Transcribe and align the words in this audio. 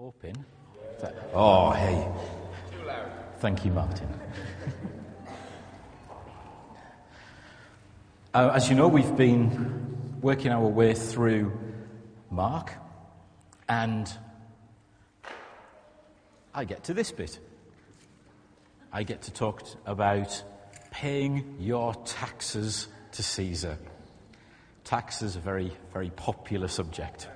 Open. 0.00 0.44
Oh, 1.32 1.70
hey. 1.70 2.04
Thank 3.38 3.64
you, 3.64 3.70
Martin. 3.70 4.08
uh, 8.34 8.50
as 8.52 8.68
you 8.68 8.74
know, 8.74 8.88
we've 8.88 9.16
been 9.16 10.18
working 10.20 10.50
our 10.50 10.66
way 10.66 10.94
through 10.94 11.56
Mark, 12.28 12.72
and 13.68 14.12
I 16.52 16.64
get 16.64 16.82
to 16.84 16.94
this 16.94 17.12
bit. 17.12 17.38
I 18.92 19.04
get 19.04 19.22
to 19.22 19.30
talk 19.32 19.62
about 19.86 20.42
paying 20.90 21.54
your 21.60 21.94
taxes 22.04 22.88
to 23.12 23.22
Caesar. 23.22 23.78
Taxes 24.82 25.36
are 25.36 25.38
a 25.38 25.42
very, 25.42 25.72
very 25.92 26.10
popular 26.10 26.66
subject. 26.66 27.28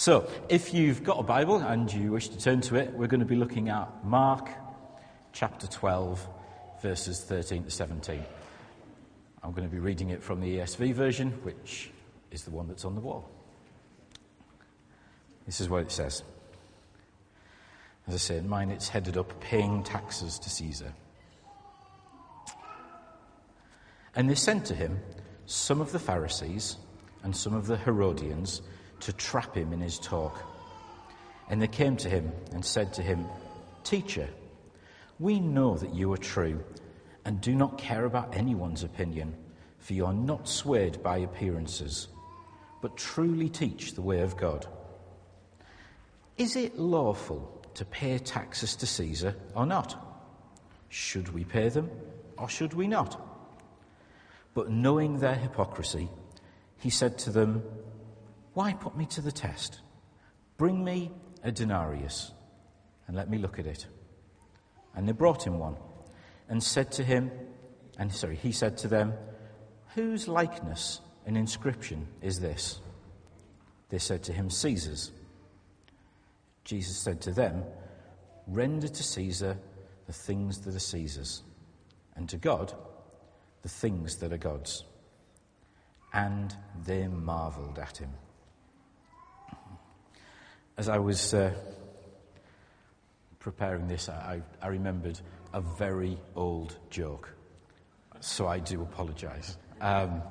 So, 0.00 0.30
if 0.48 0.72
you've 0.72 1.04
got 1.04 1.20
a 1.20 1.22
Bible 1.22 1.56
and 1.56 1.92
you 1.92 2.12
wish 2.12 2.28
to 2.28 2.38
turn 2.38 2.62
to 2.62 2.76
it, 2.76 2.90
we're 2.94 3.06
going 3.06 3.20
to 3.20 3.26
be 3.26 3.36
looking 3.36 3.68
at 3.68 4.02
Mark 4.02 4.48
chapter 5.34 5.66
12, 5.66 6.26
verses 6.80 7.20
13 7.20 7.64
to 7.64 7.70
17. 7.70 8.24
I'm 9.42 9.52
going 9.52 9.68
to 9.68 9.70
be 9.70 9.78
reading 9.78 10.08
it 10.08 10.22
from 10.22 10.40
the 10.40 10.56
ESV 10.56 10.94
version, 10.94 11.32
which 11.42 11.90
is 12.30 12.44
the 12.44 12.50
one 12.50 12.66
that's 12.66 12.86
on 12.86 12.94
the 12.94 13.02
wall. 13.02 13.28
This 15.44 15.60
is 15.60 15.68
what 15.68 15.82
it 15.82 15.92
says. 15.92 16.22
As 18.08 18.14
I 18.14 18.16
said, 18.16 18.46
mine 18.46 18.70
it's 18.70 18.88
headed 18.88 19.18
up 19.18 19.38
paying 19.42 19.82
taxes 19.82 20.38
to 20.38 20.48
Caesar. 20.48 20.94
And 24.16 24.30
they 24.30 24.34
sent 24.34 24.64
to 24.64 24.74
him 24.74 24.98
some 25.44 25.82
of 25.82 25.92
the 25.92 25.98
Pharisees 25.98 26.78
and 27.22 27.36
some 27.36 27.52
of 27.52 27.66
the 27.66 27.76
Herodians 27.76 28.62
to 29.00 29.12
trap 29.12 29.56
him 29.56 29.72
in 29.72 29.80
his 29.80 29.98
talk. 29.98 30.42
And 31.48 31.60
they 31.60 31.68
came 31.68 31.96
to 31.98 32.08
him 32.08 32.32
and 32.52 32.64
said 32.64 32.92
to 32.94 33.02
him, 33.02 33.26
Teacher, 33.82 34.28
we 35.18 35.40
know 35.40 35.76
that 35.76 35.94
you 35.94 36.12
are 36.12 36.18
true 36.18 36.62
and 37.24 37.40
do 37.40 37.54
not 37.54 37.78
care 37.78 38.04
about 38.04 38.36
anyone's 38.36 38.82
opinion, 38.82 39.34
for 39.78 39.92
you 39.92 40.06
are 40.06 40.14
not 40.14 40.48
swayed 40.48 41.02
by 41.02 41.18
appearances, 41.18 42.08
but 42.80 42.96
truly 42.96 43.48
teach 43.48 43.94
the 43.94 44.02
way 44.02 44.20
of 44.20 44.36
God. 44.36 44.66
Is 46.38 46.56
it 46.56 46.78
lawful 46.78 47.60
to 47.74 47.84
pay 47.84 48.18
taxes 48.18 48.76
to 48.76 48.86
Caesar 48.86 49.36
or 49.54 49.66
not? 49.66 50.06
Should 50.88 51.34
we 51.34 51.44
pay 51.44 51.68
them 51.68 51.90
or 52.38 52.48
should 52.48 52.72
we 52.72 52.86
not? 52.88 53.20
But 54.54 54.70
knowing 54.70 55.18
their 55.18 55.34
hypocrisy, 55.34 56.08
he 56.78 56.90
said 56.90 57.18
to 57.18 57.30
them, 57.30 57.62
why 58.54 58.72
put 58.72 58.96
me 58.96 59.06
to 59.06 59.20
the 59.20 59.32
test? 59.32 59.80
Bring 60.56 60.84
me 60.84 61.12
a 61.42 61.52
denarius 61.52 62.32
and 63.06 63.16
let 63.16 63.30
me 63.30 63.38
look 63.38 63.58
at 63.58 63.66
it. 63.66 63.86
And 64.94 65.08
they 65.08 65.12
brought 65.12 65.46
him 65.46 65.58
one 65.58 65.76
and 66.48 66.62
said 66.62 66.92
to 66.92 67.04
him, 67.04 67.30
and 67.98 68.12
sorry, 68.12 68.36
he 68.36 68.52
said 68.52 68.76
to 68.78 68.88
them, 68.88 69.14
Whose 69.94 70.28
likeness 70.28 71.00
and 71.26 71.36
inscription 71.36 72.06
is 72.22 72.40
this? 72.40 72.80
They 73.88 73.98
said 73.98 74.22
to 74.24 74.32
him, 74.32 74.50
Caesar's. 74.50 75.12
Jesus 76.64 76.96
said 76.96 77.20
to 77.22 77.32
them, 77.32 77.64
Render 78.46 78.88
to 78.88 79.02
Caesar 79.02 79.58
the 80.06 80.12
things 80.12 80.60
that 80.60 80.74
are 80.74 80.78
Caesar's, 80.78 81.42
and 82.16 82.28
to 82.28 82.36
God 82.36 82.72
the 83.62 83.68
things 83.68 84.16
that 84.16 84.32
are 84.32 84.38
God's. 84.38 84.84
And 86.12 86.54
they 86.84 87.06
marveled 87.06 87.78
at 87.78 87.98
him 87.98 88.10
as 90.80 90.88
I 90.88 90.96
was 90.96 91.34
uh, 91.34 91.52
preparing 93.38 93.86
this, 93.86 94.08
I, 94.08 94.40
I, 94.62 94.68
remembered 94.68 95.20
a 95.52 95.60
very 95.60 96.16
old 96.34 96.74
joke. 96.88 97.34
So 98.20 98.48
I 98.48 98.60
do 98.60 98.80
apologize. 98.80 99.58
Um, 99.82 100.22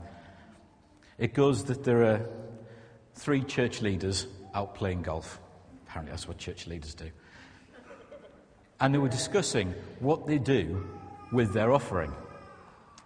it 1.20 1.36
goes 1.36 1.66
that 1.66 1.84
there 1.84 2.04
are 2.04 2.28
three 3.14 3.44
church 3.44 3.84
leaders 3.84 4.26
out 4.56 4.74
playing 4.74 5.04
golf. 5.04 5.40
Apparently, 5.86 6.10
that's 6.10 6.28
what 6.28 6.40
church 6.40 6.66
leaders 6.66 6.96
do. 6.96 7.12
And 8.80 8.92
they 8.92 8.98
were 8.98 9.08
discussing 9.08 9.76
what 10.00 10.26
they 10.26 10.40
do 10.40 10.84
with 11.32 11.54
their 11.54 11.72
offering. 11.72 12.12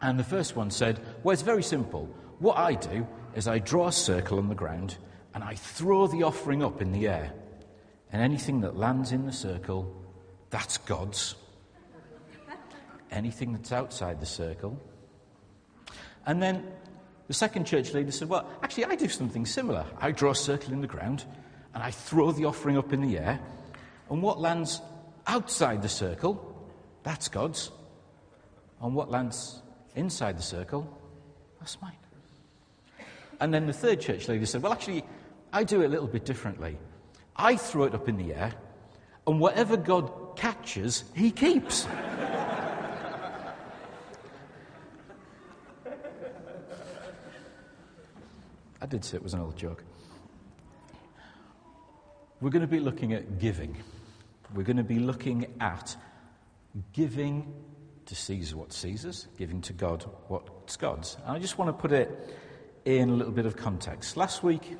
And 0.02 0.18
the 0.18 0.24
first 0.24 0.56
one 0.56 0.72
said, 0.72 0.98
Well, 1.24 1.34
it's 1.34 1.42
very 1.42 1.64
simple. 1.64 2.06
What 2.40 2.58
I 2.58 2.75
do 2.75 3.06
is 3.36 3.50
I 3.50 3.60
draw 3.60 3.88
a 3.88 3.92
circle 3.92 4.38
on 4.38 4.48
the 4.48 4.56
ground 4.56 4.96
and 5.34 5.44
I 5.44 5.56
throw 5.56 6.08
the 6.08 6.24
offering 6.24 6.64
up 6.64 6.82
in 6.82 6.92
the 6.92 7.08
air. 7.08 7.34
And 8.12 8.22
anything 8.22 8.62
that 8.62 8.78
lands 8.78 9.12
in 9.12 9.26
the 9.26 9.32
circle, 9.32 9.94
that's 10.50 10.78
God's. 10.78 11.36
Anything 13.12 13.54
that's 13.54 13.72
outside 13.72 14.20
the 14.20 14.26
circle. 14.26 14.80
And 16.26 16.42
then 16.42 16.68
the 17.28 17.34
second 17.34 17.66
church 17.66 17.94
leader 17.94 18.12
said, 18.12 18.30
Well, 18.30 18.48
actually, 18.62 18.86
I 18.86 18.96
do 18.96 19.08
something 19.08 19.46
similar. 19.46 19.86
I 20.00 20.12
draw 20.12 20.32
a 20.32 20.36
circle 20.36 20.74
in 20.74 20.82
the 20.82 20.88
ground 20.88 21.26
and 21.74 21.82
I 21.82 21.92
throw 21.92 22.32
the 22.32 22.46
offering 22.46 22.78
up 22.78 22.94
in 22.94 23.02
the 23.02 23.18
air. 23.18 23.40
And 24.10 24.22
what 24.22 24.40
lands 24.40 24.82
outside 25.26 25.82
the 25.82 25.90
circle, 25.90 26.56
that's 27.02 27.28
God's. 27.28 27.72
And 28.82 28.94
what 28.94 29.10
lands 29.10 29.62
inside 29.96 30.38
the 30.38 30.44
circle, 30.44 31.00
that's 31.60 31.82
mine. 31.82 31.94
And 33.40 33.54
then 33.54 33.66
the 33.66 33.74
third 33.74 34.00
church 34.00 34.28
leader 34.28 34.46
said, 34.46 34.62
Well, 34.62 34.72
actually, 34.72 35.04
I 35.53 35.64
do 35.64 35.81
it 35.81 35.86
a 35.86 35.90
little 35.90 36.08
bit 36.08 36.25
differently. 36.25 36.80
I 37.36 37.56
throw 37.56 37.84
it 37.84 37.94
up 37.94 38.09
in 38.09 38.18
the 38.18 38.34
air, 38.34 38.53
and 39.28 39.40
whatever 39.40 39.78
God 39.78 40.36
catches, 40.36 41.03
he 41.16 41.30
keeps. 41.30 41.88
I 48.81 48.86
did 48.88 49.06
say 49.06 49.16
it 49.18 49.24
was 49.24 49.36
an 49.36 49.42
old 49.42 49.56
joke. 49.56 49.84
We're 52.42 52.50
going 52.50 52.62
to 52.62 52.68
be 52.68 52.80
looking 52.80 53.13
at 53.13 53.40
giving. 53.40 53.78
We're 54.56 54.63
going 54.63 54.78
to 54.78 54.84
be 54.84 55.00
looking 55.00 55.53
at 55.62 55.96
giving 56.92 57.53
to 58.08 58.16
Caesar 58.16 58.58
what 58.58 58.74
Caesar's, 58.74 59.28
giving 59.38 59.62
to 59.62 59.74
God 59.74 60.03
what's 60.28 60.75
God's. 60.78 61.16
And 61.25 61.38
I 61.38 61.40
just 61.40 61.58
want 61.59 61.69
to 61.69 61.74
put 61.74 61.92
it 61.92 62.36
in 62.86 63.12
a 63.12 63.13
little 63.13 63.31
bit 63.31 63.46
of 63.46 63.56
context. 63.56 64.18
Last 64.18 64.44
week, 64.44 64.75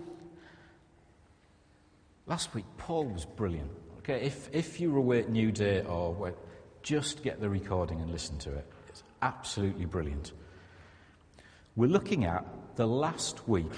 Last 2.26 2.56
week, 2.56 2.66
Paul 2.78 3.06
was 3.06 3.26
brilliant. 3.26 3.70
Okay, 3.98 4.22
if, 4.26 4.50
if 4.54 4.80
you 4.80 4.92
were 4.92 5.00
away 5.00 5.26
New 5.28 5.52
Day 5.52 5.82
or 5.82 6.14
where, 6.14 6.34
just 6.82 7.22
get 7.22 7.42
the 7.42 7.50
recording 7.50 8.00
and 8.00 8.10
listen 8.12 8.38
to 8.40 8.54
it. 8.54 8.66
It's 8.88 9.04
absolutely 9.22 9.86
brilliant. 9.86 10.32
We're 11.76 11.90
looking 11.90 12.24
at 12.24 12.46
the 12.78 12.88
last 12.88 13.48
week 13.50 13.72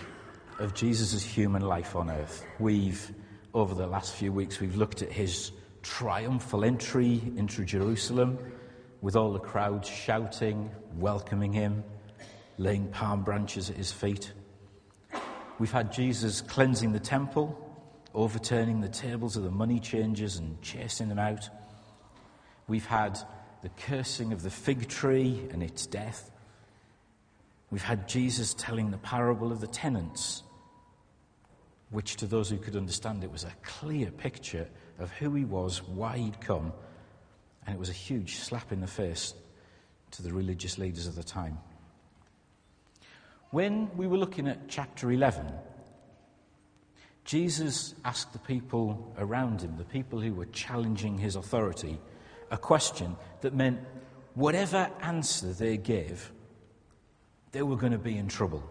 of 0.60 0.76
Jesus' 0.76 1.24
human 1.24 1.64
life 1.64 1.96
on 1.96 2.12
earth. 2.12 2.46
We've, 2.60 3.12
over 3.56 3.74
the 3.74 3.88
last 3.88 4.14
few 4.14 4.32
weeks, 4.32 4.60
we've 4.60 4.76
looked 4.76 5.02
at 5.02 5.12
his 5.12 5.52
triumphal 5.82 6.64
entry 6.66 7.22
into 7.38 7.66
Jerusalem 7.66 8.38
with 9.02 9.16
all 9.16 9.34
the 9.34 9.40
crowds 9.40 9.90
shouting, 9.90 10.70
welcoming 10.98 11.52
him, 11.52 11.84
laying 12.60 12.90
palm 12.90 13.24
branches 13.24 13.72
at 13.72 13.76
his 13.76 13.92
feet. 13.92 14.34
We've 15.58 15.72
had 15.72 15.92
Jesus 15.92 16.42
cleansing 16.42 16.92
the 16.92 17.00
temple 17.00 17.65
overturning 18.16 18.82
the 18.82 18.90
tables 18.90 19.36
of 19.36 19.44
the 19.44 19.52
money 19.52 19.80
changers 19.80 20.38
and 20.38 20.62
chasing 20.62 21.10
them 21.10 21.20
out. 21.20 21.50
We've 22.68 22.86
had 22.86 23.20
the 23.62 23.70
cursing 23.70 24.32
of 24.32 24.42
the 24.42 24.50
fig 24.50 24.88
tree 24.88 25.48
and 25.52 25.62
its 25.62 25.86
death. 25.86 26.32
We've 27.70 27.84
had 27.84 28.08
Jesus 28.08 28.54
telling 28.54 28.92
the 28.92 28.98
parable 28.98 29.52
of 29.52 29.60
the 29.60 29.68
tenants, 29.68 30.44
which 31.90 32.16
to 32.18 32.26
those 32.26 32.50
who 32.50 32.58
could 32.58 32.76
understand 32.76 33.24
it 33.24 33.32
was 33.32 33.44
a 33.44 33.54
clear 33.64 34.12
picture 34.12 34.68
of 34.98 35.12
who 35.12 35.34
he 35.34 35.44
was, 35.44 35.84
why 35.84 36.18
he'd 36.18 36.40
come, 36.40 36.72
and 37.68 37.76
it 37.76 37.80
was 37.80 37.90
a 37.90 37.94
huge 37.94 38.38
slap 38.38 38.72
in 38.72 38.80
the 38.80 38.88
face 38.88 39.34
to 40.12 40.22
the 40.22 40.32
religious 40.32 40.78
leaders 40.78 41.06
of 41.08 41.16
the 41.16 41.24
time. 41.24 41.58
When 43.52 43.96
we 43.98 44.08
were 44.08 44.18
looking 44.18 44.48
at 44.48 44.68
chapter 44.68 45.12
11, 45.12 45.46
Jesus 47.26 47.96
asked 48.06 48.34
the 48.34 48.40
people 48.40 49.14
around 49.18 49.62
him, 49.62 49.76
the 49.78 49.84
people 49.84 50.20
who 50.20 50.34
were 50.34 50.46
challenging 50.46 51.18
his 51.18 51.36
authority, 51.36 52.00
a 52.52 52.58
question 52.58 53.16
that 53.42 53.54
meant 53.54 53.80
whatever 54.36 54.90
answer 55.02 55.52
they 55.52 55.76
gave, 55.78 56.32
they 57.52 57.64
were 57.64 57.78
going 57.78 57.92
to 57.94 57.98
be 57.98 58.18
in 58.18 58.28
trouble. 58.28 58.64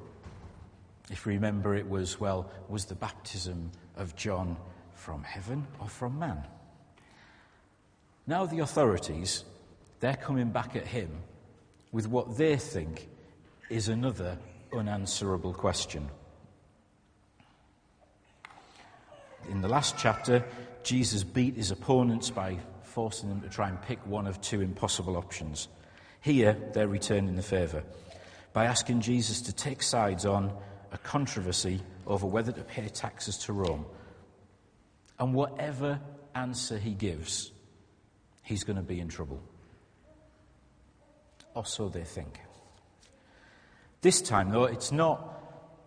If 1.10 1.26
you 1.26 1.32
remember, 1.32 1.74
it 1.74 1.88
was, 1.88 2.20
well, 2.20 2.48
was 2.68 2.84
the 2.84 2.94
baptism 2.94 3.72
of 3.96 4.14
John 4.14 4.56
from 4.94 5.24
heaven 5.24 5.66
or 5.80 5.88
from 5.88 6.18
man? 6.18 6.44
Now, 8.26 8.46
the 8.46 8.60
authorities, 8.60 9.44
they're 9.98 10.16
coming 10.16 10.50
back 10.50 10.76
at 10.76 10.86
him 10.86 11.10
with 11.90 12.06
what 12.06 12.38
they 12.38 12.56
think 12.56 13.08
is 13.68 13.88
another 13.88 14.38
unanswerable 14.72 15.52
question. 15.52 16.08
In 19.50 19.60
the 19.60 19.68
last 19.68 19.96
chapter, 19.98 20.44
Jesus 20.82 21.24
beat 21.24 21.56
his 21.56 21.70
opponents 21.70 22.30
by 22.30 22.58
forcing 22.82 23.28
them 23.28 23.40
to 23.40 23.48
try 23.48 23.68
and 23.68 23.80
pick 23.82 24.04
one 24.06 24.26
of 24.26 24.40
two 24.40 24.60
impossible 24.60 25.16
options. 25.16 25.68
Here, 26.20 26.56
they're 26.72 26.88
returning 26.88 27.36
the 27.36 27.42
favour 27.42 27.82
by 28.52 28.66
asking 28.66 29.00
Jesus 29.00 29.42
to 29.42 29.52
take 29.52 29.82
sides 29.82 30.24
on 30.24 30.52
a 30.92 30.98
controversy 30.98 31.80
over 32.06 32.26
whether 32.26 32.52
to 32.52 32.62
pay 32.62 32.88
taxes 32.88 33.36
to 33.38 33.52
Rome. 33.52 33.84
And 35.18 35.34
whatever 35.34 36.00
answer 36.34 36.78
he 36.78 36.92
gives, 36.92 37.52
he's 38.42 38.64
going 38.64 38.76
to 38.76 38.82
be 38.82 39.00
in 39.00 39.08
trouble. 39.08 39.42
Or 41.54 41.66
so 41.66 41.88
they 41.88 42.04
think. 42.04 42.40
This 44.00 44.20
time, 44.20 44.50
though, 44.50 44.64
it's 44.64 44.92
not 44.92 45.33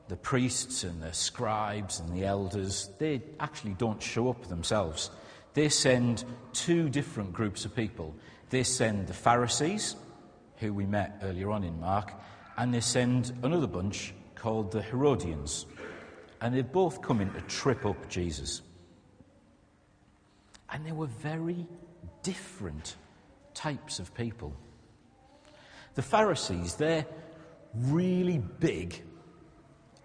the 0.07 0.15
priests 0.15 0.83
and 0.83 1.01
the 1.01 1.13
scribes 1.13 2.00
and 2.00 2.15
the 2.15 2.25
elders. 2.25 2.89
They 2.98 3.21
actually 3.39 3.74
don't 3.74 4.01
show 4.01 4.30
up 4.30 4.48
themselves. 4.48 5.09
They 5.54 5.69
send 5.69 6.24
two 6.54 6.89
different 6.89 7.33
groups 7.33 7.65
of 7.65 7.75
people. 7.75 8.15
They 8.50 8.63
send 8.63 9.07
the 9.07 9.13
Pharisees, 9.13 9.95
who 10.57 10.74
we 10.74 10.86
met 10.86 11.19
earlier 11.24 11.51
on 11.51 11.63
in 11.63 11.80
Mark, 11.80 12.13
and 12.57 12.74
they 12.74 12.80
send 12.80 13.33
another 13.44 13.68
bunch 13.68 14.13
called 14.36 14.71
the 14.71 14.81
Herodians. 14.81 15.65
And 16.39 16.56
they've 16.56 16.71
both 16.71 17.01
come 17.01 17.19
in 17.19 17.33
to 17.33 17.42
trip 17.42 17.86
up 17.86 18.07
Jesus. 18.07 18.62
And 20.69 20.86
they 20.86 20.92
were 20.92 21.07
very 21.07 21.65
different 22.24 22.95
types 23.53 24.00
of 24.00 24.13
people. 24.13 24.53
The 25.95 26.01
Pharisees, 26.03 26.75
they're 26.75 27.07
really 27.74 28.38
big 28.38 29.01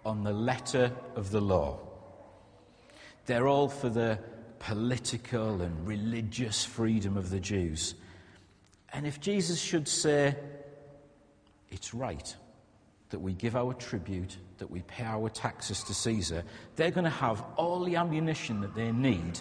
on 0.05 0.23
the 0.23 0.33
letter 0.33 0.91
of 1.15 1.31
the 1.31 1.41
law. 1.41 1.79
They're 3.25 3.47
all 3.47 3.69
for 3.69 3.89
the 3.89 4.19
political 4.59 5.61
and 5.61 5.87
religious 5.87 6.65
freedom 6.65 7.17
of 7.17 7.29
the 7.29 7.39
Jews. 7.39 7.95
And 8.91 9.07
if 9.07 9.19
Jesus 9.19 9.59
should 9.59 9.87
say, 9.87 10.35
it's 11.71 11.93
right 11.93 12.35
that 13.09 13.19
we 13.19 13.33
give 13.33 13.55
our 13.55 13.73
tribute, 13.73 14.37
that 14.57 14.71
we 14.71 14.81
pay 14.81 15.03
our 15.03 15.29
taxes 15.29 15.83
to 15.83 15.93
Caesar, 15.93 16.43
they're 16.75 16.91
going 16.91 17.03
to 17.03 17.09
have 17.09 17.43
all 17.57 17.83
the 17.83 17.95
ammunition 17.95 18.61
that 18.61 18.73
they 18.73 18.91
need 18.91 19.39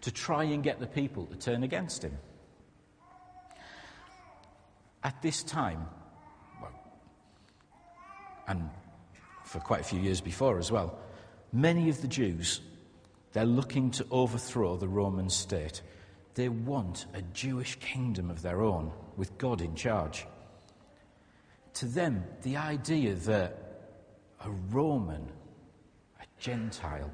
to 0.00 0.10
try 0.10 0.44
and 0.44 0.62
get 0.62 0.80
the 0.80 0.86
people 0.86 1.26
to 1.26 1.36
turn 1.36 1.62
against 1.62 2.02
him. 2.02 2.16
At 5.02 5.20
this 5.22 5.42
time, 5.42 5.86
and 8.46 8.68
for 9.50 9.58
quite 9.58 9.80
a 9.80 9.84
few 9.84 9.98
years 9.98 10.20
before 10.20 10.60
as 10.60 10.70
well, 10.70 10.96
many 11.52 11.88
of 11.88 12.00
the 12.02 12.06
Jews, 12.06 12.60
they're 13.32 13.44
looking 13.44 13.90
to 13.90 14.06
overthrow 14.12 14.76
the 14.76 14.86
Roman 14.86 15.28
state. 15.28 15.82
They 16.34 16.48
want 16.48 17.06
a 17.14 17.22
Jewish 17.34 17.74
kingdom 17.80 18.30
of 18.30 18.42
their 18.42 18.62
own 18.62 18.92
with 19.16 19.36
God 19.38 19.60
in 19.60 19.74
charge. 19.74 20.24
To 21.74 21.86
them, 21.86 22.22
the 22.42 22.58
idea 22.58 23.14
that 23.14 23.90
a 24.44 24.50
Roman, 24.70 25.28
a 26.20 26.24
Gentile, 26.38 27.10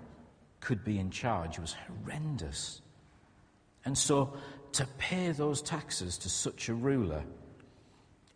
could 0.61 0.85
be 0.85 0.99
in 0.99 1.11
charge 1.11 1.59
was 1.59 1.75
horrendous. 1.87 2.83
And 3.87 3.97
so, 3.97 4.37
to 4.73 4.87
pay 4.99 5.33
those 5.33 5.63
taxes 5.63 6.19
to 6.19 6.29
such 6.29 6.69
a 6.69 6.75
ruler, 6.75 7.25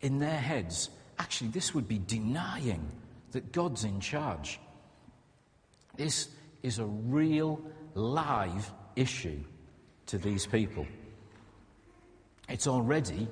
in 0.01 0.17
their 0.17 0.39
heads, 0.39 0.89
actually, 1.19 1.51
this 1.51 1.75
would 1.75 1.87
be 1.87 1.99
denying 1.99 2.91
that 3.31 3.51
God's 3.51 3.83
in 3.83 3.99
charge. 3.99 4.59
This 5.95 6.29
is 6.63 6.79
a 6.79 6.85
real, 6.85 7.61
live 7.93 8.71
issue 8.95 9.39
to 10.07 10.17
these 10.17 10.45
people. 10.45 10.85
It's 12.49 12.67
already, 12.67 13.27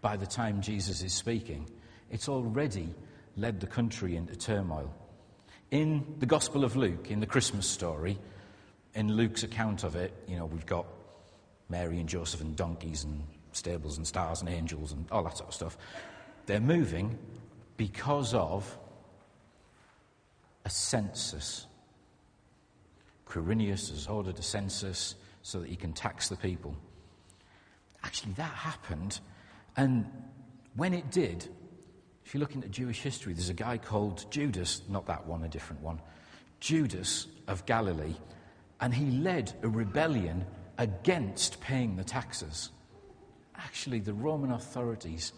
by 0.00 0.16
the 0.16 0.26
time 0.26 0.60
Jesus 0.60 1.02
is 1.02 1.12
speaking, 1.12 1.68
it's 2.10 2.28
already 2.28 2.88
led 3.36 3.60
the 3.60 3.66
country 3.66 4.16
into 4.16 4.36
turmoil. 4.36 4.92
In 5.70 6.16
the 6.18 6.26
Gospel 6.26 6.64
of 6.64 6.76
Luke, 6.76 7.10
in 7.10 7.20
the 7.20 7.26
Christmas 7.26 7.68
story, 7.68 8.18
in 8.94 9.12
Luke's 9.12 9.42
account 9.42 9.84
of 9.84 9.96
it, 9.96 10.12
you 10.26 10.36
know, 10.36 10.46
we've 10.46 10.66
got 10.66 10.86
Mary 11.68 11.98
and 11.98 12.08
Joseph 12.08 12.40
and 12.40 12.56
donkeys 12.56 13.04
and 13.04 13.22
stables 13.52 13.96
and 13.96 14.06
stars 14.06 14.40
and 14.40 14.48
angels 14.48 14.92
and 14.92 15.06
all 15.10 15.24
that 15.24 15.36
sort 15.36 15.48
of 15.48 15.54
stuff. 15.54 15.78
They're 16.46 16.60
moving 16.60 17.18
because 17.76 18.34
of 18.34 18.78
a 20.66 20.70
census. 20.70 21.64
Quirinius 23.24 23.90
has 23.90 24.08
ordered 24.08 24.36
a 24.36 24.42
census 24.42 25.14
so 25.42 25.60
that 25.60 25.68
he 25.68 25.76
can 25.76 25.92
tax 25.92 26.28
the 26.28 26.36
people. 26.36 26.74
Actually, 28.02 28.32
that 28.32 28.52
happened, 28.52 29.20
and 29.76 30.10
when 30.74 30.92
it 30.92 31.08
did, 31.12 31.48
if 32.24 32.34
you 32.34 32.40
look 32.40 32.56
into 32.56 32.68
Jewish 32.68 33.00
history, 33.00 33.32
there's 33.32 33.48
a 33.48 33.54
guy 33.54 33.78
called 33.78 34.28
Judas, 34.28 34.82
not 34.88 35.06
that 35.06 35.24
one, 35.24 35.44
a 35.44 35.48
different 35.48 35.82
one, 35.82 36.00
Judas 36.58 37.28
of 37.46 37.64
Galilee, 37.66 38.16
and 38.80 38.92
he 38.92 39.18
led 39.18 39.52
a 39.62 39.68
rebellion 39.68 40.44
against 40.78 41.60
paying 41.60 41.94
the 41.94 42.04
taxes. 42.04 42.70
Actually, 43.54 44.00
the 44.00 44.14
Roman 44.14 44.50
authorities 44.50 45.32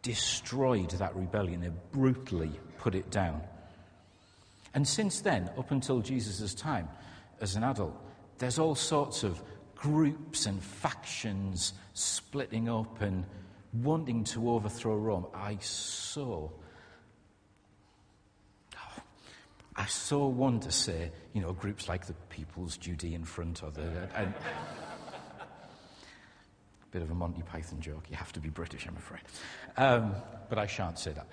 destroyed 0.00 0.92
that 0.92 1.14
rebellion. 1.14 1.60
They 1.60 1.70
brutally 1.92 2.52
put 2.78 2.94
it 2.94 3.10
down. 3.10 3.42
And 4.76 4.86
since 4.86 5.22
then, 5.22 5.48
up 5.56 5.70
until 5.70 6.00
Jesus' 6.00 6.52
time 6.52 6.86
as 7.40 7.56
an 7.56 7.64
adult, 7.64 7.96
there's 8.36 8.58
all 8.58 8.74
sorts 8.74 9.22
of 9.24 9.42
groups 9.74 10.44
and 10.44 10.62
factions 10.62 11.72
splitting 11.94 12.68
up 12.68 13.00
and 13.00 13.24
wanting 13.82 14.22
to 14.24 14.50
overthrow 14.50 14.94
Rome. 14.94 15.26
I 15.34 15.56
saw. 15.60 16.50
I 19.78 19.86
so 19.86 20.26
want 20.26 20.64
to 20.64 20.70
say, 20.70 21.10
you 21.32 21.40
know, 21.40 21.54
groups 21.54 21.88
like 21.88 22.06
the 22.06 22.14
People's 22.28 22.76
Judean 22.76 23.24
Front 23.24 23.62
or 23.62 23.70
the. 23.70 24.08
And, 24.14 24.34
Bit 26.90 27.02
of 27.02 27.10
a 27.10 27.14
Monty 27.14 27.42
Python 27.42 27.80
joke. 27.80 28.04
You 28.10 28.16
have 28.16 28.32
to 28.34 28.40
be 28.40 28.48
British, 28.48 28.86
I'm 28.86 28.96
afraid. 28.96 29.22
Um, 29.76 30.14
but 30.48 30.58
I 30.58 30.66
shan't 30.66 30.98
say 30.98 31.12
that. 31.12 31.26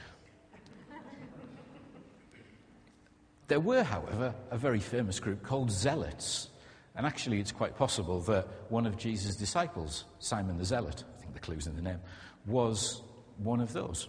There 3.47 3.59
were, 3.59 3.83
however, 3.83 4.33
a 4.51 4.57
very 4.57 4.79
famous 4.79 5.19
group 5.19 5.43
called 5.43 5.71
Zealots. 5.71 6.49
And 6.95 7.05
actually, 7.05 7.39
it's 7.39 7.51
quite 7.51 7.75
possible 7.77 8.21
that 8.21 8.47
one 8.69 8.85
of 8.85 8.97
Jesus' 8.97 9.35
disciples, 9.35 10.05
Simon 10.19 10.57
the 10.57 10.65
Zealot, 10.65 11.03
I 11.17 11.21
think 11.21 11.33
the 11.33 11.39
clue's 11.39 11.67
in 11.67 11.75
the 11.75 11.81
name, 11.81 11.99
was 12.45 13.01
one 13.37 13.59
of 13.59 13.73
those. 13.73 14.07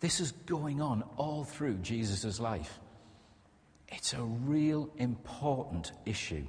This 0.00 0.20
is 0.20 0.32
going 0.46 0.80
on 0.80 1.04
all 1.16 1.44
through 1.44 1.76
Jesus' 1.76 2.40
life. 2.40 2.80
It's 3.88 4.14
a 4.14 4.22
real 4.22 4.90
important 4.96 5.92
issue. 6.06 6.46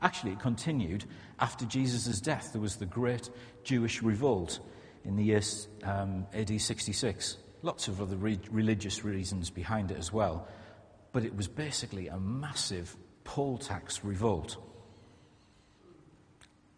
Actually, 0.00 0.32
it 0.32 0.40
continued 0.40 1.04
after 1.40 1.64
Jesus' 1.66 2.20
death. 2.20 2.52
There 2.52 2.60
was 2.60 2.76
the 2.76 2.86
great 2.86 3.28
Jewish 3.64 4.02
revolt 4.02 4.60
in 5.04 5.16
the 5.16 5.24
year 5.24 5.40
um, 5.84 6.26
AD 6.32 6.60
66. 6.60 7.38
Lots 7.62 7.88
of 7.88 8.00
other 8.00 8.16
re- 8.16 8.38
religious 8.50 9.04
reasons 9.04 9.50
behind 9.50 9.90
it 9.90 9.98
as 9.98 10.12
well. 10.12 10.46
But 11.12 11.24
it 11.24 11.34
was 11.34 11.48
basically 11.48 12.08
a 12.08 12.18
massive 12.18 12.96
poll 13.24 13.58
tax 13.58 14.04
revolt. 14.04 14.56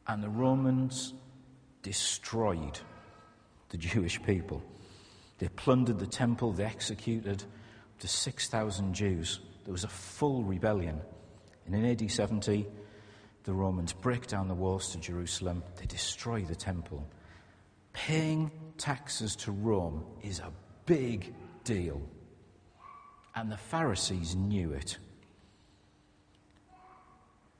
And 0.06 0.22
the 0.22 0.28
Romans 0.28 1.12
destroyed 1.82 2.78
the 3.68 3.76
Jewish 3.78 4.22
people. 4.22 4.62
They 5.38 5.48
plundered 5.48 5.98
the 5.98 6.06
temple, 6.06 6.52
they 6.52 6.64
executed 6.64 7.42
up 7.42 8.00
to 8.00 8.08
6,000 8.08 8.94
Jews. 8.94 9.40
There 9.64 9.72
was 9.72 9.84
a 9.84 9.88
full 9.88 10.42
rebellion. 10.42 11.00
And 11.66 11.74
in 11.74 11.84
AD 11.84 12.10
70, 12.10 12.66
the 13.44 13.52
Romans 13.52 13.92
break 13.92 14.26
down 14.26 14.48
the 14.48 14.54
walls 14.54 14.92
to 14.92 14.98
Jerusalem, 14.98 15.62
they 15.76 15.86
destroy 15.86 16.42
the 16.42 16.54
temple. 16.54 17.06
Paying 17.92 18.50
taxes 18.78 19.36
to 19.36 19.52
Rome 19.52 20.04
is 20.22 20.38
a 20.38 20.52
big 20.88 21.34
deal. 21.64 22.00
And 23.36 23.52
the 23.52 23.56
Pharisees 23.56 24.34
knew 24.34 24.72
it. 24.72 24.98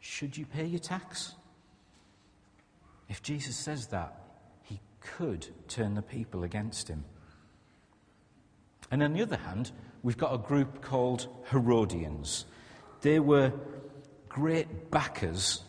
Should 0.00 0.36
you 0.36 0.46
pay 0.46 0.64
your 0.64 0.80
tax? 0.80 1.34
If 3.08 3.22
Jesus 3.22 3.54
says 3.54 3.86
that, 3.88 4.18
he 4.62 4.80
could 5.00 5.46
turn 5.68 5.94
the 5.94 6.02
people 6.02 6.42
against 6.42 6.88
him. 6.88 7.04
And 8.90 9.02
on 9.02 9.12
the 9.12 9.22
other 9.22 9.36
hand, 9.36 9.70
we've 10.02 10.16
got 10.16 10.34
a 10.34 10.38
group 10.38 10.80
called 10.80 11.28
Herodians. 11.50 12.46
They 13.02 13.20
were 13.20 13.52
great 14.28 14.90
backers 14.90 15.62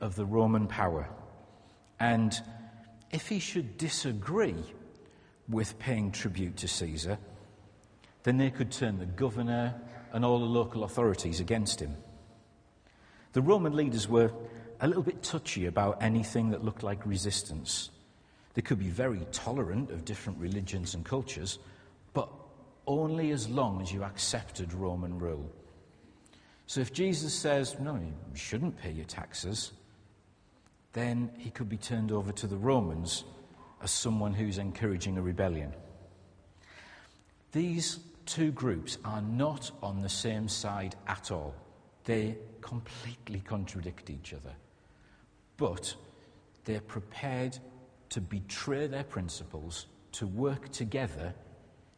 of 0.00 0.16
the 0.16 0.26
Roman 0.26 0.66
power. 0.66 1.08
And 2.00 2.38
if 3.12 3.28
he 3.28 3.38
should 3.38 3.78
disagree 3.78 4.64
with 5.48 5.78
paying 5.78 6.10
tribute 6.10 6.56
to 6.58 6.68
Caesar, 6.68 7.18
then 8.22 8.36
they 8.36 8.50
could 8.50 8.72
turn 8.72 8.98
the 8.98 9.06
governor 9.06 9.74
and 10.12 10.24
all 10.24 10.38
the 10.38 10.44
local 10.44 10.84
authorities 10.84 11.40
against 11.40 11.80
him. 11.80 11.96
The 13.32 13.42
Roman 13.42 13.76
leaders 13.76 14.08
were 14.08 14.32
a 14.80 14.88
little 14.88 15.02
bit 15.02 15.22
touchy 15.22 15.66
about 15.66 16.02
anything 16.02 16.50
that 16.50 16.64
looked 16.64 16.82
like 16.82 17.06
resistance. 17.06 17.90
They 18.54 18.62
could 18.62 18.78
be 18.78 18.88
very 18.88 19.26
tolerant 19.32 19.90
of 19.90 20.04
different 20.04 20.38
religions 20.38 20.94
and 20.94 21.04
cultures, 21.04 21.58
but 22.14 22.28
only 22.86 23.30
as 23.30 23.48
long 23.48 23.82
as 23.82 23.92
you 23.92 24.02
accepted 24.02 24.72
Roman 24.72 25.18
rule. 25.18 25.50
So 26.66 26.80
if 26.80 26.92
Jesus 26.92 27.32
says, 27.32 27.76
no, 27.78 27.94
you 27.96 28.14
shouldn't 28.34 28.78
pay 28.78 28.90
your 28.90 29.04
taxes, 29.04 29.72
then 30.92 31.30
he 31.36 31.50
could 31.50 31.68
be 31.68 31.76
turned 31.76 32.10
over 32.10 32.32
to 32.32 32.46
the 32.46 32.56
Romans 32.56 33.24
as 33.82 33.90
someone 33.90 34.32
who's 34.32 34.58
encouraging 34.58 35.18
a 35.18 35.22
rebellion. 35.22 35.72
These 37.52 38.00
two 38.26 38.50
groups 38.52 38.98
are 39.04 39.22
not 39.22 39.70
on 39.82 40.02
the 40.02 40.08
same 40.08 40.48
side 40.48 40.96
at 41.06 41.30
all. 41.30 41.54
They 42.04 42.36
completely 42.60 43.40
contradict 43.40 44.10
each 44.10 44.32
other. 44.32 44.52
But 45.56 45.94
they're 46.64 46.80
prepared 46.80 47.58
to 48.10 48.20
betray 48.20 48.86
their 48.86 49.04
principles, 49.04 49.86
to 50.12 50.26
work 50.26 50.70
together 50.70 51.34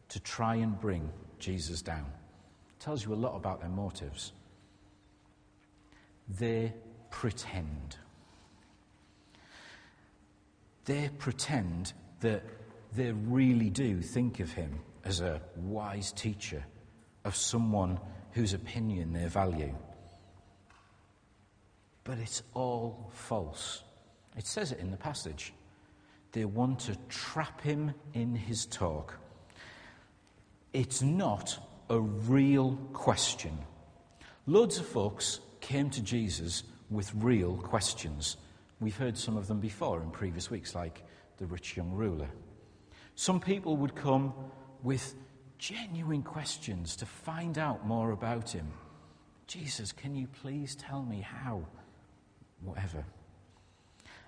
to 0.09 0.19
try 0.19 0.55
and 0.55 0.79
bring 0.79 1.09
Jesus 1.39 1.81
down. 1.81 2.05
It 2.05 2.79
tells 2.79 3.05
you 3.05 3.13
a 3.13 3.15
lot 3.15 3.35
about 3.35 3.61
their 3.61 3.69
motives. 3.69 4.33
They 6.39 6.73
pretend. 7.09 7.97
They 10.89 11.07
pretend 11.19 11.93
that 12.21 12.41
they 12.95 13.11
really 13.11 13.69
do 13.69 14.01
think 14.01 14.39
of 14.39 14.51
him 14.51 14.79
as 15.05 15.21
a 15.21 15.39
wise 15.55 16.11
teacher, 16.11 16.65
of 17.23 17.35
someone 17.35 17.99
whose 18.31 18.55
opinion 18.55 19.13
they 19.13 19.27
value. 19.27 19.75
But 22.03 22.17
it's 22.17 22.41
all 22.55 23.11
false. 23.13 23.83
It 24.35 24.47
says 24.47 24.71
it 24.71 24.79
in 24.79 24.89
the 24.89 24.97
passage. 24.97 25.53
They 26.31 26.45
want 26.45 26.79
to 26.79 26.97
trap 27.07 27.61
him 27.61 27.93
in 28.15 28.33
his 28.33 28.65
talk. 28.65 29.13
It's 30.73 31.03
not 31.03 31.55
a 31.91 31.99
real 31.99 32.79
question. 32.93 33.55
Loads 34.47 34.79
of 34.79 34.87
folks 34.87 35.39
came 35.61 35.91
to 35.91 36.01
Jesus 36.01 36.63
with 36.89 37.11
real 37.13 37.57
questions. 37.57 38.37
We've 38.79 38.95
heard 38.95 39.17
some 39.17 39.37
of 39.37 39.47
them 39.47 39.59
before 39.59 40.01
in 40.01 40.11
previous 40.11 40.49
weeks, 40.49 40.75
like 40.75 41.03
the 41.37 41.45
rich 41.45 41.75
young 41.75 41.91
ruler. 41.91 42.29
Some 43.15 43.39
people 43.39 43.77
would 43.77 43.95
come 43.95 44.33
with 44.83 45.15
genuine 45.57 46.23
questions 46.23 46.95
to 46.97 47.05
find 47.05 47.57
out 47.57 47.85
more 47.85 48.11
about 48.11 48.49
him. 48.49 48.71
Jesus, 49.47 49.91
can 49.91 50.15
you 50.15 50.27
please 50.41 50.75
tell 50.75 51.03
me 51.03 51.21
how? 51.21 51.65
Whatever. 52.61 53.03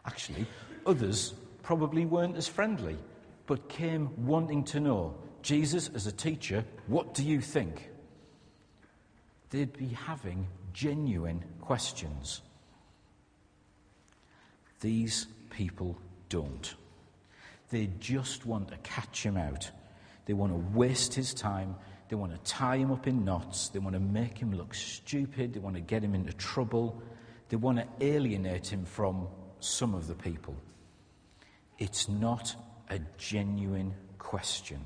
Actually, 0.06 0.46
others 0.86 1.34
probably 1.64 2.06
weren't 2.06 2.36
as 2.36 2.48
friendly, 2.48 2.98
but 3.46 3.70
came 3.70 4.10
wanting 4.26 4.64
to 4.66 4.80
know 4.80 5.16
Jesus, 5.42 5.90
as 5.96 6.08
a 6.08 6.12
teacher, 6.12 6.64
what 6.88 7.14
do 7.14 7.24
you 7.24 7.42
think? 7.42 7.90
They'd 9.50 9.76
be 9.76 9.88
having 9.88 10.48
genuine 10.74 11.44
questions. 11.60 12.42
These 14.82 15.28
people 15.50 15.98
don't. 16.30 16.74
They 17.70 17.90
just 18.00 18.46
want 18.46 18.70
to 18.70 18.78
catch 18.78 19.24
him 19.24 19.38
out. 19.38 19.70
They 20.26 20.34
want 20.34 20.52
to 20.52 20.78
waste 20.78 21.14
his 21.14 21.34
time. 21.34 21.76
They 22.10 22.16
want 22.16 22.34
to 22.34 22.52
tie 22.52 22.78
him 22.78 22.92
up 22.92 23.08
in 23.08 23.24
knots. 23.24 23.70
They 23.70 23.80
want 23.80 23.94
to 23.94 24.00
make 24.00 24.38
him 24.38 24.54
look 24.54 24.74
stupid. 24.74 25.54
They 25.54 25.60
want 25.60 25.76
to 25.76 25.82
get 25.82 26.04
him 26.04 26.14
into 26.14 26.34
trouble. 26.34 27.02
They 27.50 27.58
want 27.58 27.78
to 27.78 27.88
alienate 28.06 28.68
him 28.68 28.84
from 28.84 29.28
some 29.60 29.94
of 29.94 30.08
the 30.08 30.16
people. 30.16 30.56
It's 31.78 32.10
not 32.10 32.56
a 32.90 33.00
genuine 33.18 33.94
question. 34.18 34.86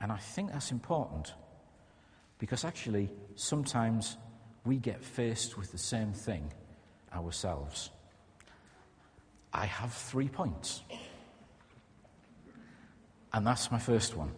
And 0.00 0.12
I 0.12 0.18
think 0.18 0.52
that's 0.52 0.70
important 0.70 1.32
because 2.38 2.64
actually, 2.64 3.10
sometimes 3.34 4.18
we 4.64 4.76
get 4.76 5.02
faced 5.02 5.56
with 5.56 5.72
the 5.72 5.78
same 5.78 6.12
thing 6.12 6.52
ourselves. 7.14 7.90
I 9.52 9.66
have 9.66 9.92
three 9.92 10.28
points. 10.28 10.82
And 13.32 13.46
that's 13.46 13.70
my 13.70 13.78
first 13.78 14.16
one. 14.16 14.32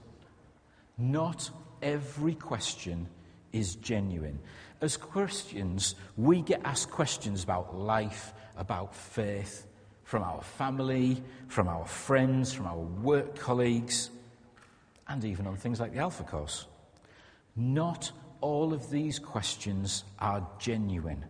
Not 0.97 1.51
every 1.83 2.35
question 2.35 3.09
is 3.53 3.77
genuine. 3.77 4.39
As 4.81 4.97
Christians, 4.97 5.95
we 6.17 6.43
get 6.43 6.61
asked 6.65 6.91
questions 6.91 7.43
about 7.43 7.77
life, 7.77 8.33
about 8.57 8.95
faith, 8.95 9.67
from 10.05 10.23
our 10.23 10.41
family, 10.41 11.23
from 11.49 11.69
our 11.69 11.85
friends, 11.85 12.53
from 12.53 12.67
our 12.67 12.79
work 12.79 13.37
colleagues, 13.39 14.11
and 15.07 15.25
even 15.25 15.47
on 15.47 15.57
things 15.57 15.81
like 15.81 15.93
the 15.93 15.99
Alpha 15.99 16.23
Course. 16.23 16.67
Not 17.57 18.11
all 18.41 18.73
of 18.73 18.89
these 18.89 19.19
questions 19.19 20.05
are 20.19 20.49
genuine. 20.59 21.25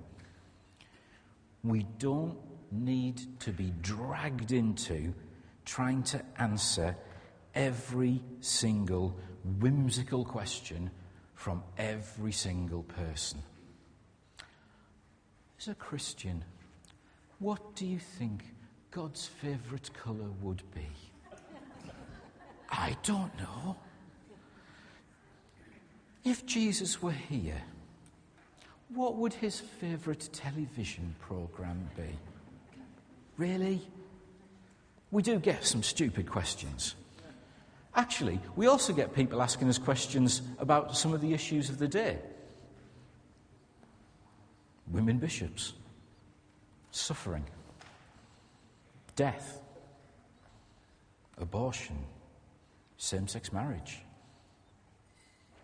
We 1.68 1.84
don't 1.98 2.38
need 2.72 3.40
to 3.40 3.52
be 3.52 3.74
dragged 3.82 4.52
into 4.52 5.12
trying 5.66 6.02
to 6.04 6.24
answer 6.38 6.96
every 7.54 8.22
single 8.40 9.14
whimsical 9.60 10.24
question 10.24 10.90
from 11.34 11.62
every 11.76 12.32
single 12.32 12.84
person. 12.84 13.42
As 15.60 15.68
a 15.68 15.74
Christian, 15.74 16.42
what 17.38 17.74
do 17.74 17.84
you 17.84 17.98
think 17.98 18.44
God's 18.90 19.26
favourite 19.26 19.92
colour 19.92 20.30
would 20.40 20.62
be? 20.74 20.88
I 22.70 22.96
don't 23.02 23.36
know. 23.38 23.76
If 26.24 26.46
Jesus 26.46 27.02
were 27.02 27.12
here, 27.12 27.62
what 28.94 29.16
would 29.16 29.34
his 29.34 29.60
favourite 29.60 30.28
television 30.32 31.14
programme 31.20 31.88
be? 31.96 32.18
Really? 33.36 33.82
We 35.10 35.22
do 35.22 35.38
get 35.38 35.64
some 35.64 35.82
stupid 35.82 36.28
questions. 36.30 36.94
Actually, 37.94 38.40
we 38.56 38.66
also 38.66 38.92
get 38.92 39.14
people 39.14 39.42
asking 39.42 39.68
us 39.68 39.78
questions 39.78 40.42
about 40.58 40.96
some 40.96 41.12
of 41.12 41.20
the 41.20 41.32
issues 41.32 41.68
of 41.68 41.78
the 41.78 41.88
day 41.88 42.18
women 44.90 45.18
bishops, 45.18 45.74
suffering, 46.90 47.44
death, 49.16 49.60
abortion, 51.36 51.98
same 52.96 53.28
sex 53.28 53.52
marriage. 53.52 54.00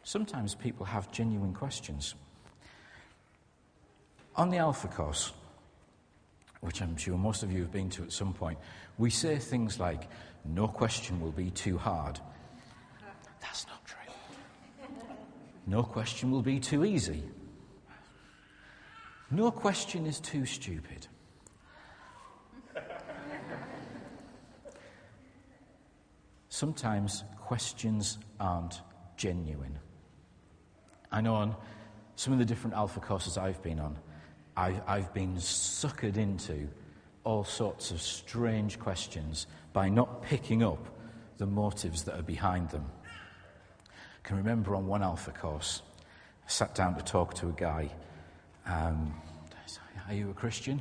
Sometimes 0.02 0.54
people 0.54 0.84
have 0.84 1.10
genuine 1.10 1.54
questions. 1.54 2.14
On 4.36 4.50
the 4.50 4.58
Alpha 4.58 4.88
Course, 4.88 5.32
which 6.60 6.82
I'm 6.82 6.96
sure 6.96 7.16
most 7.16 7.42
of 7.42 7.52
you 7.52 7.60
have 7.60 7.70
been 7.70 7.90
to 7.90 8.02
at 8.02 8.12
some 8.12 8.32
point, 8.32 8.58
we 8.98 9.10
say 9.10 9.38
things 9.38 9.78
like, 9.78 10.08
no 10.44 10.66
question 10.66 11.20
will 11.20 11.30
be 11.30 11.50
too 11.50 11.78
hard. 11.78 12.18
That's 13.40 13.66
not 13.66 13.84
true. 13.84 13.98
No 15.66 15.82
question 15.82 16.30
will 16.30 16.42
be 16.42 16.58
too 16.58 16.84
easy. 16.84 17.22
No 19.30 19.50
question 19.50 20.06
is 20.06 20.20
too 20.20 20.46
stupid. 20.46 21.06
Sometimes 26.48 27.24
questions 27.38 28.18
aren't 28.38 28.80
genuine. 29.16 29.78
I 31.10 31.20
know 31.20 31.34
on 31.34 31.56
some 32.16 32.32
of 32.32 32.38
the 32.38 32.44
different 32.44 32.74
alpha 32.74 33.00
courses 33.00 33.36
I've 33.36 33.62
been 33.62 33.80
on, 33.80 33.98
I've, 34.56 34.80
I've 34.87 35.14
been 35.14 35.34
suckered 35.37 36.16
into 36.16 36.68
all 37.25 37.44
sorts 37.44 37.90
of 37.90 38.00
strange 38.00 38.78
questions 38.78 39.46
by 39.73 39.88
not 39.88 40.23
picking 40.23 40.62
up 40.62 40.87
the 41.38 41.46
motives 41.46 42.04
that 42.04 42.18
are 42.18 42.23
behind 42.23 42.70
them. 42.70 42.84
I 43.88 44.28
can 44.28 44.37
remember 44.37 44.75
on 44.76 44.87
one 44.87 45.02
alpha 45.02 45.32
course, 45.32 45.82
I 46.46 46.50
sat 46.50 46.75
down 46.75 46.94
to 46.96 47.02
talk 47.02 47.34
to 47.34 47.49
a 47.49 47.52
guy. 47.52 47.90
Um, 48.66 49.14
are 50.08 50.14
you 50.14 50.30
a 50.30 50.34
Christian? 50.34 50.80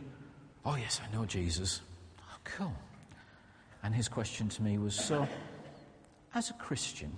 Oh, 0.65 0.75
yes, 0.75 0.99
I 1.01 1.15
know 1.15 1.25
Jesus. 1.25 1.81
Oh, 2.19 2.37
cool. 2.43 2.73
And 3.83 3.95
his 3.95 4.07
question 4.07 4.49
to 4.49 4.63
me 4.63 4.77
was 4.77 4.95
So, 4.95 5.27
as 6.35 6.49
a 6.49 6.53
Christian, 6.53 7.17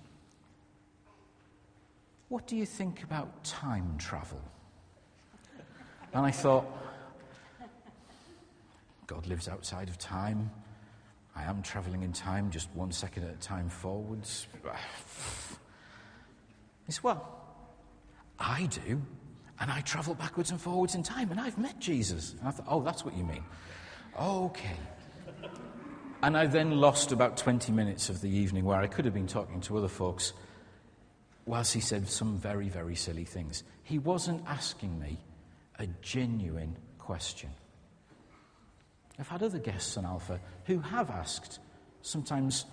what 2.30 2.48
do 2.48 2.56
you 2.56 2.66
think 2.66 3.04
about 3.04 3.44
time 3.44 3.96
travel? 3.98 4.42
And 6.16 6.26
I 6.26 6.32
thought, 6.32 6.66
God 9.06 9.28
lives 9.28 9.50
outside 9.50 9.90
of 9.90 9.98
time. 9.98 10.50
I 11.36 11.44
am 11.44 11.62
traveling 11.62 12.04
in 12.04 12.14
time 12.14 12.52
just 12.52 12.70
one 12.74 12.94
second 12.94 13.26
at 13.26 13.34
a 13.34 13.38
time 13.38 13.70
forwards. 13.70 14.48
It's 16.88 17.04
well, 17.04 17.28
I 18.40 18.68
do. 18.68 19.02
And 19.60 19.72
I 19.72 19.82
travel 19.82 20.14
backwards 20.14 20.52
and 20.52 20.62
forwards 20.62 20.94
in 20.94 21.02
time, 21.02 21.32
and 21.32 21.40
I've 21.40 21.58
met 21.58 21.80
Jesus. 21.80 22.36
And 22.38 22.48
I 22.48 22.52
thought, 22.52 22.68
oh, 22.70 22.84
that's 22.84 23.04
what 23.04 23.18
you 23.18 23.24
mean. 23.24 23.44
Okay. 24.22 24.78
And 26.22 26.38
I 26.38 26.46
then 26.46 26.80
lost 26.80 27.12
about 27.12 27.38
20 27.38 27.72
minutes 27.72 28.10
of 28.10 28.22
the 28.22 28.30
evening 28.30 28.64
where 28.64 28.80
I 28.80 28.86
could 28.86 29.04
have 29.06 29.16
been 29.16 29.26
talking 29.26 29.62
to 29.62 29.80
other 29.80 29.88
folks 29.88 30.34
whilst 31.48 31.74
he 31.74 31.80
said 31.80 32.08
some 32.08 32.38
very, 32.38 32.70
very 32.70 32.96
silly 32.96 33.26
things. 33.26 33.64
He 33.82 33.98
wasn't 33.98 34.44
asking 34.48 35.00
me 35.00 35.18
a 35.80 35.88
genuine 36.02 36.76
question. 36.98 37.50
I've 39.18 39.28
had 39.28 39.44
other 39.44 39.60
guests 39.60 39.98
on 39.98 40.06
Alpha 40.06 40.40
who 40.66 40.80
have 40.80 41.10
asked 41.10 41.60
sometimes 42.02 42.66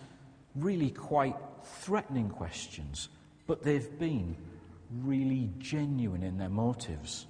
really 0.55 0.91
quite 0.91 1.37
threatening 1.65 2.29
questions, 2.29 3.09
but 3.47 3.63
they've 3.63 3.99
been 3.99 4.37
really 5.03 5.51
genuine 5.59 6.23
in 6.23 6.39
their 6.39 6.49
motives. 6.49 7.27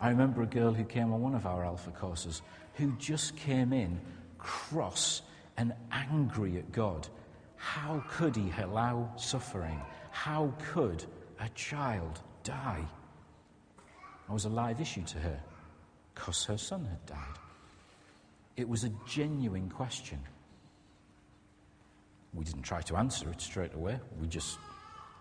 I 0.00 0.08
remember 0.08 0.42
a 0.42 0.46
girl 0.46 0.72
who 0.72 0.84
came 0.84 1.12
on 1.12 1.20
one 1.20 1.34
of 1.34 1.46
our 1.46 1.64
Alpha 1.64 1.90
courses 1.90 2.42
who 2.74 2.92
just 2.98 3.36
came 3.36 3.72
in 3.72 4.00
cross 4.38 5.22
and 5.56 5.72
angry 5.92 6.58
at 6.58 6.72
God. 6.72 7.08
How 7.56 8.04
could 8.10 8.36
he 8.36 8.52
allow 8.60 9.12
suffering? 9.16 9.80
How 10.10 10.52
could 10.72 11.04
a 11.40 11.48
child 11.50 12.20
die? 12.42 12.84
It 14.28 14.32
was 14.32 14.44
a 14.44 14.48
live 14.48 14.80
issue 14.80 15.04
to 15.04 15.18
her 15.18 15.40
because 16.14 16.44
her 16.44 16.56
son 16.56 16.84
had 16.84 17.04
died. 17.06 17.38
It 18.56 18.68
was 18.68 18.84
a 18.84 18.90
genuine 19.06 19.68
question. 19.68 20.20
We 22.32 22.44
didn't 22.44 22.62
try 22.62 22.80
to 22.82 22.96
answer 22.96 23.30
it 23.30 23.40
straight 23.40 23.74
away. 23.74 23.98
We 24.20 24.26
just 24.26 24.58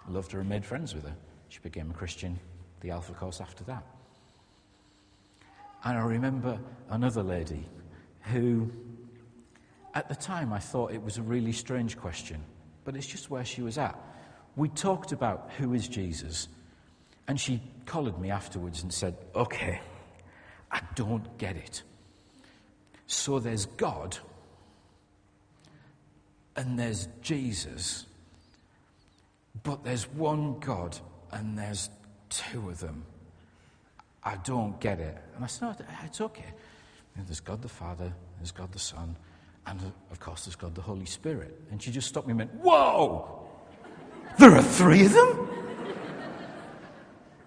loved 0.07 0.31
her 0.31 0.39
and 0.39 0.49
made 0.49 0.65
friends 0.65 0.93
with 0.95 1.03
her. 1.03 1.15
She 1.49 1.59
became 1.59 1.91
a 1.91 1.93
Christian, 1.93 2.39
the 2.81 2.91
Alpha 2.91 3.13
course 3.13 3.41
after 3.41 3.63
that. 3.65 3.83
And 5.83 5.97
I 5.97 6.01
remember 6.01 6.59
another 6.89 7.23
lady 7.23 7.67
who, 8.31 8.71
at 9.93 10.07
the 10.07 10.15
time, 10.15 10.53
I 10.53 10.59
thought 10.59 10.91
it 10.91 11.03
was 11.03 11.17
a 11.17 11.21
really 11.21 11.51
strange 11.51 11.97
question, 11.97 12.41
but 12.85 12.95
it's 12.95 13.05
just 13.05 13.29
where 13.29 13.45
she 13.45 13.61
was 13.61 13.77
at. 13.77 13.99
We 14.55 14.69
talked 14.69 15.11
about 15.11 15.51
who 15.57 15.73
is 15.73 15.87
Jesus, 15.87 16.47
and 17.27 17.39
she 17.39 17.61
collared 17.85 18.19
me 18.19 18.31
afterwards 18.31 18.83
and 18.83 18.93
said, 18.93 19.15
Okay, 19.35 19.79
I 20.71 20.81
don't 20.95 21.37
get 21.37 21.55
it. 21.55 21.83
So 23.07 23.39
there's 23.39 23.65
God, 23.65 24.17
and 26.55 26.77
there's 26.79 27.07
Jesus, 27.21 28.05
but 29.63 29.83
there's 29.83 30.09
one 30.09 30.59
God, 30.59 30.97
and 31.31 31.57
there's 31.57 31.89
two 32.29 32.69
of 32.69 32.79
them. 32.79 33.05
I 34.23 34.37
don't 34.37 34.79
get 34.79 34.99
it. 34.99 35.17
And 35.35 35.43
I 35.43 35.47
said, 35.47 35.61
No, 35.63 35.75
it's 36.03 36.21
okay. 36.21 36.53
Know, 37.15 37.23
there's 37.25 37.41
God 37.41 37.61
the 37.61 37.69
Father, 37.69 38.11
there's 38.39 38.51
God 38.51 38.71
the 38.71 38.79
Son, 38.79 39.15
and 39.67 39.79
of 40.11 40.19
course 40.19 40.45
there's 40.45 40.55
God 40.55 40.73
the 40.75 40.81
Holy 40.81 41.05
Spirit. 41.05 41.59
And 41.71 41.81
she 41.81 41.91
just 41.91 42.07
stopped 42.07 42.27
me 42.27 42.31
and 42.31 42.39
went, 42.39 42.53
Whoa! 42.55 43.39
There 44.39 44.51
are 44.51 44.63
three 44.63 45.05
of 45.05 45.13
them? 45.13 45.62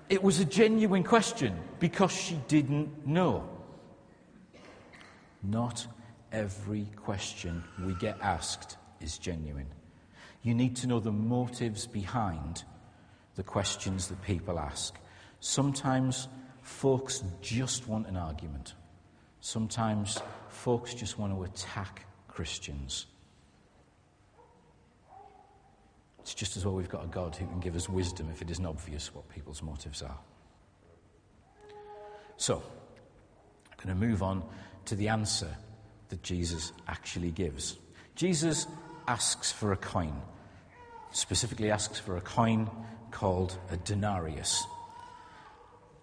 It 0.08 0.22
was 0.22 0.38
a 0.38 0.44
genuine 0.44 1.02
question 1.02 1.58
because 1.80 2.12
she 2.12 2.38
didn't 2.46 3.06
know. 3.06 3.48
Not 5.42 5.86
every 6.30 6.86
question 6.96 7.64
we 7.84 7.94
get 7.94 8.16
asked 8.20 8.76
is 9.00 9.18
genuine. 9.18 9.66
You 10.42 10.54
need 10.54 10.76
to 10.76 10.86
know 10.86 11.00
the 11.00 11.12
motives 11.12 11.86
behind 11.86 12.62
the 13.34 13.42
questions 13.42 14.06
that 14.08 14.22
people 14.22 14.58
ask. 14.58 14.94
Sometimes 15.40 16.28
folks 16.62 17.24
just 17.42 17.88
want 17.88 18.06
an 18.06 18.16
argument. 18.16 18.74
Sometimes 19.40 20.20
folks 20.48 20.94
just 20.94 21.18
want 21.18 21.32
to 21.34 21.42
attack 21.42 22.06
Christians. 22.28 23.06
It's 26.26 26.34
just 26.34 26.56
as 26.56 26.64
well 26.64 26.74
we've 26.74 26.88
got 26.88 27.04
a 27.04 27.06
God 27.06 27.36
who 27.36 27.46
can 27.46 27.60
give 27.60 27.76
us 27.76 27.88
wisdom 27.88 28.28
if 28.32 28.42
it 28.42 28.50
isn't 28.50 28.66
obvious 28.66 29.14
what 29.14 29.28
people's 29.28 29.62
motives 29.62 30.02
are. 30.02 30.18
So, 32.36 32.56
I'm 33.70 33.76
going 33.76 33.96
to 33.96 34.06
move 34.06 34.24
on 34.24 34.42
to 34.86 34.96
the 34.96 35.06
answer 35.06 35.56
that 36.08 36.24
Jesus 36.24 36.72
actually 36.88 37.30
gives. 37.30 37.76
Jesus 38.16 38.66
asks 39.06 39.52
for 39.52 39.70
a 39.70 39.76
coin, 39.76 40.20
specifically 41.12 41.70
asks 41.70 42.00
for 42.00 42.16
a 42.16 42.20
coin 42.20 42.68
called 43.12 43.56
a 43.70 43.76
denarius. 43.76 44.64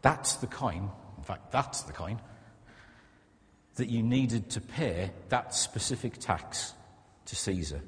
That's 0.04 0.36
the 0.36 0.48
coin, 0.48 0.90
in 1.18 1.24
fact, 1.24 1.52
that's 1.52 1.82
the 1.82 1.92
coin 1.92 2.22
that 3.76 3.90
you 3.90 4.02
needed 4.02 4.52
to 4.52 4.62
pay 4.62 5.12
that 5.28 5.54
specific 5.54 6.18
tax 6.18 6.72
to 7.26 7.36
Caesar. 7.36 7.82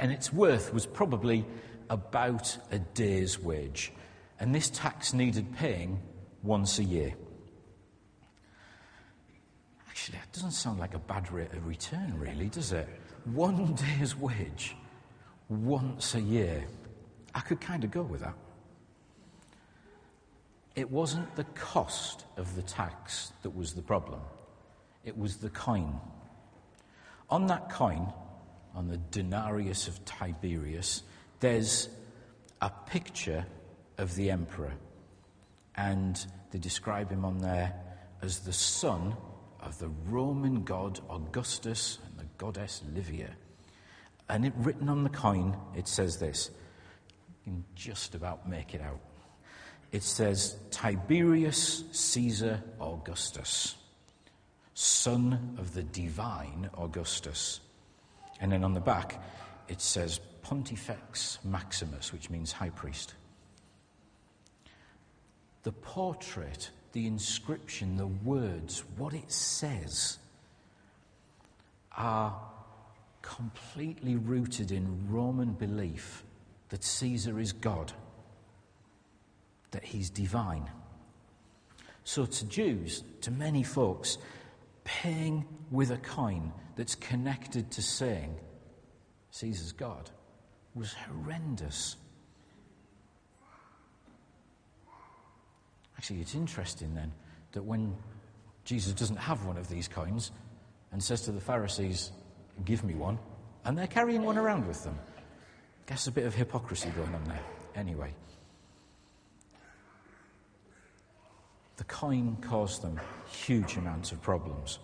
And 0.00 0.10
its 0.10 0.32
worth 0.32 0.72
was 0.72 0.86
probably 0.86 1.44
about 1.90 2.56
a 2.72 2.78
day's 2.78 3.38
wage. 3.38 3.92
And 4.40 4.54
this 4.54 4.70
tax 4.70 5.12
needed 5.12 5.54
paying 5.54 6.00
once 6.42 6.78
a 6.78 6.84
year. 6.84 7.12
Actually, 9.88 10.18
that 10.18 10.32
doesn't 10.32 10.52
sound 10.52 10.80
like 10.80 10.94
a 10.94 10.98
bad 10.98 11.30
rate 11.30 11.52
of 11.52 11.66
return, 11.66 12.18
really, 12.18 12.48
does 12.48 12.72
it? 12.72 12.88
One 13.26 13.74
day's 13.98 14.16
wage 14.16 14.74
once 15.50 16.14
a 16.14 16.20
year. 16.20 16.64
I 17.34 17.40
could 17.40 17.60
kind 17.60 17.84
of 17.84 17.90
go 17.90 18.02
with 18.02 18.22
that. 18.22 18.34
It 20.76 20.90
wasn't 20.90 21.36
the 21.36 21.44
cost 21.44 22.24
of 22.38 22.56
the 22.56 22.62
tax 22.62 23.32
that 23.42 23.50
was 23.50 23.74
the 23.74 23.82
problem, 23.82 24.20
it 25.04 25.18
was 25.18 25.36
the 25.36 25.50
coin. 25.50 26.00
On 27.28 27.46
that 27.48 27.68
coin, 27.68 28.12
on 28.74 28.88
the 28.88 28.96
denarius 28.96 29.88
of 29.88 30.04
Tiberius, 30.04 31.02
there's 31.40 31.88
a 32.60 32.70
picture 32.86 33.44
of 33.98 34.14
the 34.14 34.30
emperor. 34.30 34.72
And 35.76 36.24
they 36.50 36.58
describe 36.58 37.10
him 37.10 37.24
on 37.24 37.38
there 37.38 37.74
as 38.22 38.40
the 38.40 38.52
son 38.52 39.16
of 39.60 39.78
the 39.78 39.90
Roman 40.06 40.64
god 40.64 41.00
Augustus 41.08 41.98
and 42.06 42.18
the 42.18 42.30
goddess 42.38 42.82
Livia. 42.94 43.30
And 44.28 44.46
it, 44.46 44.52
written 44.56 44.88
on 44.88 45.02
the 45.04 45.10
coin, 45.10 45.56
it 45.76 45.88
says 45.88 46.18
this. 46.18 46.50
You 47.44 47.52
can 47.52 47.64
just 47.74 48.14
about 48.14 48.48
make 48.48 48.74
it 48.74 48.80
out. 48.80 49.00
It 49.92 50.02
says 50.02 50.56
Tiberius 50.70 51.82
Caesar 51.90 52.62
Augustus, 52.80 53.74
son 54.74 55.56
of 55.58 55.74
the 55.74 55.82
divine 55.82 56.70
Augustus. 56.78 57.60
And 58.40 58.50
then 58.50 58.64
on 58.64 58.72
the 58.72 58.80
back, 58.80 59.22
it 59.68 59.80
says 59.80 60.20
Pontifex 60.42 61.38
Maximus, 61.44 62.12
which 62.12 62.30
means 62.30 62.52
high 62.52 62.70
priest. 62.70 63.14
The 65.62 65.72
portrait, 65.72 66.70
the 66.92 67.06
inscription, 67.06 67.96
the 67.96 68.06
words, 68.06 68.82
what 68.96 69.12
it 69.12 69.30
says 69.30 70.18
are 71.96 72.40
completely 73.20 74.16
rooted 74.16 74.72
in 74.72 75.06
Roman 75.10 75.52
belief 75.52 76.24
that 76.70 76.82
Caesar 76.82 77.38
is 77.38 77.52
God, 77.52 77.92
that 79.72 79.84
he's 79.84 80.08
divine. 80.08 80.70
So, 82.04 82.24
to 82.24 82.44
Jews, 82.46 83.04
to 83.20 83.30
many 83.30 83.62
folks, 83.62 84.16
paying 84.90 85.46
with 85.70 85.92
a 85.92 85.96
coin 85.98 86.52
that's 86.74 86.96
connected 86.96 87.70
to 87.70 87.80
saying 87.80 88.34
Caesar's 89.30 89.70
God 89.70 90.10
was 90.74 90.92
horrendous. 90.92 91.96
Actually, 95.96 96.20
it's 96.20 96.34
interesting 96.34 96.92
then 96.94 97.12
that 97.52 97.62
when 97.62 97.94
Jesus 98.64 98.92
doesn't 98.92 99.16
have 99.16 99.46
one 99.46 99.56
of 99.56 99.68
these 99.68 99.86
coins 99.86 100.32
and 100.90 101.02
says 101.02 101.22
to 101.22 101.32
the 101.32 101.40
Pharisees, 101.40 102.10
Give 102.64 102.82
me 102.82 102.94
one, 102.94 103.18
and 103.64 103.78
they're 103.78 103.86
carrying 103.86 104.22
one 104.22 104.36
around 104.36 104.66
with 104.66 104.82
them. 104.82 104.98
Guess 105.86 106.08
a 106.08 106.12
bit 106.12 106.26
of 106.26 106.34
hypocrisy 106.34 106.90
going 106.90 107.14
on 107.14 107.24
there. 107.24 107.40
Anyway. 107.76 108.12
The 111.80 111.84
coin 111.84 112.36
caused 112.42 112.82
them 112.82 113.00
huge 113.46 113.78
amounts 113.78 114.12
of 114.12 114.20
problems. 114.20 114.80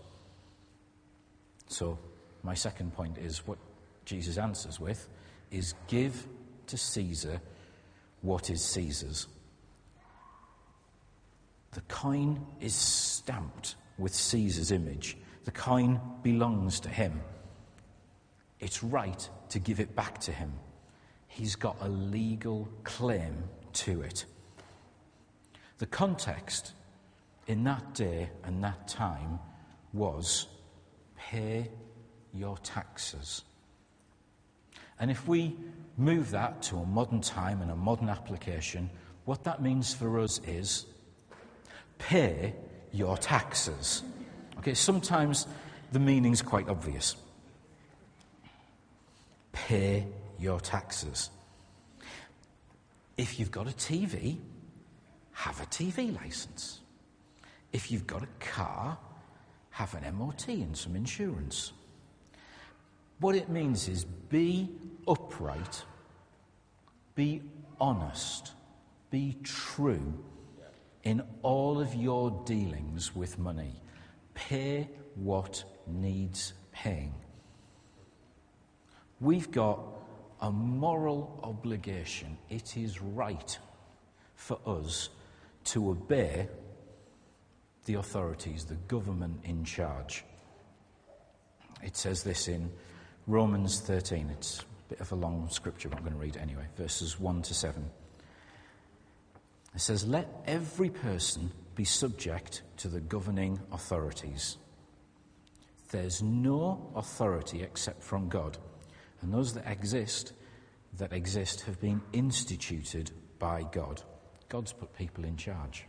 So, 1.68 1.98
my 2.42 2.54
second 2.54 2.94
point 2.94 3.18
is 3.18 3.46
what 3.46 3.58
Jesus 4.06 4.38
answers 4.38 4.80
with 4.80 5.06
is 5.50 5.74
give 5.88 6.26
to 6.68 6.78
Caesar 6.78 7.38
what 8.22 8.48
is 8.48 8.64
Caesar's. 8.64 9.26
The 11.72 11.82
coin 11.82 12.46
is 12.62 12.74
stamped 12.74 13.74
with 13.98 14.14
Caesar's 14.14 14.72
image. 14.72 15.18
The 15.44 15.50
coin 15.50 16.00
belongs 16.22 16.80
to 16.80 16.88
him. 16.88 17.20
It's 18.58 18.82
right 18.82 19.28
to 19.50 19.58
give 19.58 19.80
it 19.80 19.94
back 19.94 20.18
to 20.20 20.32
him. 20.32 20.50
He's 21.28 21.56
got 21.56 21.76
a 21.82 21.90
legal 21.90 22.66
claim 22.84 23.50
to 23.84 24.00
it. 24.00 24.24
The 25.76 25.84
context 25.84 26.72
in 27.46 27.64
that 27.64 27.94
day 27.94 28.30
and 28.44 28.62
that 28.64 28.88
time 28.88 29.38
was 29.92 30.46
pay 31.16 31.70
your 32.32 32.58
taxes. 32.58 33.42
And 34.98 35.10
if 35.10 35.26
we 35.28 35.56
move 35.96 36.30
that 36.30 36.62
to 36.62 36.76
a 36.76 36.84
modern 36.84 37.20
time 37.20 37.62
and 37.62 37.70
a 37.70 37.76
modern 37.76 38.08
application, 38.08 38.90
what 39.24 39.44
that 39.44 39.62
means 39.62 39.94
for 39.94 40.18
us 40.18 40.40
is 40.46 40.86
pay 41.98 42.54
your 42.92 43.16
taxes. 43.16 44.02
Okay, 44.58 44.74
sometimes 44.74 45.46
the 45.92 45.98
meaning's 45.98 46.42
quite 46.42 46.68
obvious. 46.68 47.16
Pay 49.52 50.06
your 50.38 50.60
taxes. 50.60 51.30
If 53.16 53.38
you've 53.38 53.50
got 53.50 53.66
a 53.66 53.72
TV, 53.72 54.38
have 55.32 55.60
a 55.60 55.66
TV 55.66 56.14
license. 56.14 56.80
If 57.72 57.90
you've 57.90 58.06
got 58.06 58.22
a 58.22 58.28
car, 58.40 58.98
have 59.70 59.94
an 59.94 60.16
MOT 60.16 60.48
and 60.48 60.76
some 60.76 60.96
insurance. 60.96 61.72
What 63.20 63.34
it 63.34 63.48
means 63.48 63.88
is 63.88 64.04
be 64.04 64.70
upright, 65.06 65.84
be 67.14 67.42
honest, 67.80 68.52
be 69.10 69.36
true 69.42 70.14
in 71.02 71.22
all 71.42 71.80
of 71.80 71.94
your 71.94 72.42
dealings 72.44 73.14
with 73.14 73.38
money. 73.38 73.80
Pay 74.34 74.88
what 75.14 75.64
needs 75.86 76.52
paying. 76.72 77.14
We've 79.20 79.50
got 79.50 79.80
a 80.40 80.50
moral 80.50 81.40
obligation. 81.42 82.36
It 82.50 82.76
is 82.76 83.00
right 83.00 83.58
for 84.34 84.58
us 84.66 85.08
to 85.64 85.90
obey 85.90 86.48
the 87.86 87.94
authorities, 87.94 88.64
the 88.64 88.74
government 88.74 89.40
in 89.44 89.64
charge. 89.64 90.24
It 91.82 91.96
says 91.96 92.22
this 92.22 92.48
in 92.48 92.70
Romans 93.26 93.80
13. 93.80 94.30
It's 94.30 94.60
a 94.60 94.90
bit 94.90 95.00
of 95.00 95.12
a 95.12 95.14
long 95.14 95.48
scripture, 95.50 95.88
but 95.88 95.98
I'm 95.98 96.04
going 96.04 96.14
to 96.14 96.20
read 96.20 96.36
it 96.36 96.42
anyway, 96.42 96.66
verses 96.76 97.18
1 97.18 97.42
to 97.42 97.54
7. 97.54 97.90
It 99.74 99.80
says, 99.80 100.06
Let 100.06 100.28
every 100.46 100.90
person 100.90 101.50
be 101.74 101.84
subject 101.84 102.62
to 102.78 102.88
the 102.88 103.00
governing 103.00 103.60
authorities. 103.72 104.56
There's 105.90 106.22
no 106.22 106.90
authority 106.96 107.62
except 107.62 108.02
from 108.02 108.28
God, 108.28 108.58
and 109.20 109.32
those 109.32 109.54
that 109.54 109.66
exist 109.66 110.32
that 110.98 111.12
exist 111.12 111.62
have 111.62 111.80
been 111.80 112.00
instituted 112.12 113.10
by 113.38 113.64
God. 113.70 114.02
God's 114.48 114.72
put 114.72 114.96
people 114.96 115.24
in 115.24 115.36
charge. 115.36 115.84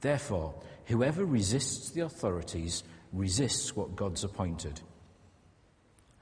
Therefore, 0.00 0.54
whoever 0.86 1.24
resists 1.24 1.90
the 1.90 2.02
authorities 2.02 2.84
resists 3.12 3.76
what 3.76 3.96
God's 3.96 4.24
appointed. 4.24 4.80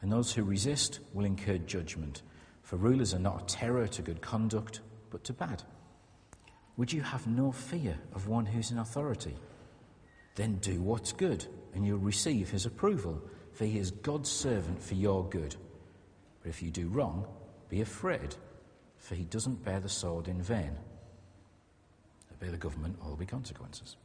And 0.01 0.13
those 0.13 0.33
who 0.33 0.45
resist 0.45 1.01
will 1.13 1.25
incur 1.25 1.59
judgment, 1.59 2.23
for 2.63 2.77
rulers 2.77 3.15
are 3.15 3.19
not 3.19 3.43
a 3.43 3.57
terror 3.57 3.87
to 3.89 4.03
good 4.03 4.21
conduct, 4.21 4.81
but 5.11 5.25
to 5.25 5.33
bad. 5.33 5.63
Would 6.77 6.93
you 6.93 7.03
have 7.03 7.27
no 7.27 7.51
fear 7.51 7.99
of 8.15 8.29
one 8.29 8.47
who's 8.47 8.71
in 8.71 8.79
authority? 8.79 9.35
Then 10.37 10.57
do 10.57 10.81
what's 10.81 11.13
good, 11.13 11.45
and 11.75 11.85
you'll 11.85 11.99
receive 11.99 12.51
his 12.51 12.67
approval, 12.67 13.21
for 13.53 13.65
he 13.65 13.79
is 13.79 13.91
God's 13.91 14.31
servant 14.31 14.81
for 14.81 14.95
your 14.95 15.29
good. 15.29 15.57
But 16.41 16.51
if 16.51 16.63
you 16.63 16.71
do 16.71 16.89
wrong, 16.89 17.27
be 17.69 17.81
afraid, 17.81 18.37
for 18.97 19.17
he 19.17 19.25
doesn't 19.25 19.65
bear 19.65 19.81
the 19.81 19.89
sword 19.89 20.29
in 20.29 20.41
vain. 20.41 20.77
Obey 22.41 22.51
the 22.51 22.57
government, 22.57 22.97
or 23.01 23.05
there'll 23.05 23.17
be 23.17 23.27
consequences. 23.27 23.97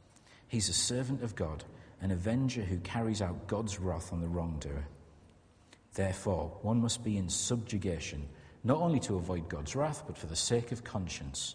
He's 0.48 0.68
a 0.68 0.74
servant 0.74 1.22
of 1.22 1.36
God, 1.36 1.64
an 2.00 2.10
avenger 2.10 2.62
who 2.62 2.78
carries 2.78 3.22
out 3.22 3.46
God's 3.46 3.78
wrath 3.78 4.12
on 4.12 4.20
the 4.20 4.28
wrongdoer. 4.28 4.86
Therefore, 5.94 6.56
one 6.62 6.80
must 6.80 7.04
be 7.04 7.16
in 7.16 7.28
subjugation, 7.28 8.28
not 8.64 8.78
only 8.78 8.98
to 9.00 9.16
avoid 9.16 9.48
God's 9.48 9.76
wrath, 9.76 10.02
but 10.06 10.18
for 10.18 10.26
the 10.26 10.36
sake 10.36 10.72
of 10.72 10.82
conscience. 10.82 11.54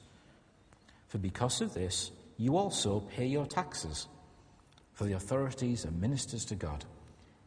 For 1.08 1.18
because 1.18 1.60
of 1.60 1.74
this, 1.74 2.12
you 2.38 2.56
also 2.56 3.02
pay 3.02 3.26
your 3.26 3.46
taxes. 3.46 4.08
For 4.94 5.04
the 5.04 5.14
authorities 5.14 5.86
are 5.86 5.92
ministers 5.92 6.46
to 6.46 6.56
God, 6.56 6.86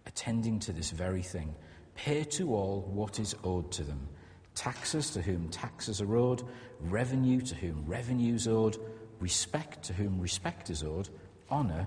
attending 0.06 0.58
to 0.60 0.72
this 0.72 0.90
very 0.90 1.22
thing. 1.22 1.54
Pay 1.94 2.24
to 2.24 2.54
all 2.54 2.82
what 2.82 3.18
is 3.18 3.34
owed 3.44 3.72
to 3.72 3.84
them 3.84 4.08
taxes 4.54 5.10
to 5.10 5.22
whom 5.22 5.48
taxes 5.48 6.00
are 6.00 6.16
owed, 6.16 6.42
revenue 6.80 7.40
to 7.40 7.54
whom 7.54 7.84
revenue 7.86 8.34
is 8.34 8.48
owed, 8.48 8.76
respect 9.22 9.84
to 9.84 9.92
whom 9.92 10.20
respect 10.20 10.68
is 10.68 10.82
owed, 10.82 11.08
honour 11.50 11.86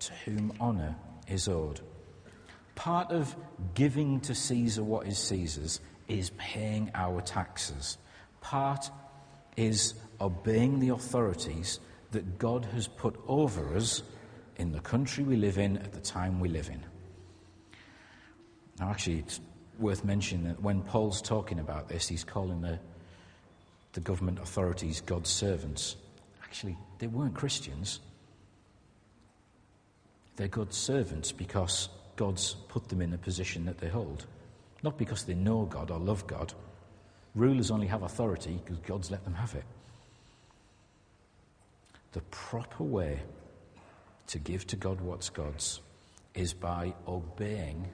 to 0.00 0.12
whom 0.24 0.52
honour 0.60 0.94
is 1.28 1.48
owed. 1.48 1.80
Part 2.74 3.10
of 3.10 3.34
giving 3.74 4.20
to 4.20 4.34
Caesar 4.34 4.84
what 4.84 5.06
is 5.06 5.18
Caesar's 5.18 5.80
is 6.06 6.30
paying 6.36 6.90
our 6.94 7.20
taxes. 7.20 7.98
Part 8.40 8.90
is 9.56 9.94
obeying 10.20 10.80
the 10.80 10.90
authorities 10.90 11.80
that 12.12 12.38
God 12.38 12.64
has 12.66 12.88
put 12.88 13.18
over 13.26 13.76
us 13.76 14.02
in 14.56 14.72
the 14.72 14.80
country 14.80 15.24
we 15.24 15.36
live 15.36 15.58
in 15.58 15.76
at 15.78 15.92
the 15.92 16.00
time 16.00 16.40
we 16.40 16.48
live 16.48 16.68
in. 16.68 16.84
Now, 18.78 18.90
actually, 18.90 19.18
it's 19.18 19.40
worth 19.78 20.04
mentioning 20.04 20.44
that 20.48 20.62
when 20.62 20.82
Paul's 20.82 21.20
talking 21.20 21.58
about 21.58 21.88
this, 21.88 22.08
he's 22.08 22.24
calling 22.24 22.60
the, 22.60 22.78
the 23.92 24.00
government 24.00 24.38
authorities 24.38 25.00
God's 25.00 25.30
servants. 25.30 25.96
Actually, 26.48 26.78
they 26.98 27.06
weren't 27.06 27.34
Christians. 27.34 28.00
They're 30.36 30.48
God's 30.48 30.76
servants 30.76 31.30
because 31.30 31.90
God's 32.16 32.54
put 32.68 32.88
them 32.88 33.02
in 33.02 33.12
a 33.12 33.18
position 33.18 33.66
that 33.66 33.78
they 33.78 33.88
hold. 33.88 34.26
Not 34.82 34.96
because 34.96 35.24
they 35.24 35.34
know 35.34 35.66
God 35.66 35.90
or 35.90 35.98
love 35.98 36.26
God. 36.26 36.54
Rulers 37.34 37.70
only 37.70 37.86
have 37.86 38.02
authority 38.02 38.60
because 38.64 38.78
God's 38.78 39.10
let 39.10 39.24
them 39.24 39.34
have 39.34 39.54
it. 39.54 39.64
The 42.12 42.20
proper 42.22 42.84
way 42.84 43.20
to 44.28 44.38
give 44.38 44.66
to 44.68 44.76
God 44.76 45.00
what's 45.00 45.28
God's 45.28 45.80
is 46.34 46.54
by 46.54 46.94
obeying 47.06 47.88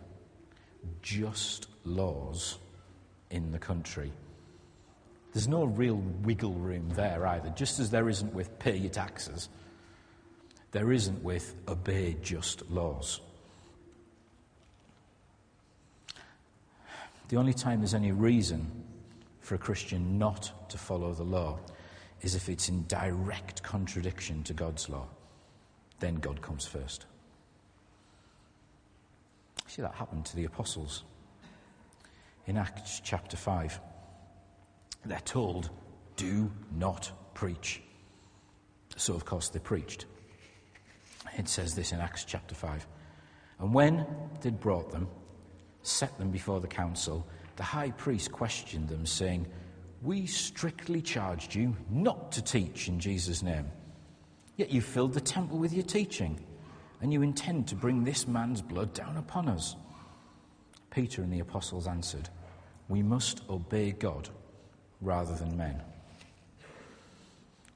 just 1.03 1.67
laws 1.85 2.59
in 3.31 3.51
the 3.51 3.59
country. 3.59 4.13
There's 5.35 5.49
no 5.49 5.65
real 5.65 5.97
wiggle 6.23 6.53
room 6.53 6.89
there 6.91 7.27
either, 7.27 7.51
just 7.51 7.81
as 7.81 7.91
there 7.91 8.09
isn't 8.09 8.33
with 8.33 8.57
pay 8.61 8.77
your 8.77 8.91
taxes, 8.91 9.49
there 10.71 10.93
isn't 10.93 11.23
with 11.25 11.57
obey 11.67 12.17
just 12.23 12.71
laws. 12.71 13.21
The 17.29 17.37
only 17.37 17.53
time 17.53 17.81
there's 17.81 17.95
any 17.95 18.13
reason 18.13 18.71
for 19.41 19.57
a 19.57 19.59
Christian 19.59 20.19
not 20.19 20.71
to 20.71 20.79
follow 20.79 21.13
the 21.13 21.25
law 21.25 21.59
is 22.23 22.37
if 22.37 22.49
it's 22.49 22.69
in 22.69 22.87
direct 22.87 23.61
contradiction 23.65 24.45
to 24.45 24.55
God's 24.55 24.89
law. 24.89 25.09
Then 25.99 26.15
God 26.17 26.43
comes 26.43 26.65
first. 26.65 27.07
See, 29.67 29.83
that 29.83 29.95
happened 29.95 30.27
to 30.27 30.37
the 30.37 30.45
apostles. 30.45 31.03
In 32.47 32.57
Acts 32.57 33.01
chapter 33.03 33.37
5, 33.37 33.81
they're 35.05 35.21
told, 35.21 35.71
do 36.17 36.51
not 36.77 37.11
preach. 37.35 37.83
So, 38.97 39.15
of 39.15 39.25
course, 39.25 39.49
they 39.49 39.59
preached. 39.59 40.07
It 41.37 41.49
says 41.49 41.75
this 41.75 41.93
in 41.93 42.01
Acts 42.01 42.25
chapter 42.25 42.55
5. 42.55 42.87
And 43.59 43.75
when 43.75 44.07
they'd 44.41 44.59
brought 44.59 44.91
them, 44.91 45.09
set 45.83 46.17
them 46.19 46.31
before 46.31 46.61
the 46.61 46.69
council, 46.69 47.27
the 47.57 47.63
high 47.63 47.91
priest 47.91 48.33
questioned 48.33 48.89
them, 48.89 49.07
saying, 49.07 49.47
We 50.03 50.27
strictly 50.27 51.03
charged 51.03 51.55
you 51.55 51.77
not 51.91 52.33
to 52.33 52.43
teach 52.43 52.89
in 52.89 53.01
Jesus' 53.01 53.43
name. 53.43 53.67
Yet 54.57 54.71
you 54.71 54.81
filled 54.81 55.15
the 55.15 55.21
temple 55.21 55.59
with 55.59 55.73
your 55.73 55.85
teaching, 55.85 56.45
and 57.01 57.13
you 57.13 57.23
intend 57.23 57.69
to 57.69 57.75
bring 57.75 58.05
this 58.05 58.29
man's 58.29 58.63
blood 58.63 58.95
down 58.95 59.17
upon 59.17 59.49
us. 59.49 59.77
Peter 60.91 61.23
and 61.23 61.33
the 61.33 61.41
apostles 61.41 61.89
answered, 61.89 62.29
We 62.89 63.03
must 63.03 63.43
obey 63.51 63.91
God 63.91 64.29
rather 65.05 65.35
than 65.35 65.57
men. 65.57 65.81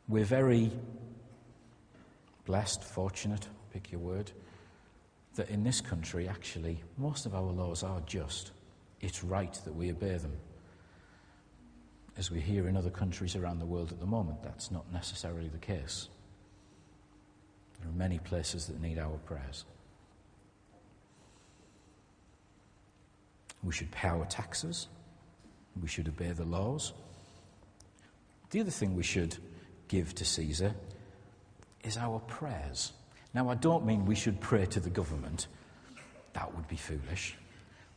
We're 0.08 0.24
very 0.24 0.72
blessed, 2.46 2.82
fortunate, 2.82 3.46
pick 3.72 3.92
your 3.92 4.00
word, 4.00 4.32
that 5.34 5.50
in 5.50 5.62
this 5.62 5.80
country, 5.80 6.26
actually, 6.26 6.82
most 6.96 7.26
of 7.26 7.34
our 7.34 7.42
laws 7.42 7.82
are 7.82 8.00
just. 8.06 8.52
It's 9.00 9.22
right 9.22 9.52
that 9.64 9.74
we 9.74 9.90
obey 9.90 10.16
them. 10.16 10.32
As 12.16 12.30
we 12.30 12.40
hear 12.40 12.66
in 12.66 12.76
other 12.76 12.90
countries 12.90 13.36
around 13.36 13.60
the 13.60 13.66
world 13.66 13.92
at 13.92 14.00
the 14.00 14.06
moment, 14.06 14.42
that's 14.42 14.70
not 14.70 14.90
necessarily 14.92 15.48
the 15.48 15.58
case. 15.58 16.08
There 17.80 17.90
are 17.90 17.94
many 17.94 18.18
places 18.18 18.66
that 18.66 18.80
need 18.80 18.98
our 18.98 19.18
prayers. 19.18 19.66
We 23.62 23.72
should 23.72 23.90
pay 23.90 24.08
our 24.08 24.24
taxes. 24.24 24.88
We 25.80 25.86
should 25.86 26.08
obey 26.08 26.32
the 26.32 26.44
laws. 26.44 26.92
The 28.50 28.60
other 28.60 28.70
thing 28.70 28.94
we 28.94 29.02
should 29.02 29.36
give 29.88 30.14
to 30.16 30.24
Caesar 30.24 30.74
is 31.84 31.96
our 31.96 32.18
prayers. 32.20 32.92
Now, 33.34 33.50
I 33.50 33.54
don't 33.54 33.84
mean 33.84 34.06
we 34.06 34.14
should 34.14 34.40
pray 34.40 34.66
to 34.66 34.80
the 34.80 34.90
government, 34.90 35.48
that 36.32 36.54
would 36.54 36.66
be 36.68 36.76
foolish. 36.76 37.36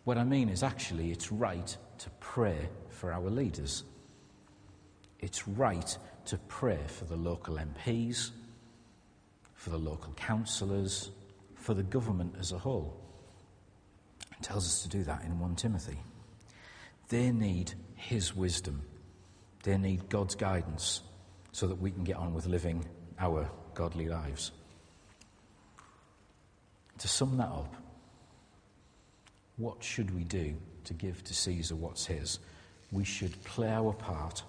What 0.04 0.18
I 0.18 0.24
mean 0.24 0.50
is 0.50 0.64
actually 0.64 1.12
it's 1.12 1.32
right 1.32 1.76
to 2.00 2.10
pray 2.20 2.70
for 2.90 3.14
our 3.14 3.30
leaders. 3.30 3.84
It's 5.20 5.48
right 5.48 5.98
to 6.26 6.38
pray 6.48 6.80
for 6.88 7.06
the 7.06 7.16
local 7.16 7.56
MPs, 7.56 8.32
for 9.54 9.70
the 9.70 9.78
local 9.78 10.12
councillors, 10.14 11.12
for 11.56 11.74
the 11.74 11.84
government 11.84 12.36
as 12.40 12.52
a 12.52 12.58
whole. 12.58 13.00
It 14.32 14.44
tells 14.44 14.66
us 14.66 14.82
to 14.82 14.90
do 14.90 15.04
that 15.04 15.24
in 15.24 15.40
1 15.40 15.56
Timothy. 15.56 16.00
They 17.10 17.32
need 17.32 17.74
His 17.96 18.36
wisdom, 18.36 18.82
they 19.64 19.78
need 19.78 20.10
God's 20.10 20.36
guidance 20.36 21.02
so 21.52 21.68
that 21.68 21.80
we 21.80 21.92
can 21.92 22.04
get 22.04 22.16
on 22.16 22.34
with 22.34 22.46
living 22.46 22.86
our 23.20 23.50
godly 23.74 24.08
lives. 24.08 24.52
To 27.00 27.08
sum 27.08 27.38
that 27.38 27.48
up, 27.48 27.76
what 29.58 29.84
should 29.84 30.16
we 30.16 30.24
do 30.24 30.56
to 30.86 30.94
give 30.94 31.24
to 31.26 31.34
Caesar 31.34 31.76
what's 31.76 32.06
his? 32.06 32.40
We 32.92 33.04
should 33.04 33.44
play 33.44 33.70
our 33.70 33.94
part 33.94 34.44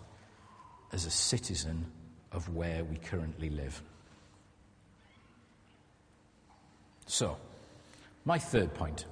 as 0.92 1.06
a 1.06 1.10
citizen 1.10 1.86
of 2.32 2.54
where 2.54 2.84
we 2.84 2.96
currently 2.96 3.50
live. 3.50 3.82
So, 7.06 7.36
my 8.24 8.38
third 8.38 8.72
point 8.74 9.04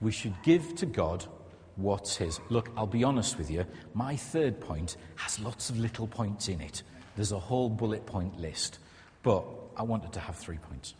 we 0.00 0.10
should 0.10 0.34
give 0.42 0.74
to 0.74 0.86
God 0.86 1.24
what's 1.76 2.16
His. 2.16 2.40
Look, 2.48 2.70
I'll 2.76 2.86
be 2.86 3.04
honest 3.04 3.38
with 3.38 3.50
you, 3.50 3.66
my 3.94 4.16
third 4.16 4.60
point 4.60 4.96
has 5.16 5.38
lots 5.40 5.70
of 5.70 5.78
little 5.78 6.06
points 6.06 6.48
in 6.48 6.60
it. 6.60 6.82
There's 7.16 7.32
a 7.32 7.38
whole 7.38 7.68
bullet 7.68 8.06
point 8.06 8.40
list, 8.40 8.78
but 9.22 9.44
I 9.76 9.82
wanted 9.82 10.12
to 10.14 10.20
have 10.20 10.36
three 10.36 10.58
points. 10.58 10.94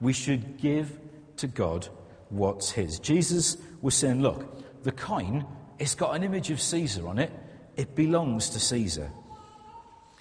We 0.00 0.12
should 0.12 0.58
give 0.58 0.98
to 1.38 1.46
God 1.46 1.88
what's 2.28 2.70
His. 2.70 2.98
Jesus 2.98 3.56
was 3.82 3.94
saying, 3.94 4.20
look, 4.22 4.82
the 4.82 4.92
coin, 4.92 5.46
it's 5.78 5.94
got 5.94 6.14
an 6.14 6.22
image 6.22 6.50
of 6.50 6.60
Caesar 6.60 7.06
on 7.08 7.18
it, 7.18 7.32
it 7.76 7.94
belongs 7.94 8.50
to 8.50 8.60
Caesar. 8.60 9.10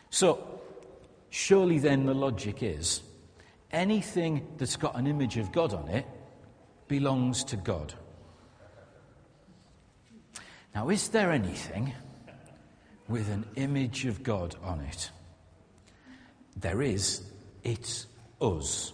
So, 0.09 0.59
surely 1.29 1.79
then 1.79 2.05
the 2.05 2.13
logic 2.13 2.63
is 2.63 3.01
anything 3.71 4.47
that's 4.57 4.77
got 4.77 4.95
an 4.95 5.07
image 5.07 5.37
of 5.37 5.51
God 5.51 5.73
on 5.73 5.89
it 5.89 6.05
belongs 6.87 7.43
to 7.45 7.57
God. 7.57 7.93
Now, 10.75 10.89
is 10.89 11.07
there 11.07 11.31
anything 11.31 11.93
with 13.07 13.29
an 13.29 13.45
image 13.55 14.05
of 14.05 14.23
God 14.23 14.57
on 14.61 14.81
it? 14.81 15.09
There 16.57 16.81
is. 16.81 17.23
It's 17.63 18.07
us. 18.41 18.91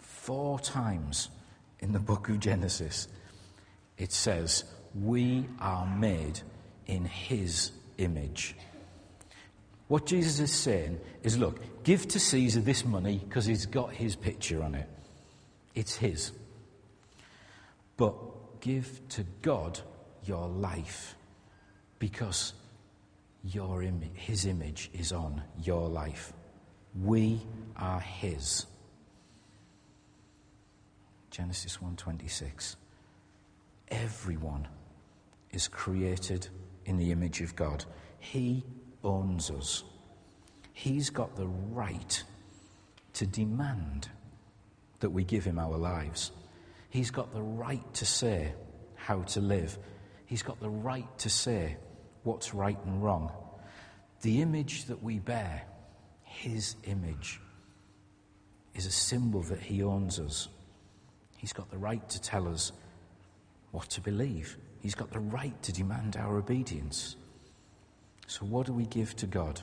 Four 0.00 0.58
times 0.58 1.28
in 1.78 1.92
the 1.92 2.00
book 2.00 2.28
of 2.28 2.40
Genesis, 2.40 3.06
it 3.96 4.10
says, 4.10 4.64
We 5.00 5.46
are 5.60 5.86
made 5.86 6.40
in 6.86 7.04
His 7.04 7.70
image. 7.98 8.56
What 9.86 10.06
Jesus 10.06 10.40
is 10.40 10.52
saying 10.52 10.98
is 11.22 11.38
look, 11.38 11.60
give 11.84 12.08
to 12.08 12.18
Caesar 12.18 12.60
this 12.60 12.84
money 12.84 13.20
because 13.28 13.44
he's 13.44 13.66
got 13.66 13.92
his 13.92 14.16
picture 14.16 14.62
on 14.62 14.74
it. 14.74 14.88
It's 15.74 15.94
his. 15.94 16.32
But 17.96 18.14
give 18.64 19.06
to 19.10 19.22
God 19.42 19.78
your 20.24 20.48
life 20.48 21.16
because 21.98 22.54
your 23.44 23.82
Im- 23.82 24.00
his 24.14 24.46
image 24.46 24.90
is 24.94 25.12
on 25.12 25.42
your 25.62 25.86
life. 25.86 26.32
We 26.98 27.42
are 27.76 28.00
his. 28.00 28.64
Genesis 31.30 31.76
1:26 31.82 32.76
Everyone 33.88 34.66
is 35.50 35.68
created 35.68 36.48
in 36.86 36.96
the 36.96 37.12
image 37.12 37.42
of 37.42 37.54
God. 37.54 37.84
He 38.18 38.64
owns 39.02 39.50
us. 39.50 39.84
He's 40.72 41.10
got 41.10 41.36
the 41.36 41.46
right 41.46 42.24
to 43.12 43.26
demand 43.26 44.08
that 45.00 45.10
we 45.10 45.22
give 45.22 45.44
him 45.44 45.58
our 45.58 45.76
lives. 45.76 46.32
He's 46.94 47.10
got 47.10 47.34
the 47.34 47.42
right 47.42 47.82
to 47.94 48.06
say 48.06 48.54
how 48.94 49.22
to 49.22 49.40
live. 49.40 49.76
He's 50.26 50.44
got 50.44 50.60
the 50.60 50.70
right 50.70 51.18
to 51.18 51.28
say 51.28 51.76
what's 52.22 52.54
right 52.54 52.78
and 52.86 53.02
wrong. 53.02 53.32
The 54.20 54.40
image 54.40 54.84
that 54.84 55.02
we 55.02 55.18
bear, 55.18 55.64
his 56.22 56.76
image, 56.84 57.40
is 58.76 58.86
a 58.86 58.92
symbol 58.92 59.42
that 59.42 59.58
he 59.58 59.82
owns 59.82 60.20
us. 60.20 60.46
He's 61.36 61.52
got 61.52 61.68
the 61.68 61.78
right 61.78 62.08
to 62.10 62.22
tell 62.22 62.46
us 62.46 62.70
what 63.72 63.90
to 63.90 64.00
believe. 64.00 64.56
He's 64.80 64.94
got 64.94 65.10
the 65.10 65.18
right 65.18 65.60
to 65.64 65.72
demand 65.72 66.16
our 66.16 66.38
obedience. 66.38 67.16
So, 68.28 68.46
what 68.46 68.66
do 68.66 68.72
we 68.72 68.86
give 68.86 69.16
to 69.16 69.26
God? 69.26 69.60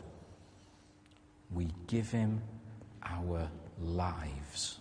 We 1.49 1.69
give 1.87 2.11
Him 2.11 2.41
our 3.01 3.49
lives. 3.79 4.80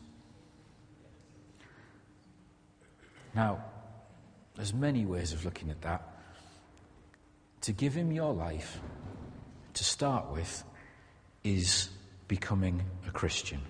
Now, 3.34 3.64
there's 4.56 4.74
many 4.74 5.04
ways 5.04 5.32
of 5.32 5.44
looking 5.44 5.70
at 5.70 5.80
that. 5.82 6.02
To 7.62 7.72
give 7.72 7.94
Him 7.94 8.12
your 8.12 8.32
life, 8.32 8.80
to 9.74 9.84
start 9.84 10.30
with, 10.30 10.64
is 11.44 11.88
becoming 12.28 12.82
a 13.06 13.10
Christian. 13.10 13.60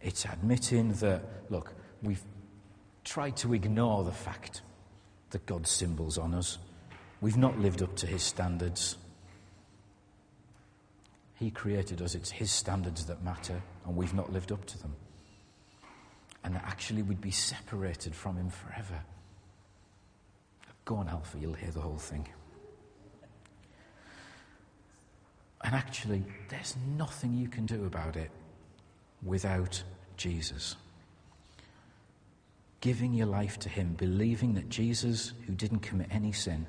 It's 0.00 0.24
admitting 0.24 0.92
that, 0.94 1.24
look, 1.50 1.72
we've 2.02 2.22
tried 3.04 3.36
to 3.38 3.54
ignore 3.54 4.04
the 4.04 4.12
fact 4.12 4.62
that 5.30 5.44
God's 5.46 5.70
symbols 5.70 6.18
on 6.18 6.34
us. 6.34 6.58
We've 7.20 7.36
not 7.36 7.58
lived 7.58 7.82
up 7.82 7.96
to 7.96 8.06
his 8.06 8.22
standards. 8.22 8.96
He 11.34 11.50
created 11.50 12.02
us, 12.02 12.14
it's 12.14 12.30
his 12.30 12.50
standards 12.50 13.06
that 13.06 13.22
matter, 13.24 13.62
and 13.86 13.96
we've 13.96 14.14
not 14.14 14.32
lived 14.32 14.52
up 14.52 14.64
to 14.66 14.78
them. 14.78 14.94
And 16.44 16.54
that 16.54 16.64
actually 16.64 17.02
we'd 17.02 17.20
be 17.20 17.30
separated 17.30 18.14
from 18.14 18.36
him 18.36 18.50
forever. 18.50 19.00
Go 20.84 20.96
on, 20.96 21.08
Alpha, 21.08 21.38
you'll 21.38 21.54
hear 21.54 21.70
the 21.70 21.80
whole 21.80 21.98
thing. 21.98 22.26
And 25.62 25.74
actually, 25.74 26.24
there's 26.48 26.76
nothing 26.96 27.34
you 27.34 27.48
can 27.48 27.66
do 27.66 27.84
about 27.84 28.16
it 28.16 28.30
without 29.22 29.82
Jesus. 30.16 30.76
Giving 32.80 33.12
your 33.12 33.26
life 33.26 33.58
to 33.60 33.68
Him, 33.68 33.94
believing 33.94 34.54
that 34.54 34.68
Jesus, 34.68 35.32
who 35.46 35.52
didn't 35.52 35.80
commit 35.80 36.06
any 36.12 36.30
sin, 36.30 36.66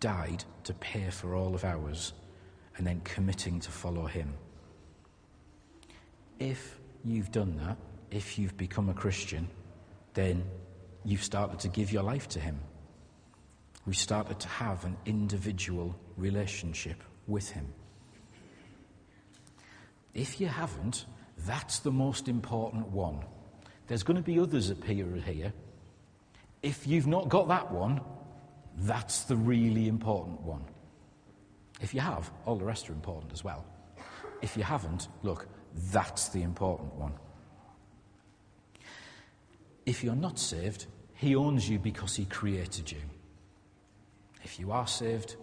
died 0.00 0.44
to 0.64 0.72
pay 0.74 1.10
for 1.10 1.34
all 1.34 1.54
of 1.54 1.64
ours 1.64 2.12
and 2.76 2.86
then 2.86 3.00
committing 3.04 3.60
to 3.60 3.70
follow 3.70 4.06
him. 4.06 4.34
If 6.38 6.78
you've 7.04 7.32
done 7.32 7.56
that, 7.56 7.76
if 8.10 8.38
you've 8.38 8.56
become 8.56 8.88
a 8.88 8.94
Christian, 8.94 9.48
then 10.14 10.44
you've 11.04 11.24
started 11.24 11.58
to 11.60 11.68
give 11.68 11.92
your 11.92 12.02
life 12.02 12.28
to 12.30 12.40
him. 12.40 12.58
We've 13.86 13.96
started 13.96 14.40
to 14.40 14.48
have 14.48 14.84
an 14.84 14.96
individual 15.06 15.94
relationship 16.16 17.02
with 17.26 17.50
him. 17.50 17.72
If 20.14 20.40
you 20.40 20.48
haven't, 20.48 21.06
that's 21.46 21.80
the 21.80 21.92
most 21.92 22.28
important 22.28 22.88
one. 22.88 23.24
There's 23.86 24.02
going 24.02 24.16
to 24.16 24.22
be 24.22 24.40
others 24.40 24.70
appear 24.70 25.06
here. 25.24 25.52
If 26.62 26.86
you've 26.86 27.06
not 27.06 27.28
got 27.28 27.48
that 27.48 27.70
one, 27.70 28.00
that's 28.78 29.24
the 29.24 29.36
really 29.36 29.88
important 29.88 30.40
one. 30.40 30.64
If 31.80 31.94
you 31.94 32.00
have, 32.00 32.30
all 32.44 32.56
the 32.56 32.64
rest 32.64 32.88
are 32.90 32.92
important 32.92 33.32
as 33.32 33.44
well. 33.44 33.64
If 34.42 34.56
you 34.56 34.62
haven't, 34.62 35.08
look, 35.22 35.46
that's 35.92 36.28
the 36.28 36.42
important 36.42 36.94
one. 36.94 37.12
If 39.86 40.02
you're 40.02 40.16
not 40.16 40.38
saved, 40.38 40.86
He 41.14 41.36
owns 41.36 41.68
you 41.68 41.78
because 41.78 42.16
He 42.16 42.24
created 42.26 42.90
you. 42.90 42.98
If 44.42 44.58
you 44.60 44.72
are 44.72 44.86
saved, 44.86 45.36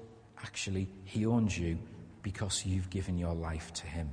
actually, 0.44 0.90
He 1.06 1.26
owns 1.26 1.58
you 1.58 1.80
because 2.22 2.66
you've 2.66 2.90
given 2.90 3.18
your 3.18 3.34
life 3.34 3.74
to 3.74 3.88
Him. 3.88 4.10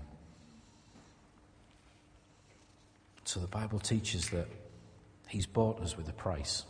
So 3.24 3.40
the 3.40 3.48
Bible 3.48 3.80
teaches 3.80 4.30
that 4.30 4.46
He's 5.28 5.46
bought 5.46 5.80
us 5.80 5.96
with 5.96 6.08
a 6.08 6.12
price, 6.12 6.64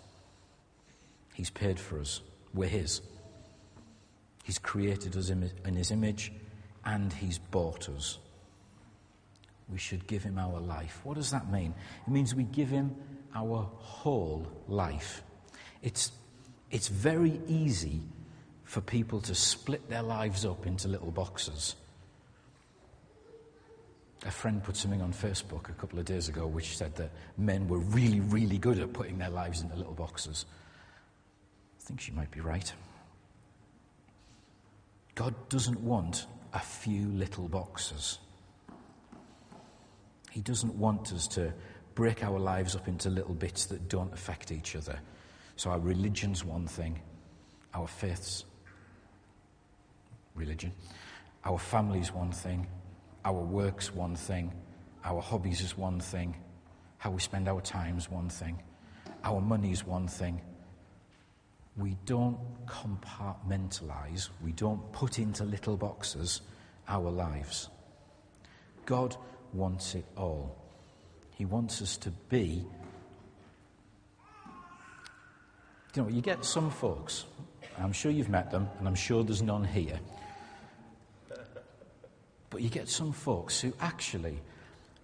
He's 1.35 1.51
paid 1.51 1.79
for 1.79 2.01
us. 2.01 2.21
We're 2.53 2.69
His. 2.69 3.01
He's 4.45 4.59
created 4.59 5.17
us 5.17 5.31
in 5.31 5.75
His 5.77 5.91
image 5.91 6.33
and 6.85 7.13
He's 7.13 7.39
bought 7.39 7.89
us. 7.89 8.19
We 9.69 9.79
should 9.79 10.07
give 10.07 10.23
Him 10.25 10.39
our 10.39 10.61
life. 10.61 11.01
What 11.05 11.17
does 11.17 11.31
that 11.31 11.51
mean? 11.51 11.75
It 12.07 12.11
means 12.11 12.35
we 12.35 12.43
give 12.43 12.69
Him 12.69 12.97
our 13.35 13.69
whole 13.79 14.47
life. 14.69 15.23
It's, 15.83 16.13
it's 16.71 16.89
very 16.89 17.41
easy 17.47 18.01
for 18.65 18.81
people 18.81 19.21
to 19.23 19.35
split 19.35 19.89
their 19.89 20.03
lives 20.03 20.45
up 20.45 20.67
into 20.67 20.89
little 20.89 21.11
boxes 21.11 21.75
A 24.27 24.31
friend 24.31 24.63
put 24.63 24.77
something 24.77 25.01
on 25.01 25.13
Facebook 25.13 25.71
a 25.71 25.73
couple 25.73 25.99
of 25.99 26.05
days 26.05 26.29
ago 26.29 26.47
which 26.47 26.77
said 26.77 26.95
that 26.97 27.11
men 27.39 27.67
were 27.69 27.79
really, 27.79 28.21
really 28.21 28.59
good 28.59 28.79
at 28.79 28.93
putting 28.93 29.17
their 29.17 29.31
lives 29.31 29.63
into 29.63 29.75
little 29.77 29.95
boxes. 29.95 30.45
I 31.79 31.83
think 31.83 32.01
she 32.01 32.13
might 32.13 32.31
be 32.31 32.41
right. 32.41 32.71
God 35.15 35.35
doesn't 35.49 35.81
want 35.81 36.27
a 36.53 36.59
few 36.59 37.09
little 37.09 37.49
boxes. 37.49 38.19
He 40.31 40.43
doesn't 40.43 40.75
want 40.75 41.13
us 41.13 41.27
to 41.29 41.53
break 42.01 42.25
our 42.25 42.39
lives 42.39 42.75
up 42.75 42.89
into 42.89 43.11
little 43.11 43.35
bits 43.35 43.67
that 43.67 43.91
don't 43.91 44.11
affect 44.15 44.53
each 44.53 44.75
other. 44.75 44.99
So 45.57 45.69
our 45.69 45.79
religion's 45.79 46.43
one 46.43 46.67
thing, 46.67 46.99
our 47.75 47.87
faith's 47.87 48.47
religion, 50.35 50.73
our 51.45 51.59
family's 51.59 52.11
one 52.11 52.33
thing, 52.33 52.67
our 53.23 53.43
work's 53.43 53.93
one 53.93 54.17
thing, 54.17 54.51
our 55.05 55.21
hobbies 55.21 55.61
is 55.61 55.77
one 55.77 56.01
thing, 56.01 56.35
how 56.97 57.11
we 57.11 57.21
spend 57.21 57.49
our 57.49 57.61
time's 57.61 58.11
one 58.11 58.31
thing, 58.31 58.63
our 59.23 59.43
money's 59.43 59.85
one 59.85 60.09
thing. 60.09 60.41
We 61.77 61.99
don't 62.07 62.39
compartmentalize, 62.65 64.31
we 64.43 64.53
don't 64.53 64.91
put 64.93 65.19
into 65.19 65.45
little 65.45 65.77
boxes 65.77 66.41
our 66.89 67.11
lives. 67.11 67.69
God 68.87 69.19
wants 69.53 69.95
it 69.95 70.07
all. 70.17 70.57
He 71.41 71.47
wants 71.47 71.81
us 71.81 71.97
to 71.97 72.11
be. 72.29 72.67
You 75.95 76.03
know, 76.03 76.09
you 76.11 76.21
get 76.21 76.45
some 76.45 76.71
folks, 76.71 77.25
I'm 77.79 77.95
sure 77.95 78.13
you've 78.13 78.29
met 78.29 78.51
them, 78.51 78.69
and 78.79 78.87
I'm 78.87 78.95
sure 78.95 79.25
there's 79.25 79.41
none 79.41 79.65
here. 79.65 79.99
But 82.51 82.61
you 82.61 82.69
get 82.69 82.91
some 82.91 83.13
folks 83.13 83.59
who 83.59 83.73
actually, 83.81 84.39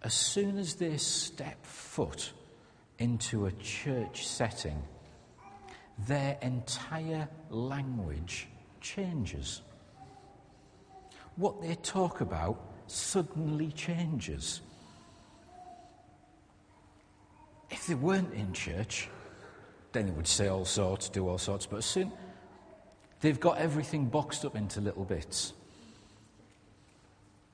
as 0.02 0.12
soon 0.12 0.58
as 0.58 0.74
they 0.74 0.98
step 0.98 1.64
foot 1.64 2.32
into 2.98 3.46
a 3.46 3.52
church 3.52 4.26
setting, 4.26 4.82
their 6.06 6.36
entire 6.42 7.30
language 7.48 8.46
changes. 8.82 9.62
What 11.36 11.62
they 11.62 11.76
talk 11.76 12.20
about 12.20 12.60
suddenly 12.88 13.72
changes. 13.72 14.60
If 17.70 17.86
they 17.86 17.94
weren't 17.94 18.32
in 18.34 18.52
church, 18.52 19.08
then 19.92 20.06
they 20.06 20.12
would 20.12 20.26
say 20.26 20.48
all 20.48 20.64
sorts, 20.64 21.08
do 21.08 21.28
all 21.28 21.38
sorts, 21.38 21.66
but 21.66 21.82
soon 21.82 22.12
they've 23.20 23.40
got 23.40 23.58
everything 23.58 24.06
boxed 24.06 24.44
up 24.44 24.56
into 24.56 24.80
little 24.80 25.04
bits. 25.04 25.52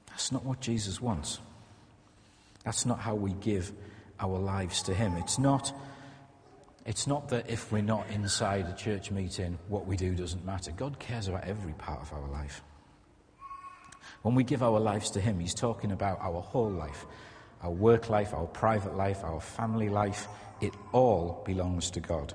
That's 0.09 0.33
not 0.33 0.45
what 0.45 0.61
Jesus 0.61 1.01
wants. 1.01 1.41
That's 2.65 2.85
not 2.87 3.01
how 3.01 3.15
we 3.15 3.33
give 3.33 3.73
our 4.21 4.39
lives 4.39 4.83
to 4.83 4.95
Him. 4.95 5.17
It's 5.17 5.39
not, 5.39 5.73
it's 6.85 7.07
not 7.07 7.29
that 7.31 7.49
if 7.51 7.73
we're 7.73 7.83
not 7.83 8.07
inside 8.11 8.67
a 8.67 8.75
church 8.75 9.11
meeting, 9.11 9.59
what 9.69 9.87
we 9.87 9.97
do 9.97 10.15
doesn't 10.15 10.45
matter. 10.45 10.71
God 10.71 10.99
cares 10.99 11.29
about 11.29 11.45
every 11.45 11.73
part 11.73 12.01
of 12.01 12.13
our 12.13 12.29
life. 12.29 12.63
When 14.23 14.35
we 14.35 14.45
give 14.45 14.63
our 14.63 14.79
lives 14.79 15.11
to 15.13 15.21
Him, 15.21 15.41
He's 15.41 15.55
talking 15.55 15.91
about 15.91 16.21
our 16.21 16.41
whole 16.41 16.71
life 16.71 17.07
our 17.63 17.71
work 17.71 18.11
life, 18.11 18.35
our 18.35 18.47
private 18.47 18.97
life, 18.97 19.23
our 19.25 19.41
family 19.41 19.89
life. 19.89 20.29
It 20.61 20.73
all 20.93 21.43
belongs 21.45 21.91
to 21.93 22.01
God. 22.01 22.35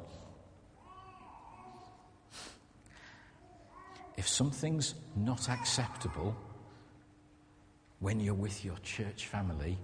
If 4.18 4.28
something's 4.28 4.96
not 5.16 5.50
acceptable 5.50 6.36
when 8.00 8.20
you're 8.20 8.34
with 8.34 8.66
your 8.66 8.78
church 8.78 9.28
family, 9.28 9.78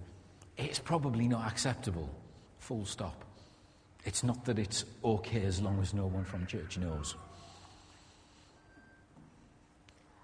it's 0.57 0.79
probably 0.79 1.27
not 1.27 1.47
acceptable. 1.47 2.09
Full 2.59 2.85
stop. 2.85 3.23
It's 4.05 4.23
not 4.23 4.43
that 4.45 4.59
it's 4.59 4.85
okay 5.03 5.43
as 5.43 5.61
long 5.61 5.79
as 5.81 5.93
no 5.93 6.07
one 6.07 6.25
from 6.25 6.45
church 6.45 6.77
knows. 6.77 7.15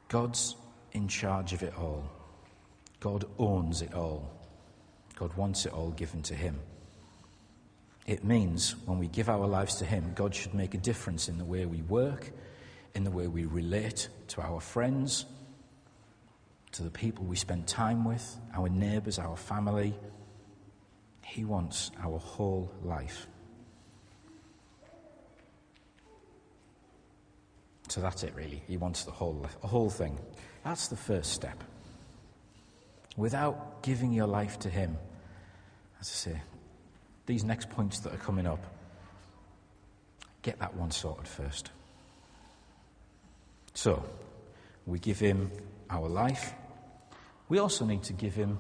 God's 0.08 0.56
in 0.92 1.08
charge 1.08 1.54
of 1.54 1.64
it 1.64 1.74
all. 1.78 2.04
God 3.00 3.26
owns 3.38 3.82
it 3.82 3.94
all. 3.94 4.39
God 5.20 5.36
wants 5.36 5.66
it 5.66 5.74
all 5.74 5.92
given 5.92 6.22
to 6.24 6.34
Him. 6.34 6.58
It 8.08 8.24
means 8.24 8.76
when 8.86 9.00
we 9.00 9.08
give 9.08 9.28
our 9.28 9.46
lives 9.46 9.76
to 9.76 9.86
Him, 9.86 10.14
God 10.16 10.34
should 10.34 10.54
make 10.54 10.74
a 10.74 10.78
difference 10.78 11.28
in 11.28 11.38
the 11.38 11.44
way 11.44 11.66
we 11.66 11.82
work, 11.82 12.32
in 12.96 13.04
the 13.04 13.12
way 13.12 13.28
we 13.28 13.44
relate 13.44 14.08
to 14.30 14.42
our 14.42 14.62
friends, 14.62 15.26
to 16.72 16.84
the 16.84 16.90
people 16.90 17.26
we 17.26 17.36
spend 17.36 17.68
time 17.68 18.06
with, 18.06 18.38
our 18.56 18.70
neighbours, 18.70 19.20
our 19.20 19.36
family. 19.36 19.94
He 21.22 21.44
wants 21.44 21.92
our 22.02 22.18
whole 22.18 22.72
life. 22.82 23.28
So 27.90 28.00
that's 28.00 28.24
it, 28.24 28.34
really. 28.36 28.64
He 28.68 28.78
wants 28.78 29.04
the 29.04 29.12
whole, 29.12 29.46
the 29.62 29.68
whole 29.68 29.90
thing. 29.90 30.18
That's 30.64 30.88
the 30.88 30.96
first 30.96 31.34
step. 31.34 31.62
Without 33.18 33.84
giving 33.84 34.14
your 34.14 34.28
life 34.28 34.60
to 34.60 34.70
Him, 34.70 34.98
as 36.00 36.08
I 36.08 36.32
say, 36.32 36.42
these 37.26 37.44
next 37.44 37.70
points 37.70 38.00
that 38.00 38.14
are 38.14 38.18
coming 38.18 38.48
up, 38.48 38.64
get 40.42 40.60
that 40.60 40.76
one 40.76 40.92
sorted 40.92 41.28
first. 41.28 41.72
So, 43.74 44.04
we 44.86 45.00
give 45.00 45.20
Him 45.20 45.52
our 45.90 46.08
life. 46.08 46.54
We 47.50 47.60
also 47.60 47.86
need 47.86 48.04
to 48.04 48.14
give 48.14 48.34
Him 48.34 48.60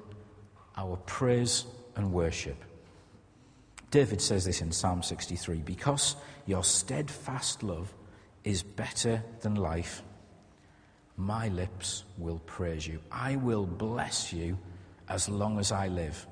our 0.77 0.97
praise 0.97 1.65
and 1.95 2.11
worship. 2.13 2.57
David 3.91 4.21
says 4.21 4.45
this 4.45 4.61
in 4.61 4.71
Psalm 4.71 5.01
63 5.01 5.59
because 5.59 6.15
your 6.45 6.63
steadfast 6.63 7.63
love 7.63 7.93
is 8.43 8.61
better 8.61 9.23
than 9.41 9.55
life 9.55 10.03
my 11.19 11.49
lips 11.49 12.05
will 12.17 12.39
praise 12.45 12.87
you. 12.87 13.01
I 13.11 13.35
will 13.35 13.65
bless 13.65 14.31
you 14.31 14.57
as 15.09 15.27
long 15.27 15.59
as 15.59 15.73
I 15.73 15.89
live. 15.89 16.25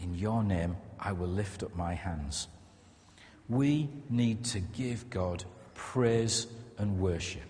In 0.00 0.14
your 0.14 0.42
name, 0.42 0.76
I 0.98 1.12
will 1.12 1.28
lift 1.28 1.62
up 1.62 1.74
my 1.76 1.94
hands. 1.94 2.48
We 3.48 3.88
need 4.08 4.44
to 4.46 4.60
give 4.60 5.10
God 5.10 5.44
praise 5.74 6.46
and 6.78 6.98
worship. 6.98 7.42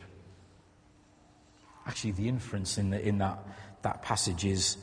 Actually, 1.87 2.13
the 2.13 2.29
inference 2.29 2.79
in, 2.79 2.91
the, 2.91 3.07
in 3.07 3.19
that, 3.19 3.39
that 3.83 4.03
passage 4.03 4.45
is 4.45 4.77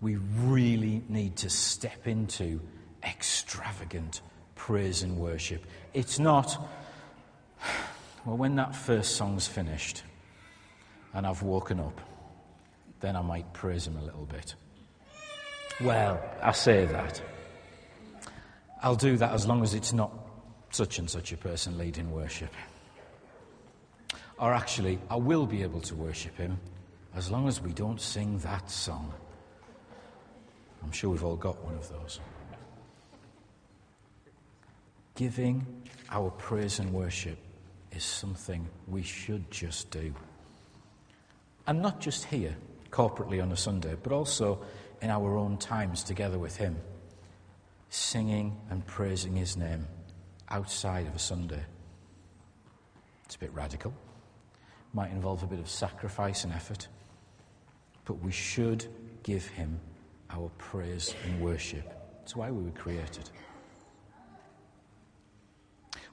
we 0.00 0.16
really 0.16 1.02
need 1.08 1.36
to 1.36 1.50
step 1.50 2.06
into 2.06 2.60
extravagant 3.02 4.20
praise 4.54 5.02
and 5.02 5.18
worship. 5.18 5.64
It's 5.92 6.18
not, 6.18 6.56
well, 8.24 8.36
when 8.36 8.56
that 8.56 8.74
first 8.74 9.16
song's 9.16 9.46
finished, 9.46 10.02
and 11.12 11.26
I've 11.26 11.42
woken 11.42 11.80
up, 11.80 12.00
then 13.00 13.16
I 13.16 13.22
might 13.22 13.52
praise 13.52 13.86
him 13.86 13.96
a 13.96 14.02
little 14.02 14.26
bit. 14.26 14.54
Well, 15.80 16.22
I 16.40 16.52
say 16.52 16.86
that. 16.86 17.20
I'll 18.80 18.94
do 18.94 19.16
that 19.16 19.32
as 19.32 19.46
long 19.46 19.62
as 19.62 19.74
it's 19.74 19.92
not 19.92 20.12
such 20.70 20.98
and 20.98 21.10
such 21.10 21.32
a 21.32 21.36
person 21.36 21.78
leading 21.78 22.12
worship. 22.12 22.50
Or 24.38 24.52
actually, 24.52 24.98
I 25.10 25.16
will 25.16 25.46
be 25.46 25.62
able 25.62 25.80
to 25.82 25.94
worship 25.94 26.36
him 26.36 26.58
as 27.14 27.30
long 27.30 27.48
as 27.48 27.60
we 27.60 27.72
don't 27.72 28.00
sing 28.00 28.38
that 28.38 28.70
song. 28.70 29.12
I'm 30.82 30.92
sure 30.92 31.10
we've 31.10 31.24
all 31.24 31.36
got 31.36 31.62
one 31.64 31.74
of 31.74 31.88
those. 31.88 32.20
Giving 35.16 35.64
our 36.10 36.30
praise 36.30 36.78
and 36.78 36.92
worship 36.92 37.38
is 37.92 38.04
something 38.04 38.68
we 38.86 39.02
should 39.02 39.50
just 39.50 39.90
do. 39.90 40.14
And 41.66 41.80
not 41.80 42.00
just 42.00 42.24
here, 42.24 42.56
corporately 42.90 43.42
on 43.42 43.50
a 43.50 43.56
Sunday, 43.56 43.96
but 44.00 44.12
also 44.12 44.60
in 45.04 45.10
our 45.10 45.36
own 45.36 45.58
times 45.58 46.02
together 46.02 46.38
with 46.38 46.56
Him, 46.56 46.74
singing 47.90 48.56
and 48.70 48.84
praising 48.86 49.36
His 49.36 49.54
name 49.54 49.86
outside 50.48 51.06
of 51.06 51.14
a 51.14 51.18
Sunday. 51.18 51.62
It's 53.26 53.36
a 53.36 53.38
bit 53.38 53.52
radical, 53.52 53.92
might 54.94 55.10
involve 55.10 55.42
a 55.42 55.46
bit 55.46 55.58
of 55.58 55.68
sacrifice 55.68 56.44
and 56.44 56.54
effort, 56.54 56.88
but 58.06 58.14
we 58.14 58.32
should 58.32 58.86
give 59.22 59.46
Him 59.46 59.78
our 60.30 60.50
praise 60.56 61.14
and 61.26 61.38
worship. 61.42 61.92
It's 62.22 62.34
why 62.34 62.50
we 62.50 62.64
were 62.64 62.70
created. 62.70 63.28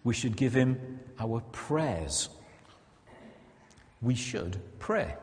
We 0.04 0.14
should 0.14 0.36
give 0.36 0.54
Him 0.54 1.00
our 1.18 1.40
prayers. 1.54 2.28
We 4.02 4.16
should 4.16 4.60
pray. 4.80 5.16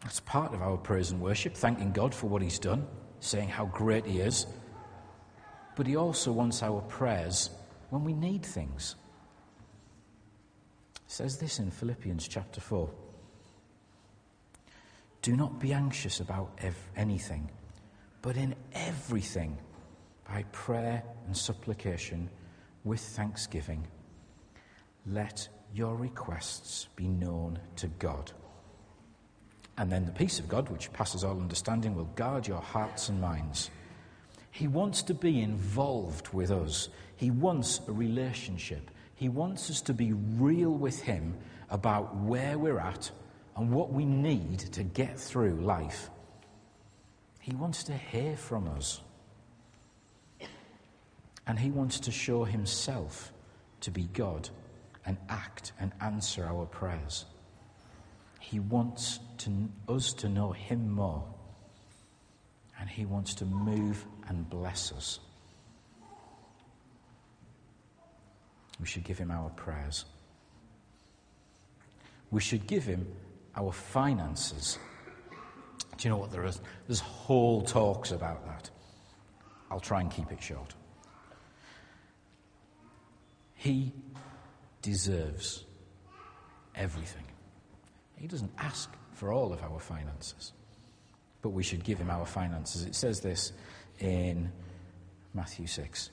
That's 0.00 0.18
part 0.20 0.54
of 0.54 0.60
our 0.60 0.76
praise 0.76 1.12
and 1.12 1.20
worship, 1.20 1.54
thanking 1.54 1.92
God 1.92 2.12
for 2.12 2.26
what 2.26 2.42
He's 2.42 2.58
done, 2.58 2.86
saying 3.20 3.48
how 3.48 3.66
great 3.66 4.06
He 4.06 4.20
is. 4.20 4.46
But 5.74 5.86
He 5.86 5.96
also 5.96 6.32
wants 6.32 6.62
our 6.62 6.80
prayers 6.82 7.50
when 7.90 8.04
we 8.04 8.12
need 8.12 8.44
things. 8.44 8.96
It 10.96 11.10
says 11.12 11.38
this 11.38 11.58
in 11.58 11.70
Philippians 11.70 12.26
chapter 12.28 12.60
4. 12.60 12.90
Do 15.22 15.36
not 15.36 15.58
be 15.58 15.72
anxious 15.72 16.20
about 16.20 16.58
anything, 16.96 17.50
but 18.22 18.36
in 18.36 18.54
everything, 18.74 19.58
by 20.28 20.44
prayer 20.52 21.02
and 21.26 21.36
supplication, 21.36 22.30
with 22.84 23.00
thanksgiving, 23.00 23.86
let 25.06 25.48
your 25.74 25.96
requests 25.96 26.88
be 26.96 27.08
known 27.08 27.58
to 27.76 27.88
God. 27.88 28.32
And 29.78 29.92
then 29.92 30.06
the 30.06 30.12
peace 30.12 30.38
of 30.38 30.48
God, 30.48 30.68
which 30.70 30.92
passes 30.92 31.22
all 31.22 31.38
understanding, 31.38 31.94
will 31.94 32.04
guard 32.16 32.46
your 32.46 32.60
hearts 32.60 33.08
and 33.08 33.20
minds. 33.20 33.70
He 34.50 34.68
wants 34.68 35.02
to 35.02 35.14
be 35.14 35.42
involved 35.42 36.32
with 36.32 36.50
us. 36.50 36.88
He 37.16 37.30
wants 37.30 37.80
a 37.86 37.92
relationship. 37.92 38.90
He 39.14 39.28
wants 39.28 39.70
us 39.70 39.82
to 39.82 39.92
be 39.92 40.14
real 40.14 40.70
with 40.70 41.02
Him 41.02 41.36
about 41.68 42.16
where 42.16 42.58
we're 42.58 42.78
at 42.78 43.10
and 43.54 43.70
what 43.70 43.92
we 43.92 44.06
need 44.06 44.60
to 44.60 44.82
get 44.82 45.18
through 45.18 45.60
life. 45.60 46.08
He 47.40 47.54
wants 47.54 47.84
to 47.84 47.92
hear 47.92 48.36
from 48.36 48.68
us. 48.68 49.00
And 51.46 51.58
He 51.58 51.70
wants 51.70 52.00
to 52.00 52.10
show 52.10 52.44
Himself 52.44 53.32
to 53.82 53.90
be 53.90 54.08
God 54.14 54.48
and 55.04 55.18
act 55.28 55.72
and 55.78 55.92
answer 56.00 56.44
our 56.44 56.64
prayers. 56.64 57.26
He 58.46 58.60
wants 58.60 59.18
to, 59.38 59.50
us 59.88 60.12
to 60.12 60.28
know 60.28 60.52
Him 60.52 60.88
more. 60.88 61.24
And 62.78 62.88
He 62.88 63.04
wants 63.04 63.34
to 63.34 63.44
move 63.44 64.04
and 64.28 64.48
bless 64.48 64.92
us. 64.92 65.18
We 68.78 68.86
should 68.86 69.02
give 69.02 69.18
Him 69.18 69.32
our 69.32 69.50
prayers. 69.50 70.04
We 72.30 72.40
should 72.40 72.68
give 72.68 72.84
Him 72.84 73.08
our 73.56 73.72
finances. 73.72 74.78
Do 75.96 76.06
you 76.06 76.10
know 76.10 76.18
what 76.18 76.30
there 76.30 76.44
is? 76.44 76.60
There's 76.86 77.00
whole 77.00 77.62
talks 77.62 78.12
about 78.12 78.46
that. 78.46 78.70
I'll 79.72 79.80
try 79.80 80.02
and 80.02 80.08
keep 80.08 80.30
it 80.30 80.40
short. 80.40 80.72
He 83.56 83.92
deserves 84.82 85.64
everything. 86.76 87.25
He 88.16 88.26
doesn't 88.26 88.52
ask 88.58 88.90
for 89.12 89.32
all 89.32 89.52
of 89.52 89.62
our 89.62 89.80
finances, 89.80 90.52
but 91.42 91.50
we 91.50 91.62
should 91.62 91.84
give 91.84 91.98
him 91.98 92.10
our 92.10 92.26
finances. 92.26 92.84
It 92.84 92.94
says 92.94 93.20
this 93.20 93.52
in 94.00 94.50
Matthew 95.34 95.66
6 95.66 96.10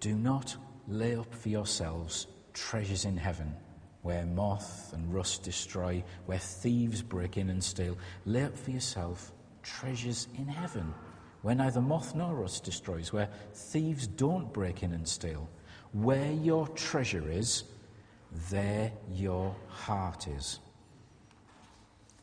Do 0.00 0.14
not 0.14 0.56
lay 0.88 1.16
up 1.16 1.34
for 1.34 1.48
yourselves 1.48 2.26
treasures 2.52 3.04
in 3.04 3.16
heaven 3.16 3.54
where 4.02 4.24
moth 4.24 4.92
and 4.94 5.12
rust 5.12 5.42
destroy, 5.42 6.02
where 6.26 6.38
thieves 6.38 7.02
break 7.02 7.36
in 7.36 7.50
and 7.50 7.62
steal. 7.62 7.98
Lay 8.24 8.44
up 8.44 8.56
for 8.56 8.70
yourself 8.70 9.32
treasures 9.62 10.28
in 10.38 10.46
heaven, 10.48 10.94
where 11.42 11.54
neither 11.54 11.80
moth 11.80 12.14
nor 12.14 12.34
rust 12.34 12.64
destroys, 12.64 13.12
where 13.12 13.28
thieves 13.52 14.06
don't 14.06 14.52
break 14.52 14.82
in 14.82 14.92
and 14.92 15.06
steal. 15.06 15.48
Where 15.92 16.32
your 16.32 16.66
treasure 16.68 17.28
is, 17.30 17.64
there 18.50 18.92
your 19.12 19.54
heart 19.68 20.28
is. 20.28 20.60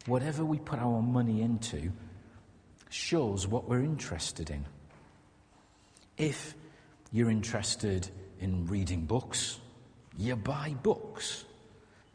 Whatever 0.07 0.43
we 0.43 0.57
put 0.57 0.79
our 0.79 1.01
money 1.01 1.41
into 1.41 1.91
shows 2.89 3.45
what 3.45 3.69
we're 3.69 3.83
interested 3.83 4.49
in. 4.49 4.65
If 6.17 6.55
you're 7.11 7.29
interested 7.29 8.09
in 8.39 8.65
reading 8.67 9.05
books, 9.05 9.59
you 10.17 10.35
buy 10.35 10.75
books. 10.81 11.45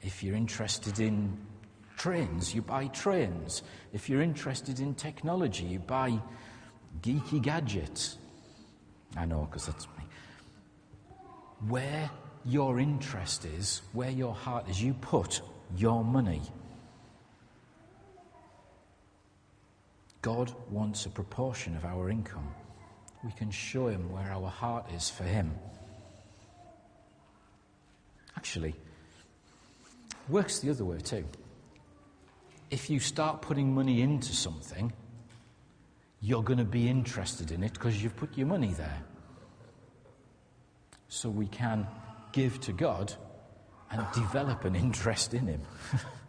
If 0.00 0.24
you're 0.24 0.34
interested 0.34 0.98
in 0.98 1.36
trains, 1.96 2.54
you 2.54 2.62
buy 2.62 2.86
trains. 2.88 3.62
If 3.92 4.08
you're 4.08 4.22
interested 4.22 4.80
in 4.80 4.94
technology, 4.94 5.64
you 5.64 5.78
buy 5.78 6.18
geeky 7.02 7.40
gadgets. 7.42 8.16
I 9.16 9.26
know, 9.26 9.46
because 9.50 9.66
that's 9.66 9.86
me. 9.98 10.04
Where 11.68 12.10
your 12.44 12.80
interest 12.80 13.44
is, 13.44 13.82
where 13.92 14.10
your 14.10 14.34
heart 14.34 14.68
is, 14.68 14.82
you 14.82 14.94
put 14.94 15.42
your 15.76 16.02
money. 16.02 16.40
God 20.22 20.54
wants 20.70 21.06
a 21.06 21.10
proportion 21.10 21.76
of 21.76 21.84
our 21.84 22.08
income. 22.08 22.54
We 23.22 23.32
can 23.32 23.50
show 23.50 23.88
Him 23.88 24.10
where 24.10 24.30
our 24.32 24.48
heart 24.48 24.86
is 24.92 25.10
for 25.10 25.24
Him. 25.24 25.52
Actually, 28.36 28.74
Works 30.28 30.60
the 30.60 30.70
other 30.70 30.84
way 30.84 30.98
too. 30.98 31.24
If 32.70 32.88
you 32.88 33.00
start 33.00 33.42
putting 33.42 33.74
money 33.74 34.00
into 34.00 34.34
something, 34.34 34.92
you're 36.20 36.42
going 36.42 36.58
to 36.58 36.64
be 36.64 36.88
interested 36.88 37.50
in 37.50 37.62
it 37.62 37.72
because 37.72 38.02
you've 38.02 38.16
put 38.16 38.38
your 38.38 38.46
money 38.46 38.72
there. 38.72 39.02
So 41.08 41.28
we 41.28 41.46
can 41.46 41.86
give 42.32 42.60
to 42.60 42.72
God 42.72 43.12
and 43.90 44.06
develop 44.14 44.64
an 44.64 44.74
interest 44.86 45.34
in 45.34 45.48
Him. 45.48 45.62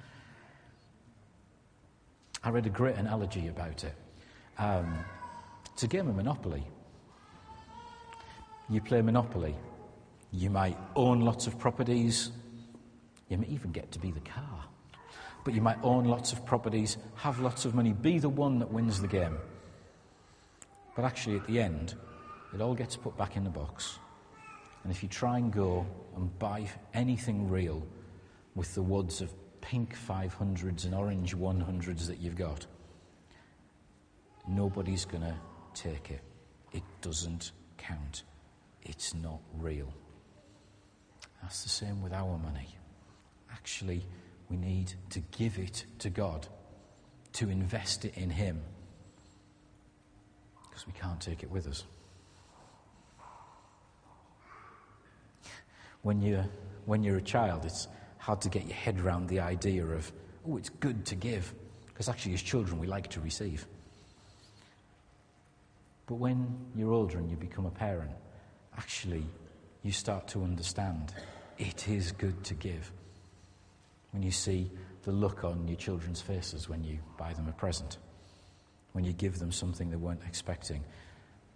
I 2.43 2.49
read 2.49 2.65
a 2.65 2.69
great 2.69 2.95
analogy 2.95 3.47
about 3.47 3.83
it. 3.83 3.95
Um, 4.57 4.97
it's 5.71 5.83
a 5.83 5.87
game 5.87 6.09
of 6.09 6.15
Monopoly. 6.15 6.63
You 8.69 8.81
play 8.81 9.01
Monopoly. 9.01 9.55
You 10.31 10.49
might 10.49 10.77
own 10.95 11.21
lots 11.21 11.47
of 11.47 11.59
properties, 11.59 12.31
you 13.29 13.37
may 13.37 13.47
even 13.47 13.71
get 13.71 13.91
to 13.91 13.99
be 13.99 14.11
the 14.11 14.19
car. 14.19 14.65
But 15.43 15.53
you 15.53 15.61
might 15.61 15.77
own 15.83 16.05
lots 16.05 16.33
of 16.33 16.45
properties, 16.45 16.97
have 17.15 17.39
lots 17.39 17.65
of 17.65 17.75
money, 17.75 17.93
be 17.93 18.17
the 18.17 18.29
one 18.29 18.59
that 18.59 18.71
wins 18.71 18.99
the 18.99 19.07
game. 19.07 19.37
But 20.95 21.05
actually, 21.05 21.37
at 21.37 21.45
the 21.45 21.59
end, 21.59 21.95
it 22.53 22.61
all 22.61 22.73
gets 22.73 22.95
put 22.95 23.15
back 23.17 23.35
in 23.35 23.43
the 23.43 23.49
box. 23.49 23.99
And 24.83 24.91
if 24.91 25.03
you 25.03 25.09
try 25.09 25.37
and 25.37 25.51
go 25.51 25.85
and 26.15 26.37
buy 26.39 26.67
anything 26.93 27.49
real 27.49 27.83
with 28.55 28.73
the 28.75 28.81
wads 28.81 29.21
of 29.21 29.31
pink 29.63 29.95
500s 30.07 30.85
and 30.85 30.93
orange 30.93 31.35
100s 31.35 32.07
that 32.07 32.19
you've 32.19 32.35
got, 32.35 32.65
nobody's 34.47 35.05
going 35.05 35.23
to 35.23 35.35
take 35.73 36.11
it. 36.11 36.21
It 36.71 36.83
doesn't 37.01 37.51
count. 37.77 38.23
It's 38.83 39.13
not 39.13 39.39
real. 39.57 39.91
That's 41.41 41.63
the 41.63 41.69
same 41.69 42.01
with 42.01 42.13
our 42.13 42.37
money 42.37 42.67
actually 43.63 44.05
we 44.49 44.57
need 44.57 44.93
to 45.09 45.21
give 45.37 45.57
it 45.57 45.85
to 45.99 46.09
God, 46.09 46.45
to 47.31 47.49
invest 47.49 48.03
it 48.03 48.17
in 48.17 48.29
Him, 48.29 48.61
because 50.69 50.85
we 50.85 50.91
can't 50.91 51.21
take 51.21 51.43
it 51.43 51.49
with 51.49 51.65
us. 51.65 51.85
When 56.01 56.21
you're, 56.21 56.45
when 56.85 57.03
you're 57.03 57.15
a 57.15 57.21
child, 57.21 57.63
it's 57.63 57.87
hard 58.23 58.39
to 58.39 58.47
get 58.47 58.65
your 58.65 58.75
head 58.75 59.01
around 59.01 59.27
the 59.27 59.41
idea 59.41 59.85
of, 59.85 60.09
oh, 60.47 60.55
it's 60.55 60.69
good 60.69 61.05
to 61.05 61.13
give, 61.13 61.53
because 61.87 62.07
actually, 62.07 62.33
as 62.33 62.41
children, 62.41 62.79
we 62.79 62.87
like 62.87 63.09
to 63.09 63.19
receive. 63.19 63.67
But 66.07 66.15
when 66.15 66.55
you're 66.73 66.93
older 66.93 67.17
and 67.17 67.29
you 67.29 67.35
become 67.35 67.65
a 67.65 67.69
parent, 67.69 68.11
actually, 68.77 69.25
you 69.81 69.91
start 69.91 70.29
to 70.29 70.41
understand 70.41 71.13
it 71.57 71.89
is 71.89 72.13
good 72.13 72.41
to 72.45 72.53
give 72.53 72.93
when 74.11 74.23
you 74.23 74.31
see 74.31 74.71
the 75.03 75.11
look 75.11 75.43
on 75.43 75.67
your 75.67 75.75
children's 75.75 76.21
faces 76.21 76.69
when 76.69 76.81
you 76.81 76.99
buy 77.17 77.33
them 77.33 77.49
a 77.49 77.51
present, 77.51 77.97
when 78.93 79.03
you 79.03 79.11
give 79.11 79.37
them 79.37 79.51
something 79.51 79.89
they 79.89 79.97
weren't 79.97 80.21
expecting, 80.25 80.81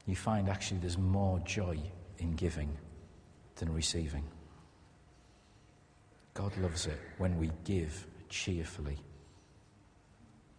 you 0.06 0.18
find 0.18 0.50
actually 0.50 0.82
there's 0.82 0.98
more 0.98 1.40
joy 1.46 1.80
in 2.18 2.36
giving 2.36 2.78
than 3.56 3.72
receiving. 3.72 4.26
God 6.38 6.56
loves 6.58 6.86
it 6.86 7.00
when 7.18 7.36
we 7.40 7.50
give 7.64 8.06
cheerfully. 8.30 9.00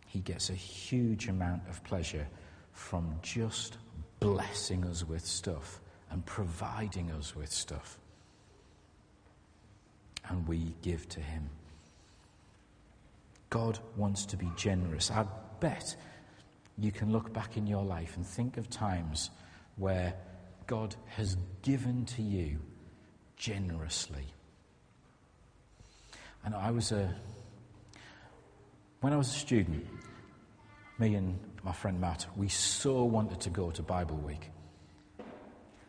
He 0.06 0.18
gets 0.18 0.50
a 0.50 0.54
huge 0.54 1.28
amount 1.28 1.62
of 1.70 1.84
pleasure 1.84 2.26
from 2.72 3.14
just 3.22 3.78
blessing 4.18 4.84
us 4.84 5.06
with 5.06 5.24
stuff 5.24 5.80
and 6.10 6.26
providing 6.26 7.12
us 7.12 7.36
with 7.36 7.52
stuff. 7.52 7.96
And 10.28 10.48
we 10.48 10.74
give 10.82 11.08
to 11.10 11.20
Him. 11.20 11.48
God 13.48 13.78
wants 13.96 14.26
to 14.26 14.36
be 14.36 14.50
generous. 14.56 15.12
I 15.12 15.26
bet 15.60 15.94
you 16.76 16.90
can 16.90 17.12
look 17.12 17.32
back 17.32 17.56
in 17.56 17.68
your 17.68 17.84
life 17.84 18.16
and 18.16 18.26
think 18.26 18.56
of 18.56 18.68
times 18.68 19.30
where 19.76 20.14
God 20.66 20.96
has 21.06 21.36
given 21.62 22.04
to 22.06 22.22
you 22.22 22.58
generously. 23.36 24.26
And 26.44 26.54
I 26.54 26.70
was 26.70 26.92
a, 26.92 27.14
when 29.00 29.12
I 29.12 29.16
was 29.16 29.28
a 29.28 29.38
student, 29.38 29.86
me 30.98 31.14
and 31.14 31.38
my 31.62 31.72
friend 31.72 32.00
Matt, 32.00 32.26
we 32.36 32.48
so 32.48 33.04
wanted 33.04 33.40
to 33.40 33.50
go 33.50 33.70
to 33.70 33.82
Bible 33.82 34.16
Week, 34.16 34.50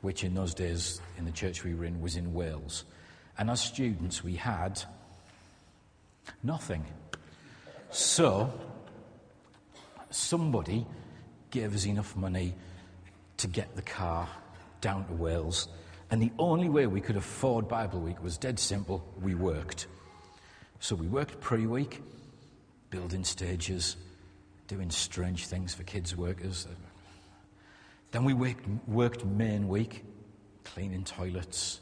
which 0.01 0.23
in 0.23 0.33
those 0.33 0.53
days 0.53 1.01
in 1.17 1.25
the 1.25 1.31
church 1.31 1.63
we 1.63 1.73
were 1.73 1.85
in 1.85 2.01
was 2.01 2.15
in 2.15 2.33
Wales. 2.33 2.85
And 3.37 3.49
as 3.49 3.61
students, 3.61 4.23
we 4.23 4.35
had 4.35 4.83
nothing. 6.43 6.85
So, 7.91 8.53
somebody 10.09 10.85
gave 11.49 11.73
us 11.73 11.85
enough 11.85 12.15
money 12.15 12.53
to 13.37 13.47
get 13.47 13.75
the 13.75 13.81
car 13.81 14.27
down 14.81 15.05
to 15.07 15.13
Wales. 15.13 15.67
And 16.11 16.21
the 16.21 16.31
only 16.37 16.69
way 16.69 16.87
we 16.87 17.01
could 17.01 17.15
afford 17.15 17.67
Bible 17.67 17.99
Week 17.99 18.21
was 18.21 18.37
dead 18.37 18.59
simple 18.59 19.03
we 19.21 19.35
worked. 19.35 19.87
So 20.79 20.95
we 20.95 21.07
worked 21.07 21.39
pre 21.41 21.67
week, 21.67 22.01
building 22.89 23.23
stages, 23.23 23.97
doing 24.67 24.89
strange 24.89 25.47
things 25.47 25.73
for 25.73 25.83
kids' 25.83 26.15
workers. 26.15 26.67
Then 28.11 28.23
we 28.23 28.33
worked, 28.33 28.65
worked 28.87 29.25
main 29.25 29.67
week, 29.67 30.03
cleaning 30.63 31.03
toilets, 31.03 31.81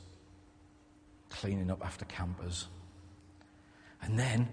cleaning 1.30 1.70
up 1.72 1.86
after 1.86 2.06
campers. 2.06 2.68
And 4.02 4.18
then 4.18 4.50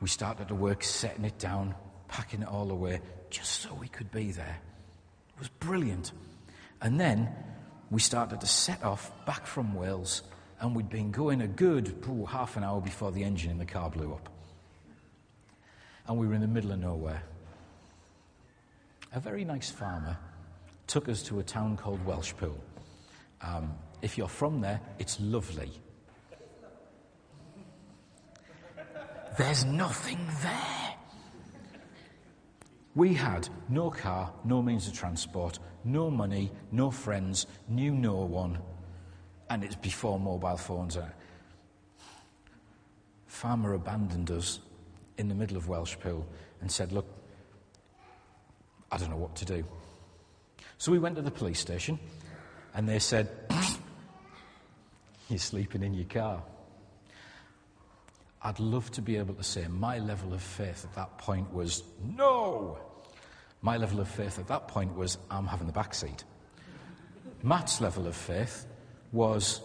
we 0.00 0.08
started 0.08 0.48
to 0.48 0.54
work 0.54 0.84
setting 0.84 1.24
it 1.24 1.38
down, 1.38 1.74
packing 2.06 2.42
it 2.42 2.48
all 2.48 2.70
away, 2.70 3.00
just 3.28 3.60
so 3.62 3.74
we 3.74 3.88
could 3.88 4.10
be 4.10 4.30
there. 4.30 4.58
It 5.34 5.38
was 5.38 5.48
brilliant. 5.48 6.12
And 6.80 6.98
then 6.98 7.28
we 7.90 8.00
started 8.00 8.40
to 8.40 8.46
set 8.46 8.82
off 8.84 9.10
back 9.26 9.46
from 9.46 9.74
Wales, 9.74 10.22
and 10.60 10.74
we'd 10.74 10.88
been 10.88 11.10
going 11.10 11.42
a 11.42 11.48
good 11.48 11.94
ooh, 12.08 12.24
half 12.24 12.56
an 12.56 12.64
hour 12.64 12.80
before 12.80 13.12
the 13.12 13.22
engine 13.22 13.50
in 13.50 13.58
the 13.58 13.66
car 13.66 13.90
blew 13.90 14.12
up. 14.12 14.28
And 16.06 16.18
we 16.18 16.26
were 16.26 16.34
in 16.34 16.40
the 16.40 16.48
middle 16.48 16.72
of 16.72 16.78
nowhere. 16.80 17.22
A 19.12 19.20
very 19.20 19.44
nice 19.44 19.70
farmer 19.70 20.16
took 20.86 21.08
us 21.08 21.22
to 21.24 21.38
a 21.38 21.42
town 21.42 21.76
called 21.76 22.04
Welshpool. 22.06 22.56
Um, 23.40 23.74
if 24.02 24.18
you're 24.18 24.28
from 24.28 24.60
there, 24.60 24.80
it's 24.98 25.20
lovely. 25.20 25.70
There's 29.36 29.64
nothing 29.64 30.18
there. 30.42 30.94
We 32.94 33.14
had 33.14 33.48
no 33.68 33.90
car, 33.90 34.32
no 34.44 34.60
means 34.60 34.88
of 34.88 34.94
transport, 34.94 35.60
no 35.84 36.10
money, 36.10 36.50
no 36.72 36.90
friends, 36.90 37.46
knew 37.68 37.92
no 37.92 38.16
one, 38.16 38.58
and 39.50 39.64
it's 39.64 39.76
before 39.76 40.18
mobile 40.18 40.56
phones. 40.56 40.96
Are. 40.96 41.12
Farmer 43.26 43.74
abandoned 43.74 44.30
us 44.30 44.60
in 45.16 45.28
the 45.28 45.34
middle 45.34 45.56
of 45.56 45.66
Welshpool 45.66 46.24
and 46.60 46.70
said, 46.70 46.92
Look, 46.92 47.06
I 48.90 48.96
don't 48.96 49.10
know 49.10 49.16
what 49.16 49.36
to 49.36 49.44
do. 49.44 49.64
So 50.78 50.92
we 50.92 50.98
went 50.98 51.16
to 51.16 51.22
the 51.22 51.30
police 51.30 51.60
station 51.60 51.98
and 52.74 52.88
they 52.88 52.98
said, 52.98 53.28
You're 55.28 55.38
sleeping 55.38 55.82
in 55.82 55.94
your 55.94 56.06
car. 56.06 56.42
I'd 58.40 58.60
love 58.60 58.90
to 58.92 59.02
be 59.02 59.16
able 59.16 59.34
to 59.34 59.42
say 59.42 59.66
my 59.68 59.98
level 59.98 60.32
of 60.32 60.42
faith 60.42 60.84
at 60.84 60.94
that 60.94 61.18
point 61.18 61.52
was 61.52 61.82
no. 62.16 62.78
My 63.60 63.76
level 63.76 64.00
of 64.00 64.08
faith 64.08 64.38
at 64.38 64.46
that 64.48 64.68
point 64.68 64.94
was 64.94 65.18
I'm 65.30 65.46
having 65.46 65.66
the 65.66 65.72
back 65.72 65.92
seat. 65.92 66.22
Matt's 67.42 67.80
level 67.80 68.06
of 68.06 68.14
faith 68.14 68.66
was 69.12 69.60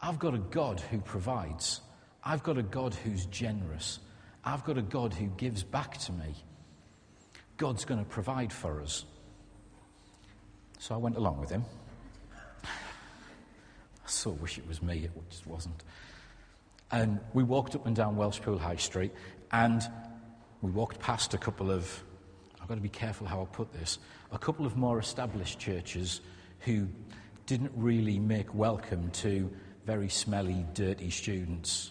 I've 0.00 0.18
got 0.18 0.34
a 0.34 0.38
God 0.38 0.80
who 0.80 1.00
provides. 1.00 1.80
I've 2.24 2.42
got 2.42 2.58
a 2.58 2.62
God 2.62 2.94
who's 2.94 3.26
generous. 3.26 4.00
I've 4.44 4.64
got 4.64 4.78
a 4.78 4.82
God 4.82 5.12
who 5.12 5.26
gives 5.36 5.62
back 5.62 5.98
to 5.98 6.12
me. 6.12 6.34
God's 7.56 7.84
going 7.84 8.02
to 8.02 8.08
provide 8.08 8.52
for 8.52 8.80
us. 8.80 9.04
So 10.78 10.94
I 10.94 10.98
went 10.98 11.16
along 11.16 11.40
with 11.40 11.50
him. 11.50 11.64
I 12.64 12.68
so 14.06 14.30
wish 14.30 14.56
it 14.56 14.66
was 14.66 14.82
me, 14.82 15.04
it 15.04 15.10
just 15.28 15.46
wasn't. 15.46 15.84
And 16.90 17.20
we 17.34 17.42
walked 17.42 17.74
up 17.74 17.86
and 17.86 17.94
down 17.94 18.16
Welshpool 18.16 18.58
High 18.58 18.76
Street, 18.76 19.12
and 19.52 19.82
we 20.62 20.70
walked 20.70 20.98
past 20.98 21.34
a 21.34 21.38
couple 21.38 21.70
of, 21.70 22.02
I've 22.60 22.66
got 22.66 22.76
to 22.76 22.80
be 22.80 22.88
careful 22.88 23.26
how 23.26 23.42
I 23.42 23.44
put 23.44 23.72
this, 23.72 23.98
a 24.32 24.38
couple 24.38 24.64
of 24.64 24.76
more 24.76 24.98
established 24.98 25.58
churches 25.58 26.22
who 26.60 26.88
didn't 27.50 27.72
really 27.74 28.20
make 28.20 28.54
welcome 28.54 29.10
to 29.10 29.50
very 29.84 30.08
smelly, 30.08 30.64
dirty 30.72 31.10
students. 31.10 31.90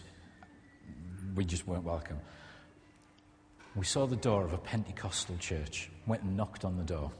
We 1.34 1.44
just 1.44 1.66
weren't 1.66 1.84
welcome. 1.84 2.18
We 3.76 3.84
saw 3.84 4.06
the 4.06 4.16
door 4.16 4.42
of 4.42 4.54
a 4.54 4.56
Pentecostal 4.56 5.36
church, 5.36 5.90
went 6.06 6.22
and 6.22 6.34
knocked 6.34 6.64
on 6.64 6.78
the 6.78 6.82
door. 6.82 7.12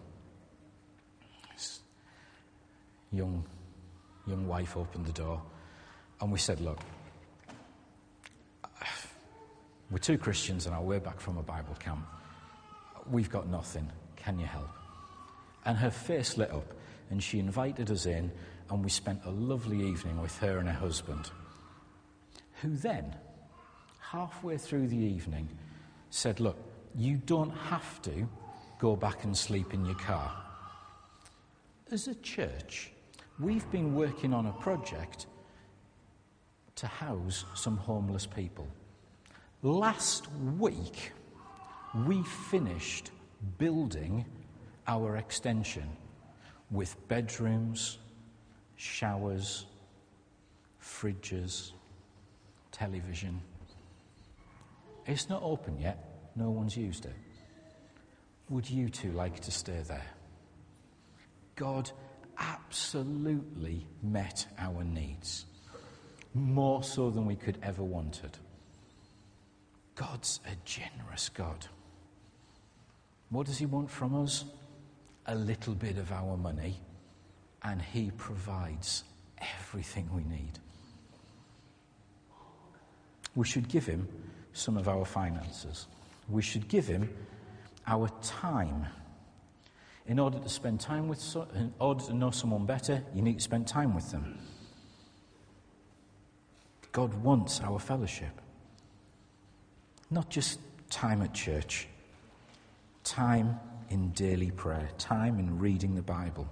Young, 3.13 3.45
young 4.27 4.49
wife 4.49 4.75
opened 4.75 5.05
the 5.05 5.13
door, 5.13 5.43
and 6.23 6.33
we 6.33 6.39
said, 6.39 6.63
Look, 6.63 6.81
we're 9.91 9.99
two 9.99 10.17
Christians 10.17 10.67
on 10.67 10.73
our 10.73 10.83
way 10.83 10.99
back 10.99 11.21
from 11.21 11.37
a 11.37 11.43
Bible 11.43 11.77
camp. 11.79 12.07
We've 13.11 13.29
got 13.29 13.51
nothing. 13.51 13.93
Can 14.17 14.39
you 14.39 14.47
help? 14.47 14.71
And 15.67 15.77
her 15.77 15.91
face 15.91 16.39
lit 16.39 16.51
up, 16.53 16.73
and 17.11 17.23
she 17.23 17.39
invited 17.39 17.91
us 17.91 18.07
in, 18.07 18.31
and 18.71 18.85
we 18.85 18.91
spent 18.91 19.21
a 19.25 19.31
lovely 19.31 19.85
evening 19.87 20.21
with 20.21 20.37
her 20.39 20.59
and 20.59 20.69
her 20.69 20.75
husband, 20.75 21.31
who 22.63 22.77
then, 22.77 23.15
halfway 24.01 24.57
through 24.57 24.87
the 24.87 24.97
evening, 24.97 25.49
said, 26.11 26.41
Look, 26.41 26.57
you 26.95 27.17
don't 27.17 27.51
have 27.51 28.01
to 28.03 28.29
go 28.79 28.97
back 28.97 29.25
and 29.25 29.37
sleep 29.37 29.75
in 29.75 29.85
your 29.85 29.97
car. 29.97 30.33
As 31.91 32.07
a 32.07 32.15
church, 32.17 32.93
we've 33.39 33.69
been 33.71 33.95
working 33.95 34.33
on 34.33 34.47
a 34.47 34.53
project 34.53 35.27
to 36.77 36.87
house 36.87 37.45
some 37.55 37.77
homeless 37.77 38.27
people. 38.27 38.69
Last 39.63 40.29
week, 40.59 41.13
we 42.07 42.23
finished 42.23 43.11
building 43.59 44.25
our 44.87 45.17
extension 45.17 45.89
with 46.71 46.97
bedrooms, 47.09 47.99
showers, 48.77 49.67
fridges, 50.83 51.73
television. 52.73 53.41
It's 55.07 55.29
not 55.29 55.43
open 55.43 55.79
yet, 55.81 56.03
no 56.37 56.51
one's 56.51 56.77
used 56.77 57.05
it. 57.05 57.15
Would 58.49 58.69
you 58.69 58.89
two 58.89 59.13
like 59.13 59.41
to 59.41 59.51
stay 59.51 59.83
there? 59.87 60.07
God 61.57 61.91
absolutely 62.39 63.87
met 64.03 64.47
our 64.59 64.83
needs, 64.83 65.47
more 66.35 66.83
so 66.83 67.11
than 67.11 67.27
we 67.27 67.37
could 67.37 67.59
ever 67.63 67.83
wanted. 67.83 68.39
God's 69.95 70.41
a 70.47 70.57
generous 70.65 71.29
God. 71.29 71.67
What 73.29 73.47
does 73.47 73.59
He 73.59 73.67
want 73.67 73.91
from 73.91 74.15
us? 74.23 74.45
A 75.31 75.35
little 75.37 75.75
bit 75.75 75.97
of 75.97 76.11
our 76.11 76.37
money, 76.37 76.81
and 77.63 77.81
He 77.81 78.11
provides 78.17 79.05
everything 79.39 80.09
we 80.13 80.25
need. 80.25 80.59
We 83.37 83.47
should 83.47 83.69
give 83.69 83.87
Him 83.87 84.09
some 84.53 84.77
of 84.77 84.89
our 84.89 85.05
finances. 85.05 85.87
We 86.29 86.43
should 86.43 86.67
give 86.67 86.89
Him 86.89 87.09
our 87.87 88.11
time. 88.23 88.87
In 90.07 90.19
order 90.19 90.41
to 90.41 90.49
spend 90.49 90.81
time 90.81 91.07
with, 91.07 91.21
so, 91.21 91.47
in 91.55 91.73
order 91.79 92.05
to 92.07 92.13
know 92.13 92.33
someone 92.33 92.67
better, 92.67 93.05
you 93.15 93.23
need 93.23 93.39
to 93.39 93.45
spend 93.45 93.69
time 93.69 93.95
with 93.95 94.11
them. 94.11 94.37
God 96.91 97.15
wants 97.23 97.61
our 97.61 97.79
fellowship. 97.79 98.41
Not 100.11 100.29
just 100.29 100.59
time 100.91 101.23
at 101.23 101.33
church, 101.35 101.87
time 103.05 103.61
in 103.91 104.11
daily 104.13 104.51
prayer, 104.51 104.89
time 104.99 105.39
in 105.39 105.59
reading 105.59 105.95
the 105.95 106.03
Bible, 106.03 106.49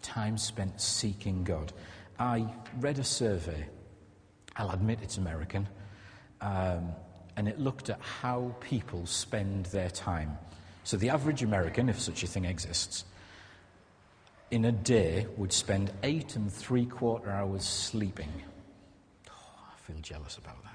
time 0.00 0.36
spent 0.36 0.80
seeking 0.80 1.44
God. 1.44 1.72
I 2.18 2.52
read 2.80 2.98
a 2.98 3.04
survey, 3.04 3.66
I'll 4.56 4.70
admit 4.70 4.98
it's 5.02 5.18
American, 5.18 5.68
um, 6.40 6.92
and 7.36 7.48
it 7.48 7.58
looked 7.60 7.90
at 7.90 8.00
how 8.00 8.54
people 8.60 9.06
spend 9.06 9.66
their 9.66 9.90
time. 9.90 10.36
So 10.84 10.96
the 10.96 11.10
average 11.10 11.42
American, 11.42 11.88
if 11.88 12.00
such 12.00 12.22
a 12.22 12.26
thing 12.26 12.44
exists, 12.44 13.04
in 14.50 14.64
a 14.64 14.72
day 14.72 15.26
would 15.36 15.52
spend 15.52 15.92
eight 16.02 16.36
and 16.36 16.52
three 16.52 16.84
quarter 16.84 17.30
hours 17.30 17.64
sleeping. 17.64 18.30
Oh, 19.30 19.32
I 19.32 19.80
feel 19.86 20.00
jealous 20.02 20.36
about 20.36 20.62
that 20.64 20.72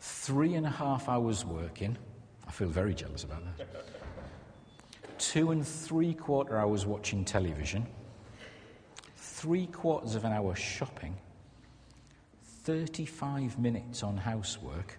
three 0.00 0.54
and 0.54 0.66
a 0.66 0.70
half 0.70 1.08
hours 1.08 1.44
working. 1.44 1.96
I 2.48 2.50
feel 2.50 2.68
very 2.68 2.94
jealous 2.94 3.24
about 3.24 3.42
that. 3.58 3.68
Two 5.18 5.50
and 5.50 5.66
three 5.66 6.14
quarter 6.14 6.56
hours 6.56 6.86
watching 6.86 7.24
television. 7.24 7.86
Three 9.16 9.66
quarters 9.66 10.14
of 10.14 10.24
an 10.24 10.32
hour 10.32 10.54
shopping. 10.54 11.16
35 12.64 13.58
minutes 13.58 14.02
on 14.02 14.16
housework. 14.16 14.98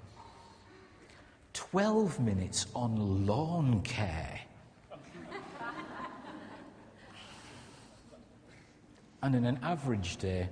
12 1.54 2.20
minutes 2.20 2.68
on 2.76 3.26
lawn 3.26 3.82
care. 3.82 4.40
and 9.24 9.36
in 9.36 9.46
an 9.46 9.60
average 9.64 10.18
day, 10.18 10.48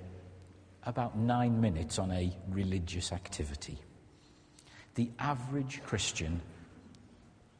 about 0.84 1.16
nine 1.16 1.60
minutes 1.60 1.98
on 1.98 2.10
a 2.10 2.36
religious 2.50 3.12
activity 3.12 3.78
the 4.98 5.10
average 5.20 5.80
Christian 5.84 6.40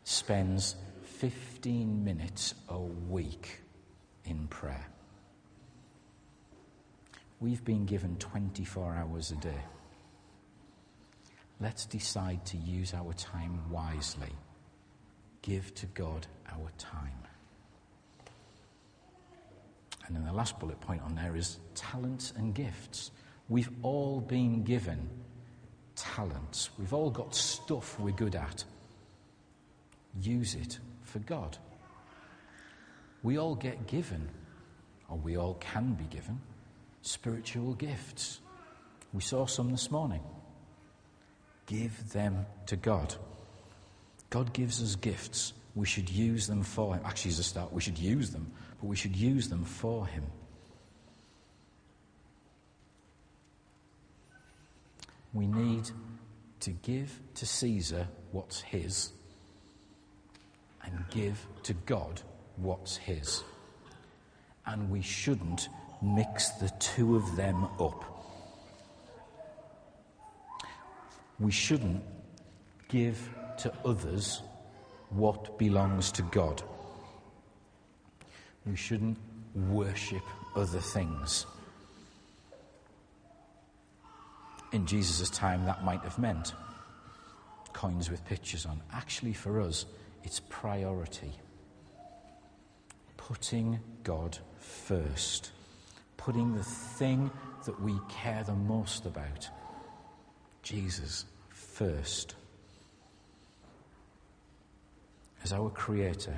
spends 0.08 0.74
15 1.02 2.02
minutes 2.02 2.54
a 2.70 2.78
week 2.78 3.60
in 4.24 4.46
prayer. 4.48 4.86
We've 7.40 7.62
been 7.62 7.84
given 7.84 8.16
24 8.16 8.94
hours 8.94 9.32
a 9.32 9.36
day. 9.36 9.60
Let's 11.60 11.84
decide 11.84 12.46
to 12.46 12.56
use 12.56 12.94
our 12.94 13.12
time 13.12 13.70
wisely. 13.70 14.32
Give 15.42 15.74
to 15.74 15.84
God 15.84 16.26
our 16.50 16.70
time. 16.78 17.12
And 20.06 20.16
then 20.16 20.24
the 20.24 20.32
last 20.32 20.58
bullet 20.58 20.80
point 20.80 21.02
on 21.02 21.16
there 21.16 21.36
is 21.36 21.58
talents 21.74 22.32
and 22.34 22.54
gifts. 22.54 23.10
We've 23.50 23.70
all 23.82 24.22
been 24.22 24.64
given 24.64 25.06
talents. 25.94 26.70
We've 26.78 26.94
all 26.94 27.10
got 27.10 27.34
stuff 27.34 28.00
we're 28.00 28.12
good 28.12 28.36
at. 28.36 28.64
Use 30.20 30.54
it 30.54 30.78
for 31.02 31.18
God. 31.20 31.56
We 33.22 33.38
all 33.38 33.54
get 33.54 33.86
given, 33.86 34.28
or 35.08 35.16
we 35.16 35.36
all 35.36 35.54
can 35.54 35.94
be 35.94 36.04
given, 36.04 36.40
spiritual 37.02 37.74
gifts. 37.74 38.40
We 39.12 39.20
saw 39.20 39.46
some 39.46 39.70
this 39.70 39.90
morning. 39.90 40.20
Give 41.66 42.12
them 42.12 42.46
to 42.66 42.76
God. 42.76 43.14
God 44.30 44.52
gives 44.52 44.82
us 44.82 44.96
gifts. 44.96 45.52
We 45.74 45.86
should 45.86 46.10
use 46.10 46.46
them 46.46 46.62
for 46.62 46.94
Him. 46.94 47.02
Actually, 47.04 47.32
as 47.32 47.38
a 47.38 47.44
start, 47.44 47.72
we 47.72 47.80
should 47.80 47.98
use 47.98 48.30
them, 48.30 48.52
but 48.80 48.86
we 48.86 48.96
should 48.96 49.16
use 49.16 49.48
them 49.48 49.64
for 49.64 50.06
Him. 50.06 50.24
We 55.32 55.46
need 55.46 55.90
to 56.60 56.70
give 56.70 57.20
to 57.34 57.46
Caesar 57.46 58.08
what's 58.32 58.60
his 58.60 59.12
and 60.90 61.04
give 61.10 61.46
to 61.64 61.74
God 61.86 62.20
what's 62.56 62.96
his. 62.96 63.44
And 64.66 64.90
we 64.90 65.02
shouldn't 65.02 65.68
mix 66.02 66.50
the 66.50 66.70
two 66.78 67.16
of 67.16 67.36
them 67.36 67.64
up. 67.78 68.04
We 71.38 71.50
shouldn't 71.50 72.02
give 72.88 73.28
to 73.58 73.72
others 73.84 74.42
what 75.10 75.58
belongs 75.58 76.10
to 76.12 76.22
God. 76.22 76.62
We 78.66 78.76
shouldn't 78.76 79.18
worship 79.54 80.22
other 80.54 80.80
things. 80.80 81.46
In 84.72 84.84
Jesus' 84.86 85.30
time, 85.30 85.64
that 85.64 85.84
might 85.84 86.02
have 86.02 86.18
meant 86.18 86.52
coins 87.72 88.10
with 88.10 88.24
pictures 88.24 88.66
on. 88.66 88.80
Actually, 88.92 89.32
for 89.32 89.60
us, 89.60 89.86
it's 90.24 90.40
priority. 90.48 91.32
Putting 93.16 93.80
God 94.04 94.38
first. 94.58 95.50
Putting 96.16 96.54
the 96.54 96.62
thing 96.62 97.30
that 97.66 97.80
we 97.80 97.94
care 98.08 98.42
the 98.44 98.54
most 98.54 99.06
about, 99.06 99.48
Jesus, 100.62 101.24
first. 101.50 102.34
As 105.44 105.52
our 105.52 105.70
Creator, 105.70 106.36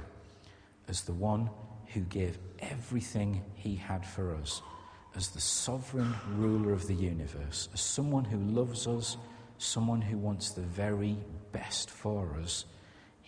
as 0.88 1.02
the 1.02 1.12
one 1.12 1.50
who 1.94 2.00
gave 2.00 2.38
everything 2.60 3.42
He 3.54 3.76
had 3.76 4.04
for 4.06 4.34
us 4.34 4.62
as 5.16 5.28
the 5.28 5.40
sovereign 5.40 6.14
ruler 6.36 6.72
of 6.72 6.86
the 6.86 6.94
universe, 6.94 7.68
as 7.74 7.80
someone 7.80 8.24
who 8.24 8.38
loves 8.38 8.86
us, 8.86 9.16
someone 9.58 10.00
who 10.00 10.16
wants 10.16 10.52
the 10.52 10.62
very 10.62 11.16
best 11.52 11.90
for 11.90 12.36
us, 12.42 12.64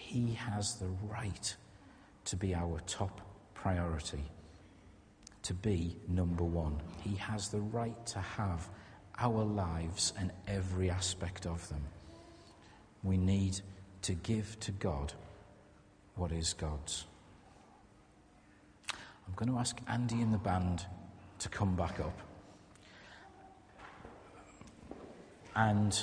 he 0.02 0.34
has 0.34 0.74
the 0.74 0.88
right 1.08 1.56
to 2.24 2.36
be 2.36 2.54
our 2.54 2.80
top 2.86 3.20
priority, 3.54 4.24
to 5.42 5.54
be 5.54 5.96
number 6.08 6.44
one. 6.44 6.76
He 7.00 7.14
has 7.16 7.48
the 7.48 7.60
right 7.60 8.06
to 8.06 8.18
have 8.18 8.68
our 9.18 9.44
lives 9.44 10.12
and 10.18 10.32
every 10.48 10.90
aspect 10.90 11.46
of 11.46 11.66
them. 11.68 11.82
We 13.02 13.16
need 13.16 13.60
to 14.02 14.14
give 14.14 14.58
to 14.60 14.72
God 14.72 15.12
what 16.16 16.32
is 16.32 16.52
God's. 16.52 17.06
I'm 18.92 19.34
going 19.36 19.50
to 19.50 19.58
ask 19.58 19.78
Andy 19.88 20.20
and 20.20 20.34
the 20.34 20.38
band 20.38 20.84
to 21.38 21.48
come 21.48 21.74
back 21.76 22.00
up. 22.00 22.18
And 25.54 25.98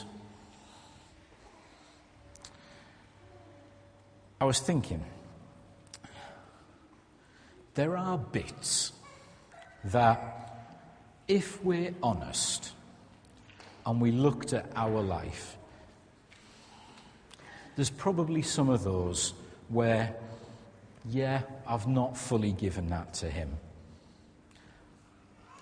I 4.42 4.46
was 4.46 4.60
thinking, 4.60 5.04
there 7.74 7.98
are 7.98 8.18
bits 8.18 8.94
that, 9.86 10.36
if 11.28 11.64
we're 11.64 11.94
honest 12.02 12.72
and 13.86 14.00
we 14.00 14.12
looked 14.12 14.54
at 14.54 14.72
our 14.76 15.02
life, 15.02 15.58
there's 17.76 17.90
probably 17.90 18.42
some 18.42 18.70
of 18.70 18.84
those 18.84 19.34
where, 19.68 20.16
yeah, 21.06 21.42
I've 21.68 21.88
not 21.88 22.18
fully 22.18 22.52
given 22.52 22.88
that 22.90 23.14
to 23.16 23.30
Him. 23.30 23.58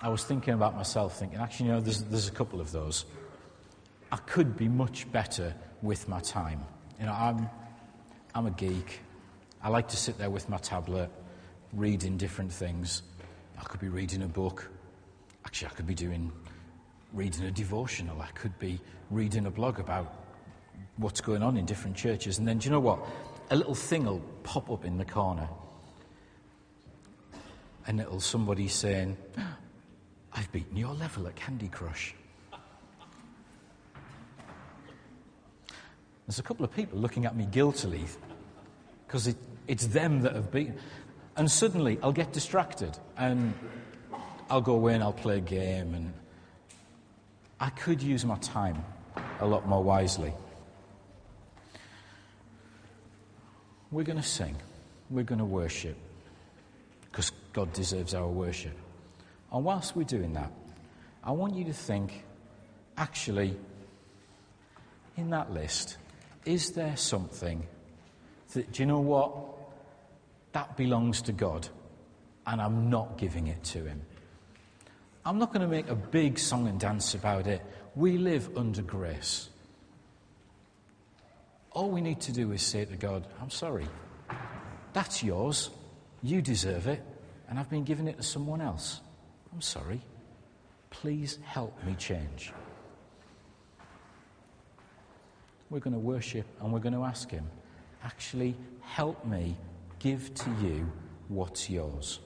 I 0.02 0.10
was 0.10 0.24
thinking 0.24 0.54
about 0.54 0.76
myself, 0.76 1.18
thinking, 1.18 1.40
actually, 1.40 1.68
you 1.68 1.72
know, 1.74 1.82
there's, 1.82 2.04
there's 2.04 2.28
a 2.28 2.32
couple 2.32 2.62
of 2.62 2.72
those. 2.72 3.06
I 4.12 4.18
could 4.18 4.56
be 4.56 4.68
much 4.68 5.12
better 5.12 5.56
with 5.82 6.08
my 6.08 6.20
time. 6.20 6.64
You 7.00 7.08
know, 7.08 7.14
I'm, 7.14 7.50
I'm 8.38 8.46
a 8.46 8.52
geek. 8.52 9.00
I 9.64 9.70
like 9.70 9.88
to 9.88 9.98
sit 9.98 10.20
there 10.20 10.30
with 10.30 10.48
my 10.48 10.58
tablet, 10.58 11.10
reading 11.74 12.18
different 12.18 12.54
things. 12.54 13.02
I 13.58 13.64
could 13.64 13.80
be 13.80 13.88
reading 13.88 14.22
a 14.22 14.28
book. 14.28 14.70
Actually, 15.44 15.70
I 15.70 15.72
could 15.72 15.88
be 15.88 15.96
doing 15.96 16.32
reading 17.14 17.46
a 17.46 17.52
devotional. 17.52 18.22
I 18.22 18.28
could 18.36 18.60
be 18.60 18.80
reading 19.10 19.48
a 19.48 19.50
blog 19.50 19.80
about 19.80 20.28
what's 20.98 21.20
going 21.20 21.42
on 21.42 21.58
in 21.58 21.66
different 21.66 21.98
churches. 21.98 22.38
And 22.38 22.48
then, 22.48 22.60
do 22.60 22.66
you 22.66 22.72
know 22.74 22.80
what? 22.80 23.00
A 23.50 23.56
little 23.56 23.74
thing 23.74 24.06
will 24.06 24.22
pop 24.44 24.70
up 24.70 24.86
in 24.86 25.00
the 25.00 25.06
corner. 25.06 25.50
And 27.88 28.00
it'll 28.00 28.20
somebody 28.20 28.68
saying, 28.68 29.18
I've 30.32 30.52
beaten 30.52 30.78
your 30.78 30.94
level 30.94 31.26
at 31.26 31.36
Candy 31.36 31.70
Crush. 31.70 32.14
There's 36.28 36.40
a 36.40 36.44
couple 36.44 36.66
of 36.66 36.76
people 36.76 37.00
looking 37.00 37.26
at 37.26 37.38
me 37.38 37.48
guiltily 37.50 38.04
because 39.08 39.28
it, 39.28 39.38
it's 39.66 39.88
them 39.88 40.24
that 40.24 40.36
have 40.36 40.52
beaten. 40.52 40.78
And 41.38 41.50
suddenly 41.50 41.98
I'll 42.04 42.12
get 42.12 42.34
distracted 42.34 42.98
and 43.16 43.54
I'll 44.50 44.62
go 44.62 44.74
away 44.74 44.94
and 44.94 45.02
I'll 45.02 45.14
play 45.14 45.38
a 45.38 45.42
game. 45.42 45.94
And 45.94 46.14
I 47.62 47.70
could 47.70 48.02
use 48.02 48.26
my 48.26 48.36
time 48.40 48.84
a 49.40 49.48
lot 49.48 49.66
more 49.68 49.82
wisely. 49.82 50.34
We're 53.90 54.04
going 54.04 54.18
to 54.18 54.24
sing, 54.24 54.58
we're 55.10 55.24
going 55.24 55.40
to 55.40 55.46
worship 55.46 55.96
because 57.04 57.32
God 57.54 57.72
deserves 57.72 58.14
our 58.14 58.28
worship. 58.28 58.78
And 59.50 59.64
whilst 59.64 59.96
we're 59.96 60.04
doing 60.04 60.34
that, 60.34 60.52
I 61.24 61.32
want 61.32 61.56
you 61.56 61.64
to 61.66 61.74
think 61.74 62.26
actually, 62.98 63.56
in 65.16 65.30
that 65.30 65.54
list, 65.54 65.98
is 66.48 66.72
there 66.72 66.96
something 66.96 67.68
that, 68.54 68.72
do 68.72 68.82
you 68.82 68.88
know 68.88 69.02
what? 69.02 69.36
That 70.54 70.78
belongs 70.78 71.22
to 71.24 71.34
God, 71.34 71.68
and 72.46 72.62
I'm 72.62 72.90
not 72.90 73.18
giving 73.18 73.48
it 73.48 73.64
to 73.66 73.84
Him. 73.84 74.02
I'm 75.26 75.38
not 75.38 75.52
going 75.52 75.62
to 75.62 75.68
make 75.68 75.90
a 75.90 75.96
big 75.96 76.40
song 76.40 76.68
and 76.68 76.80
dance 76.80 77.14
about 77.14 77.48
it. 77.48 77.62
We 77.96 78.18
live 78.18 78.58
under 78.58 78.82
grace. 78.82 79.50
All 81.72 81.92
we 81.92 82.00
need 82.00 82.22
to 82.22 82.32
do 82.32 82.54
is 82.54 82.62
say 82.62 82.86
to 82.86 82.96
God, 82.96 83.28
I'm 83.42 83.50
sorry. 83.50 83.88
That's 84.94 85.22
yours. 85.22 85.70
You 86.24 86.42
deserve 86.42 86.88
it. 86.88 87.04
And 87.50 87.60
I've 87.60 87.70
been 87.70 87.84
giving 87.84 88.08
it 88.08 88.18
to 88.18 88.24
someone 88.24 88.62
else. 88.62 89.02
I'm 89.54 89.62
sorry. 89.62 90.02
Please 90.90 91.40
help 91.44 91.84
me 91.84 91.94
change. 91.96 92.54
We're 95.70 95.80
going 95.80 95.94
to 95.94 96.00
worship 96.00 96.46
and 96.62 96.72
we're 96.72 96.80
going 96.80 96.94
to 96.94 97.04
ask 97.04 97.30
Him, 97.30 97.46
actually, 98.04 98.56
help 98.82 99.26
me 99.26 99.56
give 100.00 100.34
to 100.36 100.50
you 100.62 100.90
what's 101.28 101.70
yours. 101.70 102.20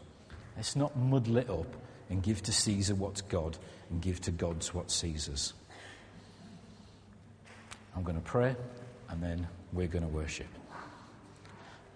Let's 0.56 0.76
not 0.76 0.96
muddle 0.98 1.38
it 1.38 1.50
up 1.50 1.76
and 2.10 2.22
give 2.22 2.44
to 2.44 2.52
Caesar 2.52 2.94
what's 2.94 3.22
God 3.22 3.58
and 3.90 4.02
give 4.02 4.22
to 4.22 4.32
God's 4.32 4.74
what 4.74 4.92
Caesar's. 4.92 5.54
I'm 7.96 8.04
going 8.04 8.18
to 8.18 8.24
pray 8.24 8.56
and 9.10 9.22
then 9.22 9.48
we're 9.74 9.88
going 9.88 10.04
to 10.04 10.10
worship. 10.10 10.48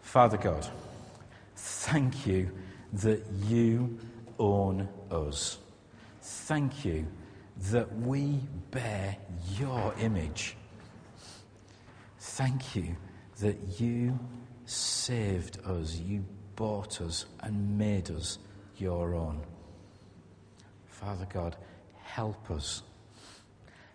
Father 0.02 0.38
God, 0.38 0.68
thank 1.56 2.26
you 2.26 2.52
that 2.94 3.26
you 3.48 4.00
own 4.40 4.88
us. 5.12 5.58
Thank 6.22 6.86
you 6.86 7.06
that 7.72 7.94
we 8.00 8.40
bear 8.72 9.18
your 9.58 9.94
image. 10.00 10.56
Thank 12.30 12.76
you 12.76 12.98
that 13.40 13.80
you 13.80 14.20
saved 14.66 15.60
us, 15.64 15.96
you 15.96 16.26
bought 16.56 17.00
us 17.00 17.28
and 17.42 17.78
made 17.78 18.10
us 18.10 18.40
your 18.78 19.14
own. 19.14 19.42
Father 20.88 21.28
God, 21.32 21.56
help 22.02 22.50
us. 22.50 22.82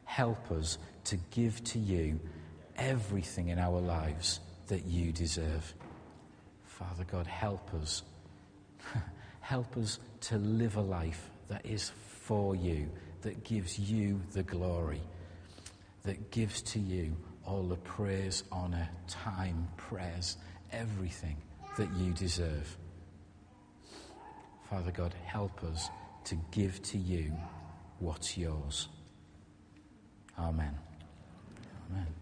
Help 0.05 0.53
us 0.53 0.79
to 1.05 1.19
give 1.33 1.63
to 1.65 1.79
you 1.81 2.21
everything 2.77 3.49
in 3.49 3.59
our 3.59 3.81
lives 3.81 4.41
that 4.69 4.87
you 4.87 5.11
deserve. 5.13 5.75
Father 6.65 7.05
God, 7.05 7.27
help 7.27 7.75
us. 7.75 8.05
help 9.41 9.77
us 9.77 9.99
to 10.23 10.39
live 10.39 10.77
a 10.77 10.81
life 10.81 11.29
that 11.49 11.67
is 11.67 11.91
for 12.23 12.55
you, 12.55 12.89
that 13.23 13.43
gives 13.45 13.79
you 13.79 14.21
the 14.33 14.45
glory, 14.45 15.03
that 16.05 16.31
gives 16.31 16.63
to 16.63 16.79
you 16.79 17.17
all 17.47 17.63
the 17.63 17.77
praise, 17.77 18.45
honour, 18.53 18.89
time, 19.09 19.69
prayers, 19.77 20.37
everything 20.73 21.37
that 21.77 21.89
you 21.97 22.13
deserve. 22.13 22.77
Father 24.69 24.91
God, 24.93 25.15
help 25.25 25.65
us 25.65 25.89
to 26.25 26.37
give 26.53 26.81
to 26.83 26.99
you 26.99 27.33
what's 27.99 28.37
yours. 28.37 28.89
Amen. 30.39 30.79
Amen. 31.91 32.20